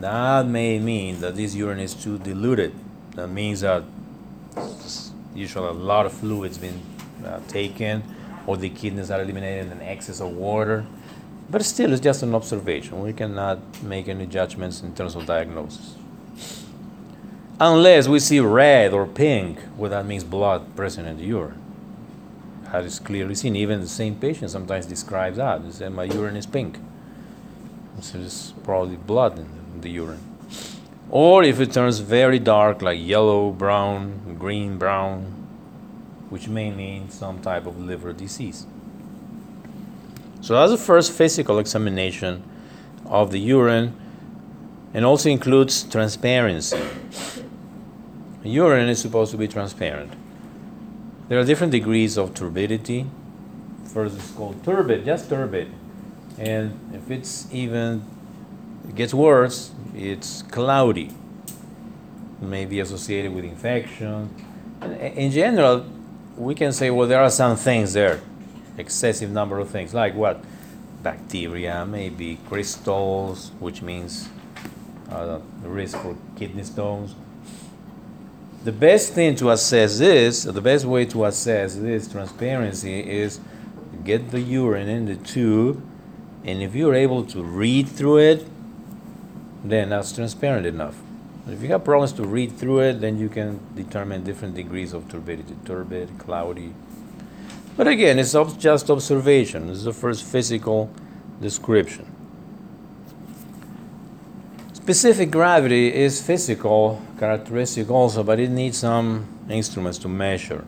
that 0.00 0.46
may 0.46 0.78
mean 0.78 1.20
that 1.20 1.36
this 1.36 1.54
urine 1.54 1.80
is 1.80 1.94
too 1.94 2.18
diluted. 2.18 2.74
That 3.14 3.28
means 3.28 3.60
that 3.60 3.84
usually 5.34 5.68
a 5.68 5.72
lot 5.72 6.06
of 6.06 6.12
fluids 6.12 6.58
been 6.58 6.80
uh, 7.24 7.40
taken, 7.48 8.02
or 8.46 8.56
the 8.56 8.70
kidneys 8.70 9.10
are 9.10 9.20
eliminated 9.20 9.72
in 9.72 9.82
excess 9.82 10.20
of 10.20 10.30
water. 10.30 10.86
But 11.50 11.64
still, 11.64 11.92
it's 11.92 12.02
just 12.02 12.22
an 12.22 12.34
observation. 12.34 13.02
We 13.02 13.12
cannot 13.12 13.82
make 13.82 14.08
any 14.08 14.26
judgments 14.26 14.82
in 14.82 14.94
terms 14.94 15.16
of 15.16 15.26
diagnosis. 15.26 15.97
Unless 17.60 18.06
we 18.06 18.20
see 18.20 18.38
red 18.38 18.92
or 18.92 19.06
pink, 19.06 19.58
well, 19.76 19.90
that 19.90 20.06
means 20.06 20.22
blood 20.22 20.76
present 20.76 21.08
in 21.08 21.16
the 21.18 21.24
urine. 21.24 21.60
That 22.70 22.84
is 22.84 23.00
clearly 23.00 23.34
seen. 23.34 23.56
Even 23.56 23.80
the 23.80 23.88
same 23.88 24.14
patient 24.14 24.50
sometimes 24.50 24.86
describes 24.86 25.38
that. 25.38 25.64
They 25.64 25.70
say, 25.70 25.88
My 25.88 26.04
urine 26.04 26.36
is 26.36 26.46
pink. 26.46 26.78
So 28.00 28.18
it's 28.18 28.52
probably 28.62 28.96
blood 28.96 29.38
in 29.38 29.80
the 29.80 29.90
urine. 29.90 30.20
Or 31.10 31.42
if 31.42 31.58
it 31.58 31.72
turns 31.72 31.98
very 31.98 32.38
dark, 32.38 32.82
like 32.82 32.98
yellow, 33.00 33.50
brown, 33.50 34.36
green, 34.38 34.78
brown, 34.78 35.22
which 36.28 36.46
may 36.46 36.70
mean 36.70 37.10
some 37.10 37.40
type 37.40 37.66
of 37.66 37.80
liver 37.80 38.12
disease. 38.12 38.66
So 40.42 40.54
that's 40.54 40.70
the 40.70 40.78
first 40.78 41.10
physical 41.10 41.58
examination 41.58 42.44
of 43.06 43.32
the 43.32 43.40
urine 43.40 43.96
and 44.94 45.04
also 45.04 45.30
includes 45.30 45.82
transparency. 45.82 46.80
Urine 48.48 48.88
is 48.88 49.00
supposed 49.00 49.30
to 49.32 49.36
be 49.36 49.46
transparent. 49.46 50.12
There 51.28 51.38
are 51.38 51.44
different 51.44 51.72
degrees 51.72 52.16
of 52.16 52.34
turbidity. 52.34 53.06
First 53.84 54.16
it's 54.16 54.30
called 54.30 54.64
turbid, 54.64 55.04
just 55.04 55.28
turbid. 55.28 55.70
And 56.38 56.92
if 56.94 57.10
it's 57.10 57.52
even 57.52 58.02
it 58.88 58.94
gets 58.94 59.12
worse, 59.12 59.72
it's 59.94 60.42
cloudy. 60.42 61.10
It 62.40 62.46
may 62.46 62.64
be 62.64 62.80
associated 62.80 63.34
with 63.34 63.44
infection. 63.44 64.34
And 64.80 64.94
in 64.96 65.30
general, 65.30 65.84
we 66.36 66.54
can 66.54 66.72
say, 66.72 66.90
well, 66.90 67.08
there 67.08 67.20
are 67.20 67.30
some 67.30 67.56
things 67.56 67.92
there, 67.92 68.20
excessive 68.78 69.30
number 69.30 69.58
of 69.58 69.68
things, 69.68 69.92
like 69.92 70.14
what? 70.14 70.42
Bacteria, 71.02 71.84
maybe 71.84 72.38
crystals, 72.48 73.50
which 73.58 73.82
means 73.82 74.28
uh, 75.10 75.40
the 75.62 75.68
risk 75.68 75.98
for 75.98 76.16
kidney 76.36 76.62
stones. 76.62 77.14
The 78.64 78.72
best 78.72 79.12
thing 79.12 79.36
to 79.36 79.50
assess 79.50 79.98
this, 79.98 80.42
the 80.42 80.60
best 80.60 80.84
way 80.84 81.04
to 81.06 81.24
assess 81.26 81.76
this 81.76 82.08
transparency 82.10 82.98
is 82.98 83.40
get 84.04 84.30
the 84.30 84.40
urine 84.40 84.88
in 84.88 85.06
the 85.06 85.16
tube, 85.16 85.80
and 86.44 86.60
if 86.60 86.74
you're 86.74 86.94
able 86.94 87.24
to 87.26 87.42
read 87.42 87.88
through 87.88 88.18
it, 88.18 88.46
then 89.62 89.90
that's 89.90 90.12
transparent 90.12 90.66
enough. 90.66 90.96
If 91.48 91.62
you 91.62 91.68
have 91.68 91.84
problems 91.84 92.12
to 92.14 92.24
read 92.24 92.52
through 92.58 92.80
it, 92.80 93.00
then 93.00 93.18
you 93.18 93.28
can 93.28 93.60
determine 93.74 94.24
different 94.24 94.54
degrees 94.54 94.92
of 94.92 95.08
turbidity 95.08 95.56
turbid, 95.64 96.18
cloudy. 96.18 96.74
But 97.76 97.86
again, 97.86 98.18
it's 98.18 98.34
just 98.58 98.90
observation. 98.90 99.68
This 99.68 99.78
is 99.78 99.84
the 99.84 99.92
first 99.92 100.24
physical 100.24 100.90
description. 101.40 102.07
Specific 104.88 105.30
gravity 105.30 105.94
is 105.94 106.22
physical 106.22 107.02
characteristic 107.18 107.90
also, 107.90 108.22
but 108.22 108.40
it 108.40 108.48
needs 108.48 108.78
some 108.78 109.28
instruments 109.50 109.98
to 109.98 110.08
measure. 110.08 110.64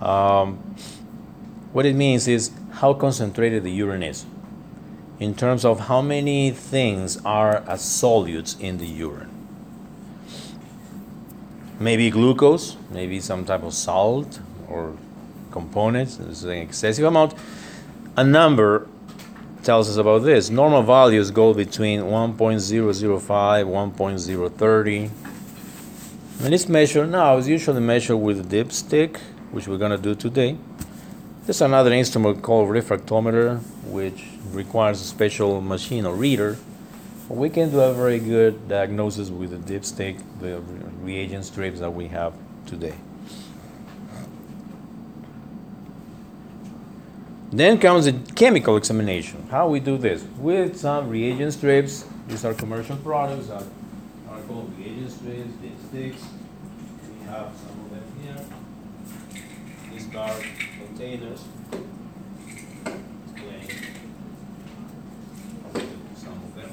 Um, 0.00 0.58
what 1.72 1.84
it 1.84 1.96
means 1.96 2.28
is 2.28 2.52
how 2.74 2.94
concentrated 2.94 3.64
the 3.64 3.72
urine 3.72 4.04
is 4.04 4.24
in 5.18 5.34
terms 5.34 5.64
of 5.64 5.88
how 5.88 6.00
many 6.00 6.52
things 6.52 7.16
are 7.24 7.64
as 7.66 7.82
solutes 7.82 8.54
in 8.60 8.78
the 8.78 8.86
urine. 8.86 9.30
Maybe 11.80 12.08
glucose, 12.08 12.76
maybe 12.92 13.18
some 13.18 13.44
type 13.44 13.64
of 13.64 13.74
salt 13.74 14.38
or 14.68 14.96
components, 15.50 16.18
this 16.18 16.28
is 16.28 16.44
an 16.44 16.52
excessive 16.52 17.04
amount. 17.04 17.34
A 18.16 18.22
number 18.22 18.86
tells 19.62 19.88
us 19.88 19.96
about 19.96 20.22
this. 20.24 20.50
Normal 20.50 20.82
values 20.82 21.30
go 21.30 21.54
between 21.54 22.00
1.005, 22.00 23.20
1.030. 23.20 25.10
And 26.44 26.54
it's 26.54 26.68
measured 26.68 27.10
now, 27.10 27.36
it's 27.36 27.48
usually 27.48 27.80
measured 27.80 28.18
with 28.18 28.40
a 28.40 28.42
dipstick, 28.42 29.18
which 29.52 29.68
we're 29.68 29.78
going 29.78 29.90
to 29.90 29.98
do 29.98 30.14
today. 30.14 30.56
There's 31.44 31.60
another 31.60 31.92
instrument 31.92 32.42
called 32.42 32.68
refractometer, 32.68 33.60
which 33.84 34.24
requires 34.52 35.00
a 35.00 35.04
special 35.04 35.60
machine 35.60 36.06
or 36.06 36.14
reader. 36.14 36.56
We 37.28 37.50
can 37.50 37.70
do 37.70 37.80
a 37.80 37.92
very 37.92 38.18
good 38.18 38.68
diagnosis 38.68 39.30
with 39.30 39.50
the 39.50 39.58
dipstick, 39.72 40.20
the 40.40 40.60
reagent 41.02 41.44
strips 41.44 41.80
that 41.80 41.92
we 41.92 42.08
have 42.08 42.32
today. 42.66 42.94
Then 47.52 47.78
comes 47.78 48.04
the 48.04 48.12
chemical 48.36 48.76
examination. 48.76 49.48
How 49.50 49.66
we 49.68 49.80
do 49.80 49.98
this? 49.98 50.22
With 50.38 50.78
some 50.78 51.08
reagent 51.08 51.52
strips. 51.52 52.04
These 52.28 52.44
are 52.44 52.54
commercial 52.54 52.96
products 52.96 53.48
that 53.48 53.64
are 54.30 54.40
called 54.42 54.72
reagent 54.78 55.10
strips, 55.10 55.50
dipsticks. 55.54 56.22
We 57.08 57.26
have 57.26 57.52
some 57.56 57.76
of 57.80 57.90
them 57.90 58.04
here. 58.22 58.40
These 59.92 60.04
dark 60.06 60.44
containers. 60.78 61.40
Some 66.14 66.32
of 66.32 66.54
them. 66.54 66.70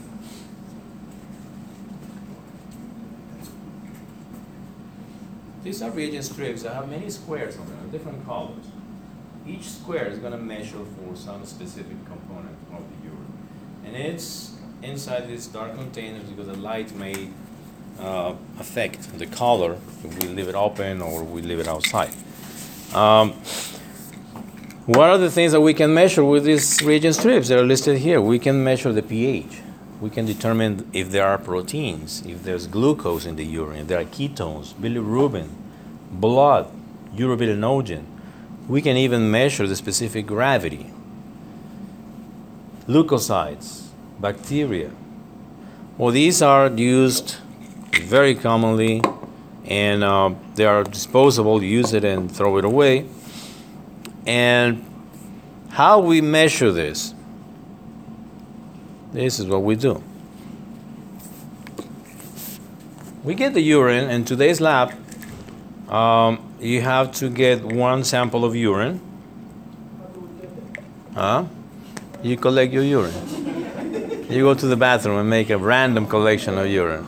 These 5.64 5.82
are 5.82 5.90
reagent 5.90 6.26
strips 6.26 6.62
that 6.62 6.74
have 6.76 6.88
many 6.88 7.10
squares 7.10 7.58
on 7.58 7.66
them, 7.66 7.90
different 7.92 8.24
colors. 8.28 8.66
Each 9.48 9.70
square 9.70 10.08
is 10.08 10.20
going 10.20 10.34
to 10.34 10.38
measure 10.38 10.84
for 10.96 11.16
some 11.16 11.46
specific 11.46 11.98
component 12.06 12.58
of 12.74 12.84
the 12.90 13.08
urine. 13.08 13.34
And 13.86 13.96
it's 13.96 14.56
inside 14.84 15.28
these 15.28 15.48
dark 15.48 15.76
containers 15.76 16.24
because 16.24 16.48
the 16.48 16.58
light 16.58 16.94
may 16.96 17.30
uh, 18.00 18.34
affect 18.60 19.18
the 19.18 19.26
color 19.26 19.78
if 20.04 20.20
we 20.20 20.28
leave 20.28 20.48
it 20.48 20.56
open 20.56 21.02
or 21.02 21.24
we 21.24 21.42
leave 21.42 21.60
it 21.60 21.68
outside. 21.68 22.14
Um, 22.94 23.34
what 24.86 25.10
are 25.10 25.18
the 25.18 25.32
things 25.32 25.52
that 25.52 25.62
we 25.62 25.74
can 25.74 25.94
measure 25.94 26.24
with 26.24 26.46
these 26.46 26.82
reagent 26.82 27.16
strips 27.16 27.50
that 27.50 27.60
are 27.60 27.66
listed 27.66 27.98
here? 27.98 28.22
We 28.22 28.40
can 28.40 28.64
measure 28.64 28.94
the 28.94 29.02
pH. 29.02 29.62
We 30.00 30.10
can 30.10 30.26
determine 30.26 30.90
if 30.94 31.10
there 31.12 31.26
are 31.26 31.38
proteins, 31.38 32.26
if 32.26 32.44
there's 32.44 32.68
glucose 32.68 33.26
in 33.26 33.36
the 33.36 33.46
urine, 33.46 33.82
if 33.82 33.88
there 33.88 34.00
are 34.00 34.06
ketones, 34.06 34.74
bilirubin, 34.74 35.50
blood, 36.12 36.72
urobilinogen. 37.16 38.04
We 38.68 38.82
can 38.82 38.98
even 38.98 39.32
measure 39.32 39.66
the 39.66 39.76
specific 39.76 40.28
gravity. 40.28 40.92
Leukocytes, 42.88 43.88
bacteria. 44.20 44.92
Well, 45.98 46.12
these 46.12 46.42
are 46.42 46.68
used 46.68 47.38
very 48.02 48.36
commonly 48.36 49.02
and 49.66 50.04
uh, 50.04 50.34
they 50.56 50.66
are 50.66 50.84
disposable. 50.84 51.64
Use 51.64 51.94
it 51.94 52.04
and 52.04 52.32
throw 52.32 52.58
it 52.58 52.66
away. 52.66 53.06
And 54.26 54.84
how 55.70 56.00
we 56.00 56.22
measure 56.22 56.72
this? 56.72 57.14
This 59.14 59.40
is 59.40 59.46
what 59.46 59.64
we 59.64 59.76
do. 59.76 60.04
We 63.24 63.36
get 63.36 63.54
the 63.54 63.62
urine, 63.62 64.10
in 64.10 64.26
today's 64.26 64.62
lab, 64.62 64.94
um, 65.90 66.40
you 66.60 66.82
have 66.82 67.12
to 67.14 67.30
get 67.30 67.64
one 67.64 68.04
sample 68.04 68.44
of 68.44 68.56
urine. 68.56 69.00
Huh? 71.14 71.46
You 72.22 72.38
collect 72.38 72.74
your 72.74 72.84
urine. 72.84 74.26
You 74.30 74.44
go 74.44 74.54
to 74.54 74.68
the 74.68 74.76
bathroom 74.76 75.18
and 75.20 75.30
make 75.30 75.50
a 75.50 75.58
random 75.58 76.06
collection 76.08 76.58
of 76.58 76.68
urine. 76.68 77.08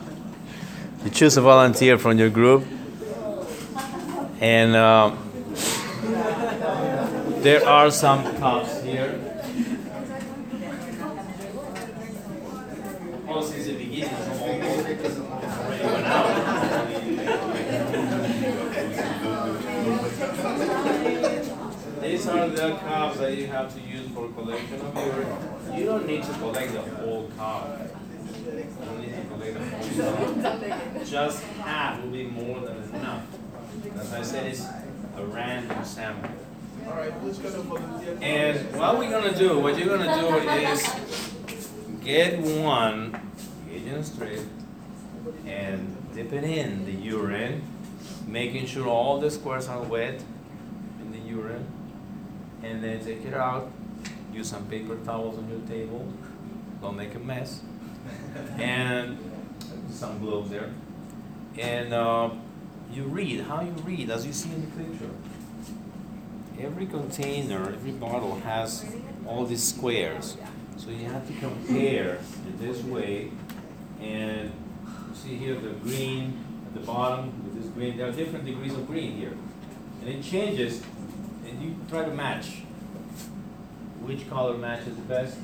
You 1.04 1.10
choose 1.10 1.36
a 1.36 1.42
volunteer 1.42 1.98
from 1.98 2.18
your 2.18 2.30
group, 2.30 2.64
and 4.40 4.74
uh, 4.74 5.14
there 7.40 7.66
are 7.66 7.90
some 7.90 8.22
cups 8.36 8.82
here. 8.82 9.18
Well, 13.26 13.42
since 13.42 13.66
the 13.66 13.74
beginning, 13.74 14.10
it's 14.10 14.40
almost 14.40 15.20
already 15.60 15.84
went 15.84 16.06
out. 16.06 16.50
These 22.02 22.26
are 22.26 22.48
the 22.48 22.76
cups 22.76 23.19
that 23.30 23.38
you 23.38 23.46
have 23.46 23.72
to 23.72 23.80
use 23.80 24.08
for 24.08 24.28
collection 24.30 24.80
of 24.80 24.94
urine. 24.96 25.78
You 25.78 25.84
don't 25.86 26.06
need 26.06 26.22
to 26.24 26.32
collect 26.32 26.72
the 26.72 26.80
whole 26.80 27.30
cup. 27.36 27.78
You 28.36 28.52
don't 28.84 29.00
need 29.00 29.14
to 29.14 29.22
collect 29.28 29.54
the 29.96 30.10
whole. 30.10 31.04
Just 31.04 31.44
half 31.44 32.02
will 32.02 32.10
be 32.10 32.24
more 32.24 32.60
than 32.60 32.82
enough. 32.94 33.24
As 34.00 34.12
I 34.12 34.22
said, 34.22 34.46
it's 34.46 34.66
a 35.16 35.24
random 35.24 35.84
sample. 35.84 36.30
All 36.86 36.94
right, 36.94 37.12
who's 37.12 37.38
gonna 37.38 37.58
volunteer? 37.58 38.18
And 38.20 38.76
what 38.76 38.98
we're 38.98 39.10
gonna 39.10 39.36
do, 39.36 39.60
what 39.60 39.78
you're 39.78 39.96
gonna 39.96 40.20
do 40.20 40.36
is 40.48 41.30
get 42.02 42.40
one 42.40 43.30
reagent 43.68 44.06
strip 44.06 44.40
and 45.46 45.96
dip 46.14 46.32
it 46.32 46.42
in 46.42 46.84
the 46.84 46.92
urine, 46.92 47.62
making 48.26 48.66
sure 48.66 48.88
all 48.88 49.20
the 49.20 49.30
squares 49.30 49.68
are 49.68 49.82
wet 49.82 50.20
in 51.00 51.12
the 51.12 51.18
urine, 51.18 51.66
and 52.62 52.82
then 52.82 53.04
take 53.04 53.24
it 53.24 53.34
out. 53.34 53.70
Use 54.32 54.48
some 54.48 54.66
paper 54.66 54.96
towels 55.04 55.38
on 55.38 55.48
your 55.48 55.60
table, 55.68 56.06
don't 56.80 56.96
make 56.96 57.14
a 57.14 57.18
mess, 57.18 57.62
and 58.58 59.18
some 59.90 60.20
gloves 60.20 60.50
there. 60.50 60.70
And 61.58 61.92
uh, 61.92 62.30
you 62.92 63.04
read, 63.04 63.40
how 63.40 63.60
you 63.60 63.72
read, 63.84 64.10
as 64.10 64.24
you 64.24 64.32
see 64.32 64.50
in 64.52 64.60
the 64.60 64.84
picture 64.84 65.10
every 66.62 66.86
container, 66.86 67.72
every 67.72 67.92
bottle 67.92 68.36
has 68.40 68.84
all 69.26 69.46
these 69.46 69.62
squares. 69.62 70.36
So 70.76 70.90
you 70.90 71.06
have 71.06 71.26
to 71.26 71.32
compare 71.34 72.18
in 72.46 72.58
this 72.58 72.82
way. 72.82 73.30
And 74.00 74.52
you 75.08 75.14
see 75.14 75.36
here 75.36 75.54
the 75.54 75.70
green 75.70 76.44
at 76.66 76.74
the 76.74 76.86
bottom 76.86 77.44
with 77.44 77.62
this 77.62 77.70
green. 77.72 77.96
There 77.96 78.08
are 78.08 78.12
different 78.12 78.44
degrees 78.44 78.72
of 78.72 78.86
green 78.86 79.16
here. 79.16 79.36
And 80.00 80.08
it 80.08 80.22
changes, 80.22 80.82
you 81.60 81.76
try 81.88 82.04
to 82.04 82.10
match 82.10 82.62
which 84.00 84.28
color 84.28 84.56
matches 84.56 84.96
the 84.96 85.02
best. 85.02 85.36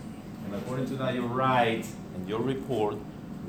And 0.46 0.54
according 0.54 0.86
to 0.86 0.96
that, 0.96 1.14
you 1.14 1.22
write 1.22 1.86
in 2.14 2.26
your 2.26 2.40
report 2.40 2.96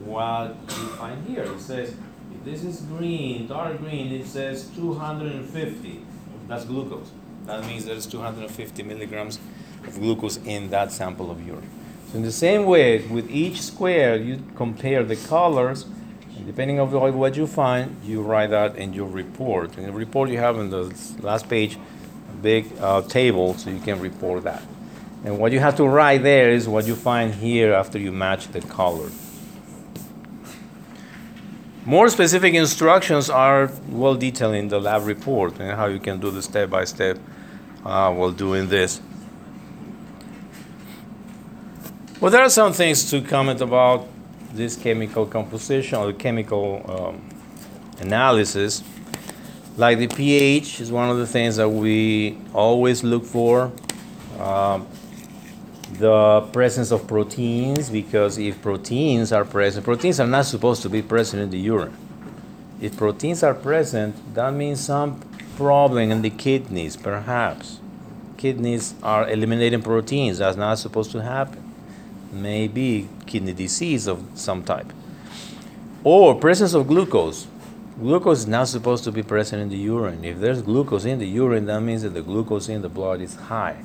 what 0.04 0.56
you 0.68 0.88
find 0.98 1.28
here. 1.28 1.44
It 1.44 1.60
says, 1.60 1.96
if 2.34 2.44
this 2.44 2.64
is 2.64 2.82
green, 2.82 3.48
dark 3.48 3.78
green, 3.80 4.12
it 4.12 4.26
says 4.26 4.68
250. 4.76 6.02
That's 6.48 6.66
glucose. 6.66 7.12
That 7.46 7.66
means 7.66 7.86
there's 7.86 8.06
250 8.06 8.84
milligrams 8.84 9.40
of 9.86 9.96
glucose 9.96 10.38
in 10.38 10.70
that 10.70 10.92
sample 10.92 11.32
of 11.32 11.46
urine. 11.46 11.70
So 12.12 12.18
in 12.18 12.24
the 12.24 12.32
same 12.32 12.66
way, 12.66 13.06
with 13.08 13.30
each 13.30 13.62
square, 13.62 14.16
you 14.18 14.44
compare 14.56 15.04
the 15.04 15.16
colors, 15.16 15.86
and 16.36 16.46
depending 16.46 16.80
on 16.80 16.90
what 16.92 17.36
you 17.36 17.48
find, 17.48 17.98
you 18.04 18.22
write 18.22 18.50
that 18.52 18.76
in 18.76 18.94
your 18.94 19.08
report. 19.08 19.78
In 19.78 19.84
the 19.84 19.92
report 19.92 20.30
you 20.30 20.38
have 20.38 20.58
on 20.58 20.70
the 20.70 20.94
last 21.22 21.50
page, 21.50 21.78
big 22.42 22.72
uh, 22.80 23.02
table 23.02 23.54
so 23.56 23.70
you 23.70 23.80
can 23.80 24.00
report 24.00 24.44
that. 24.44 24.64
And 25.24 25.40
what 25.40 25.52
you 25.52 25.60
have 25.60 25.76
to 25.78 25.88
write 25.88 26.24
there 26.24 26.52
is 26.52 26.68
what 26.68 26.86
you 26.86 26.96
find 26.96 27.34
here 27.34 27.74
after 27.74 27.98
you 27.98 28.12
match 28.12 28.48
the 28.50 28.62
color. 28.62 29.10
More 31.86 32.10
specific 32.10 32.54
instructions 32.54 33.30
are 33.30 33.72
well 33.90 34.16
detailed 34.16 34.56
in 34.56 34.68
the 34.68 34.80
lab 34.80 35.06
report 35.06 35.60
and 35.60 35.72
how 35.72 35.86
you 35.86 36.00
can 36.00 36.20
do 36.20 36.32
the 36.32 36.42
step 36.42 36.70
by 36.70 36.84
step 36.84 37.18
uh, 37.86 38.14
while 38.14 38.32
doing 38.32 38.68
this. 38.68 39.00
Well, 42.20 42.32
there 42.32 42.42
are 42.42 42.50
some 42.50 42.74
things 42.74 43.10
to 43.12 43.22
comment 43.22 43.62
about 43.62 44.08
this 44.52 44.76
chemical 44.76 45.26
composition 45.26 46.00
or 46.00 46.12
chemical 46.14 46.84
um, 46.90 47.22
analysis. 48.02 48.84
Like 49.78 50.00
the 50.00 50.08
pH 50.08 50.82
is 50.82 50.92
one 50.92 51.12
of 51.12 51.18
the 51.18 51.28
things 51.28 51.58
that 51.58 51.70
we 51.70 52.36
always 52.52 53.04
look 53.04 53.24
for. 53.24 53.72
Um, 54.40 54.88
the 55.94 56.42
presence 56.52 56.92
of 56.92 57.08
proteins, 57.08 57.92
because 57.92 58.40
if 58.40 58.60
proteins 58.62 59.32
are 59.32 59.46
present, 59.46 59.86
proteins 59.86 60.20
are 60.20 60.28
not 60.28 60.46
supposed 60.46 60.82
to 60.82 60.90
be 60.90 61.04
present 61.04 61.44
in 61.44 61.52
the 61.52 61.60
urine. 61.60 61.96
If 62.82 62.98
proteins 62.98 63.44
are 63.44 63.54
present, 63.54 64.16
that 64.34 64.52
means 64.52 64.80
some 64.84 65.22
problem 65.56 66.12
in 66.12 66.24
the 66.24 66.32
kidneys, 66.32 66.98
perhaps. 66.98 67.80
Kidneys 68.36 68.96
are 69.04 69.30
eliminating 69.30 69.84
proteins. 69.84 70.40
That's 70.40 70.58
not 70.58 70.80
supposed 70.80 71.12
to 71.12 71.22
happen. 71.22 71.64
Maybe 72.32 73.10
kidney 73.28 73.54
disease 73.54 74.08
of 74.08 74.24
some 74.34 74.64
type. 74.64 74.92
Or 76.04 76.34
presence 76.36 76.74
of 76.74 76.88
glucose. 76.88 77.48
Glucose 78.00 78.40
is 78.40 78.48
not 78.48 78.68
supposed 78.68 79.04
to 79.06 79.12
be 79.12 79.24
present 79.24 79.62
in 79.62 79.70
the 79.70 79.78
urine. 79.78 80.24
If 80.24 80.40
there's 80.40 80.62
glucose 80.62 81.06
in 81.06 81.18
the 81.18 81.28
urine, 81.28 81.66
that 81.66 81.82
means 81.82 82.04
that 82.04 82.14
the 82.14 82.22
glucose 82.22 82.70
in 82.70 82.84
the 82.84 82.90
blood 82.90 83.22
is 83.22 83.36
high 83.36 83.78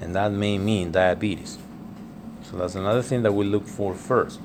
and 0.00 0.14
that 0.14 0.32
may 0.32 0.58
mean 0.58 0.92
diabetes. 0.92 1.58
So 2.44 2.56
that's 2.56 2.74
another 2.74 3.02
thing 3.02 3.22
that 3.22 3.32
we 3.32 3.44
look 3.44 3.66
for 3.66 3.94
first. 3.94 4.40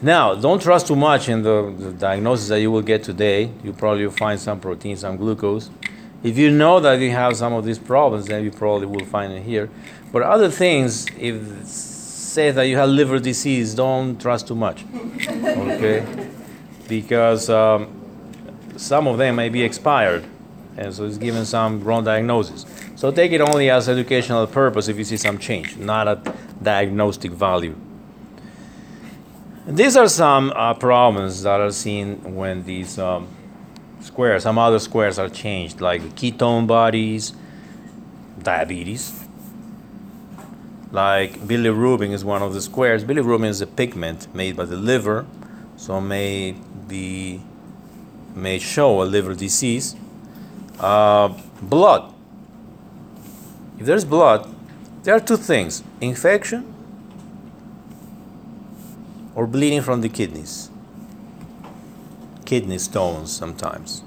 Now, 0.00 0.34
don't 0.34 0.60
trust 0.60 0.88
too 0.88 0.96
much 0.96 1.28
in 1.28 1.42
the, 1.42 1.74
the 1.76 1.92
diagnosis 1.92 2.48
that 2.48 2.60
you 2.60 2.70
will 2.70 2.82
get 2.82 3.04
today. 3.04 3.50
You 3.62 3.72
probably 3.72 4.04
will 4.04 4.12
find 4.12 4.38
some 4.38 4.58
protein, 4.60 4.96
some 4.96 5.16
glucose. 5.16 5.70
If 6.22 6.36
you 6.38 6.50
know 6.50 6.80
that 6.80 6.98
you 7.00 7.10
have 7.10 7.36
some 7.36 7.52
of 7.52 7.64
these 7.64 7.78
problems, 7.78 8.26
then 8.26 8.44
you 8.44 8.50
probably 8.50 8.86
will 8.86 9.06
find 9.06 9.32
it 9.32 9.42
here. 9.42 9.70
But 10.12 10.22
other 10.22 10.50
things, 10.50 11.06
if 11.18 11.34
it 11.34 11.66
says 11.66 12.54
that 12.56 12.64
you 12.64 12.76
have 12.76 12.88
liver 12.88 13.18
disease, 13.18 13.74
don't 13.74 14.20
trust 14.20 14.48
too 14.48 14.54
much. 14.54 14.84
Okay? 15.72 16.31
Because 16.88 17.48
um, 17.50 17.88
some 18.76 19.06
of 19.06 19.18
them 19.18 19.36
may 19.36 19.48
be 19.48 19.62
expired, 19.62 20.24
and 20.76 20.92
so 20.94 21.04
it's 21.04 21.18
given 21.18 21.44
some 21.44 21.82
wrong 21.82 22.04
diagnosis. 22.04 22.66
So 22.96 23.10
take 23.10 23.32
it 23.32 23.40
only 23.40 23.70
as 23.70 23.88
educational 23.88 24.46
purpose 24.46 24.88
if 24.88 24.96
you 24.96 25.04
see 25.04 25.16
some 25.16 25.38
change, 25.38 25.76
not 25.76 26.08
a 26.08 26.34
diagnostic 26.62 27.32
value. 27.32 27.76
These 29.66 29.96
are 29.96 30.08
some 30.08 30.52
uh, 30.56 30.74
problems 30.74 31.42
that 31.42 31.60
are 31.60 31.70
seen 31.70 32.34
when 32.34 32.64
these 32.64 32.98
um, 32.98 33.28
squares, 34.00 34.42
some 34.42 34.58
other 34.58 34.78
squares 34.78 35.18
are 35.18 35.28
changed, 35.28 35.80
like 35.80 36.02
ketone 36.16 36.66
bodies, 36.66 37.32
diabetes. 38.42 39.20
Like 40.90 41.38
bilirubin 41.40 42.12
is 42.12 42.24
one 42.24 42.42
of 42.42 42.52
the 42.54 42.60
squares. 42.60 43.04
Bilirubin 43.04 43.46
is 43.46 43.60
a 43.60 43.66
pigment 43.66 44.34
made 44.34 44.56
by 44.56 44.64
the 44.64 44.76
liver, 44.76 45.26
so 45.82 46.00
may 46.00 46.54
be 46.86 47.42
may 48.36 48.58
show 48.60 49.02
a 49.02 49.04
liver 49.04 49.34
disease. 49.34 49.96
Uh, 50.78 51.28
blood 51.60 52.12
if 53.82 53.86
there's 53.86 54.04
blood, 54.04 54.48
there 55.02 55.16
are 55.16 55.18
two 55.18 55.36
things 55.36 55.82
infection 56.00 56.72
or 59.34 59.44
bleeding 59.44 59.82
from 59.82 60.02
the 60.02 60.08
kidneys. 60.08 60.70
Kidney 62.44 62.78
stones 62.78 63.36
sometimes. 63.36 64.04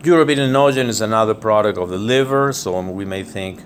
Urobilinogen 0.00 0.88
is 0.88 1.00
another 1.00 1.32
product 1.32 1.78
of 1.78 1.88
the 1.88 1.96
liver, 1.96 2.52
so 2.52 2.78
we 2.82 3.06
may 3.06 3.22
think 3.22 3.62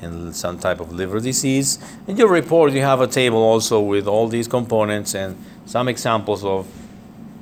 in 0.00 0.32
some 0.32 0.58
type 0.58 0.80
of 0.80 0.90
liver 0.90 1.20
disease. 1.20 1.78
In 2.06 2.16
your 2.16 2.30
report, 2.30 2.72
you 2.72 2.80
have 2.80 3.02
a 3.02 3.06
table 3.06 3.42
also 3.42 3.78
with 3.78 4.06
all 4.06 4.26
these 4.28 4.48
components 4.48 5.14
and 5.14 5.36
some 5.66 5.88
examples 5.88 6.44
of 6.44 6.66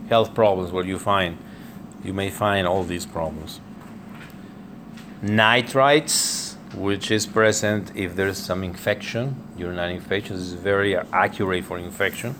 health 0.08 0.34
problems 0.34 0.72
where 0.72 0.84
you 0.84 0.98
find 0.98 1.38
you 2.04 2.12
may 2.12 2.30
find 2.30 2.66
all 2.66 2.82
these 2.82 3.06
problems. 3.06 3.60
Nitrites 5.22 6.52
which 6.74 7.10
is 7.10 7.26
present 7.26 7.92
if 7.94 8.16
there's 8.16 8.38
some 8.38 8.64
infection, 8.64 9.36
urinary 9.56 9.94
infection. 9.94 10.36
Is 10.36 10.54
very 10.54 10.96
accurate 10.96 11.64
for 11.64 11.78
infection. 11.78 12.34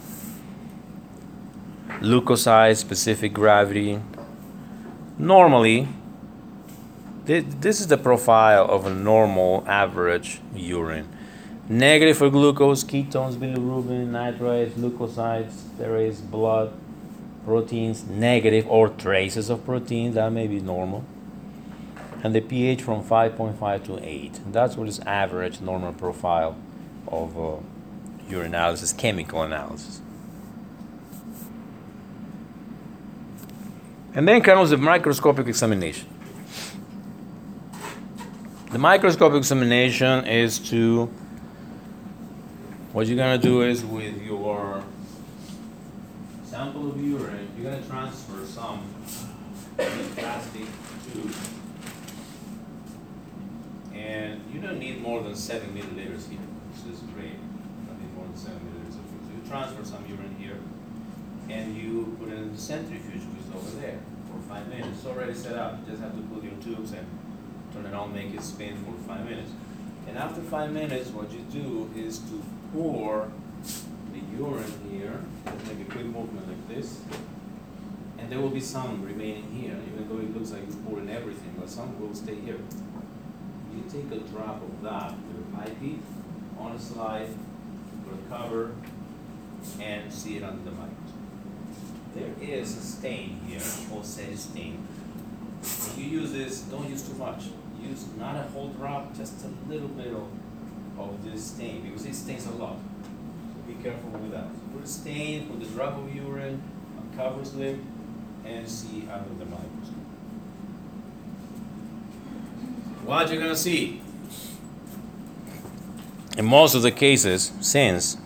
Leukocyte, 2.01 2.77
specific 2.77 3.33
gravity. 3.33 4.01
Normally, 5.19 5.89
this 7.27 7.81
is 7.81 7.87
the 7.87 7.99
profile 7.99 8.65
of 8.69 8.87
a 8.87 8.91
normal 8.91 9.65
average 9.69 10.41
urine. 10.55 11.09
Negative 11.69 12.17
for 12.17 12.29
glucose, 12.29 12.85
ketones, 12.85 13.37
bilirubin, 13.37 14.09
nitrates, 14.09 14.75
leukocytes, 14.75 15.77
there 15.79 15.97
is 15.97 16.21
blood, 16.21 16.73
proteins, 17.45 18.05
negative 18.05 18.67
or 18.69 18.89
traces 18.89 19.49
of 19.49 19.65
protein, 19.65 20.13
that 20.15 20.31
may 20.33 20.47
be 20.47 20.61
normal 20.61 21.05
and 22.23 22.35
the 22.35 22.41
pH 22.41 22.83
from 22.83 23.03
5.5 23.03 23.85
to 23.85 23.99
8. 24.01 24.41
That's 24.53 24.77
what 24.77 24.89
is 24.89 25.01
average 25.01 25.61
normal 25.61 25.93
profile 25.93 26.57
of 27.09 27.37
uh, 27.37 27.57
urinalysis, 28.29 28.97
chemical 28.97 29.43
analysis. 29.43 30.01
And 34.15 34.29
then 34.29 34.41
comes 34.43 34.71
the 34.71 34.77
microscopic 34.77 35.49
examination. 35.49 36.09
The 38.71 38.79
microscopic 38.79 39.39
examination 39.39 40.27
is 40.27 40.59
to 40.71 41.11
what 42.93 43.07
you're 43.07 43.17
gonna 43.17 43.39
do 43.39 43.63
is 43.63 43.85
with 43.85 44.21
your 44.23 44.85
sample 46.45 46.91
of 46.91 47.03
urine, 47.03 47.49
you're 47.57 47.71
gonna 47.71 47.83
transfer 47.87 48.45
some 48.45 48.87
plastic 49.79 50.67
tube 51.13 51.35
and 53.95 54.41
you 54.53 54.61
don't 54.61 54.79
need 54.79 55.01
more 55.01 55.23
than 55.23 55.35
seven 55.35 55.71
milliliters 55.71 56.29
here. 56.29 56.39
This 56.85 56.95
is 56.95 57.01
great. 57.15 57.33
I 57.33 58.03
need 58.03 58.15
more 58.15 58.27
than 58.27 58.37
seven 58.37 58.61
milliliters 58.61 58.99
of 58.99 59.05
fluid. 59.07 59.25
So 59.27 59.33
you 59.37 59.49
transfer 59.49 59.85
some 59.85 60.05
urine 60.07 60.37
here, 60.39 60.59
and 61.49 61.77
you 61.77 62.17
put 62.19 62.29
it 62.29 62.39
in 62.39 62.53
the 62.53 62.61
centrifuge, 62.61 63.23
which 63.23 63.47
is 63.47 63.55
over 63.55 63.81
there, 63.81 63.99
for 64.31 64.39
five 64.49 64.67
minutes. 64.69 64.99
It's 64.99 65.07
already 65.07 65.35
set 65.35 65.57
up. 65.57 65.79
You 65.81 65.93
just 65.93 66.03
have 66.03 66.15
to 66.15 66.23
put 66.23 66.43
your 66.43 66.55
tubes 66.63 66.93
and 66.93 67.07
turn 67.73 67.87
it 67.87 67.95
on, 67.95 68.13
make 68.13 68.35
it 68.35 68.43
spin 68.43 68.77
for 68.85 68.93
five 69.07 69.25
minutes. 69.25 69.51
And 70.09 70.19
after 70.19 70.41
five 70.43 70.73
minutes, 70.73 71.11
what 71.11 71.31
you 71.31 71.41
do 71.51 71.91
is 71.97 72.19
to 72.19 72.43
pour 72.73 73.31
the 74.13 74.39
urine 74.39 74.89
here. 74.91 75.21
Just 75.45 75.67
make 75.67 75.87
a 75.87 75.91
quick 75.91 76.07
movement 76.07 76.49
like 76.49 76.69
this. 76.69 77.01
And 78.19 78.31
there 78.31 78.41
will 78.41 78.51
be 78.51 78.61
some 78.61 79.03
remaining 79.03 79.51
here, 79.51 79.77
even 79.93 80.09
though 80.09 80.19
it 80.19 80.35
looks 80.35 80.53
like 80.53 80.63
you're 80.67 80.77
pouring 80.85 81.11
everything, 81.11 81.55
but 81.59 81.69
some 81.69 82.01
will 82.01 82.15
stay 82.15 82.37
here 82.37 82.59
you 83.75 83.85
take 83.91 84.11
a 84.13 84.23
drop 84.29 84.63
of 84.63 84.83
that 84.83 85.15
with 85.29 85.39
a 85.39 85.57
pipette 85.57 86.03
on 86.59 86.73
a 86.73 86.79
slide, 86.79 87.29
put 88.05 88.19
a 88.19 88.29
cover, 88.29 88.73
and 89.81 90.13
see 90.13 90.37
it 90.37 90.43
under 90.43 90.63
the 90.63 90.71
microscope. 90.71 90.99
There 92.15 92.31
is 92.41 92.77
a 92.77 92.81
stain 92.81 93.41
here, 93.47 93.61
or 93.91 94.03
Osei 94.03 94.37
stain. 94.37 94.87
If 95.63 95.95
you 95.97 96.05
use 96.05 96.33
this, 96.33 96.61
don't 96.63 96.89
use 96.89 97.09
too 97.09 97.15
much. 97.15 97.45
Use 97.81 98.05
not 98.19 98.37
a 98.37 98.43
whole 98.43 98.69
drop, 98.69 99.17
just 99.17 99.45
a 99.45 99.71
little 99.71 99.89
bit 99.89 100.09
of, 100.09 100.29
of 101.11 101.25
this 101.25 101.45
stain, 101.45 101.83
because 101.83 102.07
it 102.07 102.15
stains 102.15 102.47
a 102.47 102.53
lot. 102.53 102.77
Be 103.67 103.75
careful 103.83 104.11
with 104.11 104.33
that. 104.33 104.49
Put 104.75 104.89
stain, 104.89 105.49
put 105.49 105.61
the 105.61 105.67
drop 105.67 105.99
of 105.99 106.15
urine, 106.15 106.63
cover 107.17 107.45
slip, 107.45 107.79
and 108.45 108.69
see 108.69 109.09
under 109.11 109.35
the 109.39 109.45
microscope 109.45 110.03
what 113.05 113.31
you're 113.31 113.41
gonna 113.41 113.57
see. 113.57 114.01
In 116.39 116.47
most 116.47 116.75
of 116.75 116.83
the 116.83 116.91
cases, 116.91 117.53
since 117.61 118.17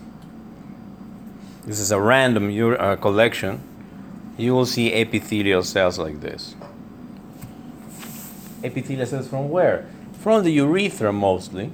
this 1.65 1.79
is 1.79 1.91
a 1.91 1.99
random 1.99 2.49
uh, 2.79 2.95
collection, 2.95 3.61
you 4.37 4.53
will 4.53 4.65
see 4.65 4.93
epithelial 4.93 5.63
cells 5.63 5.99
like 5.99 6.21
this. 6.21 6.55
Epithelial 8.63 9.05
cells 9.05 9.27
from 9.27 9.49
where? 9.49 9.89
From 10.13 10.43
the 10.43 10.51
urethra 10.51 11.11
mostly, 11.11 11.71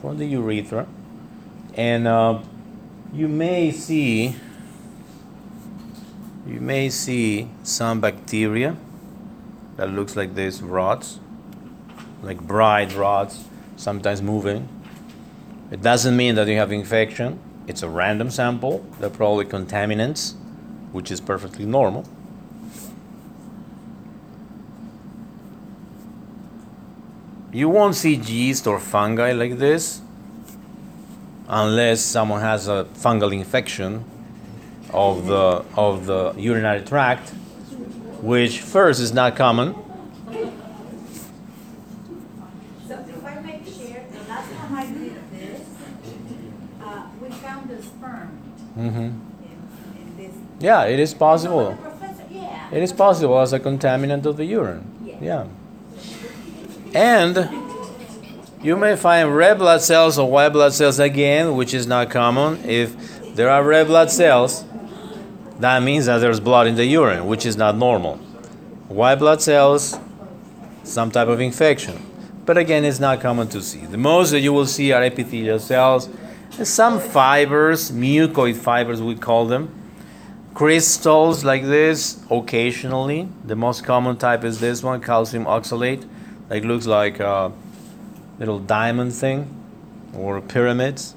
from 0.00 0.18
the 0.18 0.26
urethra, 0.26 0.86
and 1.74 2.06
uh, 2.06 2.40
you 3.12 3.28
may 3.28 3.70
see 3.70 4.36
you 6.46 6.60
may 6.60 6.88
see 6.88 7.48
some 7.62 8.00
bacteria 8.00 8.76
that 9.76 9.90
looks 9.90 10.16
like 10.16 10.34
this 10.34 10.62
rods 10.62 11.20
like 12.22 12.40
bright 12.40 12.94
rods, 12.94 13.44
sometimes 13.76 14.22
moving. 14.22 14.68
It 15.70 15.82
doesn't 15.82 16.16
mean 16.16 16.34
that 16.36 16.48
you 16.48 16.56
have 16.56 16.72
infection. 16.72 17.38
It's 17.66 17.82
a 17.82 17.88
random 17.88 18.30
sample. 18.30 18.84
They're 18.98 19.10
probably 19.10 19.44
contaminants, 19.44 20.34
which 20.92 21.10
is 21.10 21.20
perfectly 21.20 21.66
normal. 21.66 22.06
You 27.52 27.68
won't 27.68 27.94
see 27.94 28.14
yeast 28.14 28.66
or 28.66 28.78
fungi 28.78 29.32
like 29.32 29.58
this 29.58 30.02
unless 31.48 32.02
someone 32.02 32.42
has 32.42 32.68
a 32.68 32.84
fungal 32.94 33.32
infection 33.32 34.04
of 34.92 35.26
the 35.26 35.64
of 35.76 36.04
the 36.06 36.34
urinary 36.36 36.82
tract, 36.82 37.30
which 38.20 38.60
first 38.60 39.00
is 39.00 39.12
not 39.14 39.34
common. 39.36 39.74
So 42.86 42.94
if 43.08 43.24
I 43.24 43.40
may 43.40 43.62
share, 43.64 44.04
the 44.12 44.28
last 44.28 44.52
time 44.52 44.74
I 44.74 44.86
did 44.86 45.30
this, 45.32 45.60
uh, 46.82 47.06
we 47.22 47.30
found 47.30 47.70
the 47.70 47.82
sperm 47.82 48.28
hmm 48.74 48.88
in, 48.88 49.12
in 49.96 50.16
this. 50.16 50.34
Yeah, 50.60 50.84
it 50.84 50.98
is 51.00 51.14
possible. 51.14 51.78
yeah. 52.30 52.68
It 52.70 52.82
is 52.82 52.92
possible 52.92 53.38
as 53.40 53.54
a 53.54 53.60
contaminant 53.60 54.26
of 54.26 54.36
the 54.36 54.44
urine. 54.44 54.84
Yeah. 55.20 55.46
And 56.94 57.48
you 58.62 58.76
may 58.76 58.96
find 58.96 59.36
red 59.36 59.58
blood 59.58 59.80
cells 59.82 60.18
or 60.18 60.30
white 60.30 60.50
blood 60.50 60.72
cells 60.72 60.98
again, 60.98 61.56
which 61.56 61.74
is 61.74 61.86
not 61.86 62.10
common. 62.10 62.62
If 62.64 63.34
there 63.34 63.50
are 63.50 63.62
red 63.62 63.86
blood 63.86 64.10
cells, 64.10 64.64
that 65.60 65.82
means 65.82 66.06
that 66.06 66.18
there's 66.18 66.40
blood 66.40 66.66
in 66.66 66.74
the 66.74 66.84
urine, 66.84 67.26
which 67.26 67.46
is 67.46 67.56
not 67.56 67.76
normal. 67.76 68.16
White 68.88 69.16
blood 69.16 69.42
cells, 69.42 69.98
some 70.82 71.10
type 71.10 71.28
of 71.28 71.40
infection. 71.40 72.04
But 72.46 72.56
again, 72.56 72.84
it's 72.84 73.00
not 73.00 73.20
common 73.20 73.48
to 73.48 73.60
see. 73.60 73.84
The 73.84 73.98
most 73.98 74.30
that 74.30 74.40
you 74.40 74.52
will 74.52 74.66
see 74.66 74.92
are 74.92 75.02
epithelial 75.02 75.58
cells, 75.58 76.08
some 76.62 76.98
fibers, 76.98 77.92
mucoid 77.92 78.56
fibers, 78.56 79.02
we 79.02 79.14
call 79.14 79.46
them 79.46 79.78
crystals 80.58 81.44
like 81.44 81.62
this 81.62 82.20
occasionally 82.32 83.28
the 83.44 83.54
most 83.54 83.84
common 83.84 84.16
type 84.16 84.42
is 84.42 84.58
this 84.58 84.82
one 84.82 85.00
calcium 85.00 85.44
oxalate 85.44 86.04
like 86.48 86.64
looks 86.64 86.86
like 86.86 87.20
a 87.20 87.52
little 88.38 88.58
diamond 88.58 89.14
thing 89.14 89.54
or 90.14 90.40
pyramids. 90.40 91.14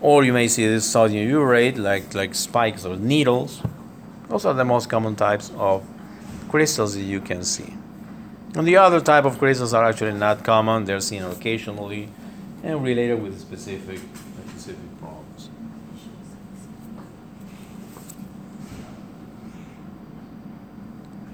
Or 0.00 0.24
you 0.24 0.32
may 0.32 0.48
see 0.48 0.66
this 0.66 0.90
sodium 0.90 1.28
urate 1.28 1.78
like 1.78 2.14
like 2.14 2.34
spikes 2.34 2.84
or 2.84 2.96
needles. 2.96 3.62
Those 4.28 4.44
are 4.44 4.54
the 4.54 4.64
most 4.64 4.88
common 4.88 5.14
types 5.16 5.52
of 5.56 5.84
crystals 6.48 6.94
that 6.94 7.02
you 7.02 7.20
can 7.20 7.44
see. 7.44 7.74
And 8.54 8.66
the 8.66 8.76
other 8.76 9.00
type 9.00 9.24
of 9.24 9.38
crystals 9.38 9.72
are 9.72 9.84
actually 9.84 10.12
not 10.12 10.44
common. 10.44 10.84
They're 10.84 11.00
seen 11.00 11.22
occasionally 11.22 12.08
and 12.62 12.82
related 12.82 13.22
with 13.22 13.40
specific 13.40 14.00
problems 15.00 15.48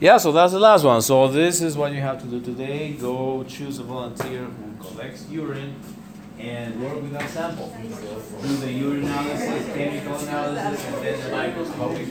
Yeah, 0.00 0.18
so 0.18 0.30
that's 0.30 0.52
the 0.52 0.60
last 0.60 0.84
one. 0.84 1.02
So 1.02 1.26
this 1.26 1.60
is 1.60 1.76
what 1.76 1.92
you 1.92 2.00
have 2.00 2.20
to 2.22 2.26
do 2.26 2.40
today. 2.40 2.92
Go 2.92 3.42
choose 3.44 3.80
a 3.80 3.82
volunteer 3.82 4.44
who 4.44 4.76
collects 4.80 5.26
urine 5.28 5.74
and 6.38 6.80
work 6.80 7.02
with 7.02 7.10
that 7.12 7.28
sample. 7.28 7.76
Do 8.42 8.56
the 8.58 8.72
urine 8.72 9.02
analysis, 9.04 9.74
chemical 9.74 10.14
analysis, 10.14 10.86
and 10.86 11.04
then 11.04 11.20
the 11.20 11.30
microscopic 11.36 12.08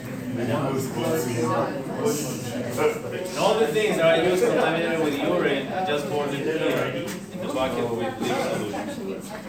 all 3.38 3.58
the 3.58 3.66
things 3.68 3.96
that 3.96 4.18
are 4.18 4.24
used 4.28 4.44
contaminated 4.44 5.02
with 5.02 5.18
urine, 5.18 5.66
just 5.86 6.08
pour 6.10 6.26
them 6.26 6.36
here 6.36 7.06
in 7.32 7.40
the 7.40 7.52
bucket 7.52 7.90
with 7.90 8.18
bleach 8.18 8.32
solution. 8.92 9.48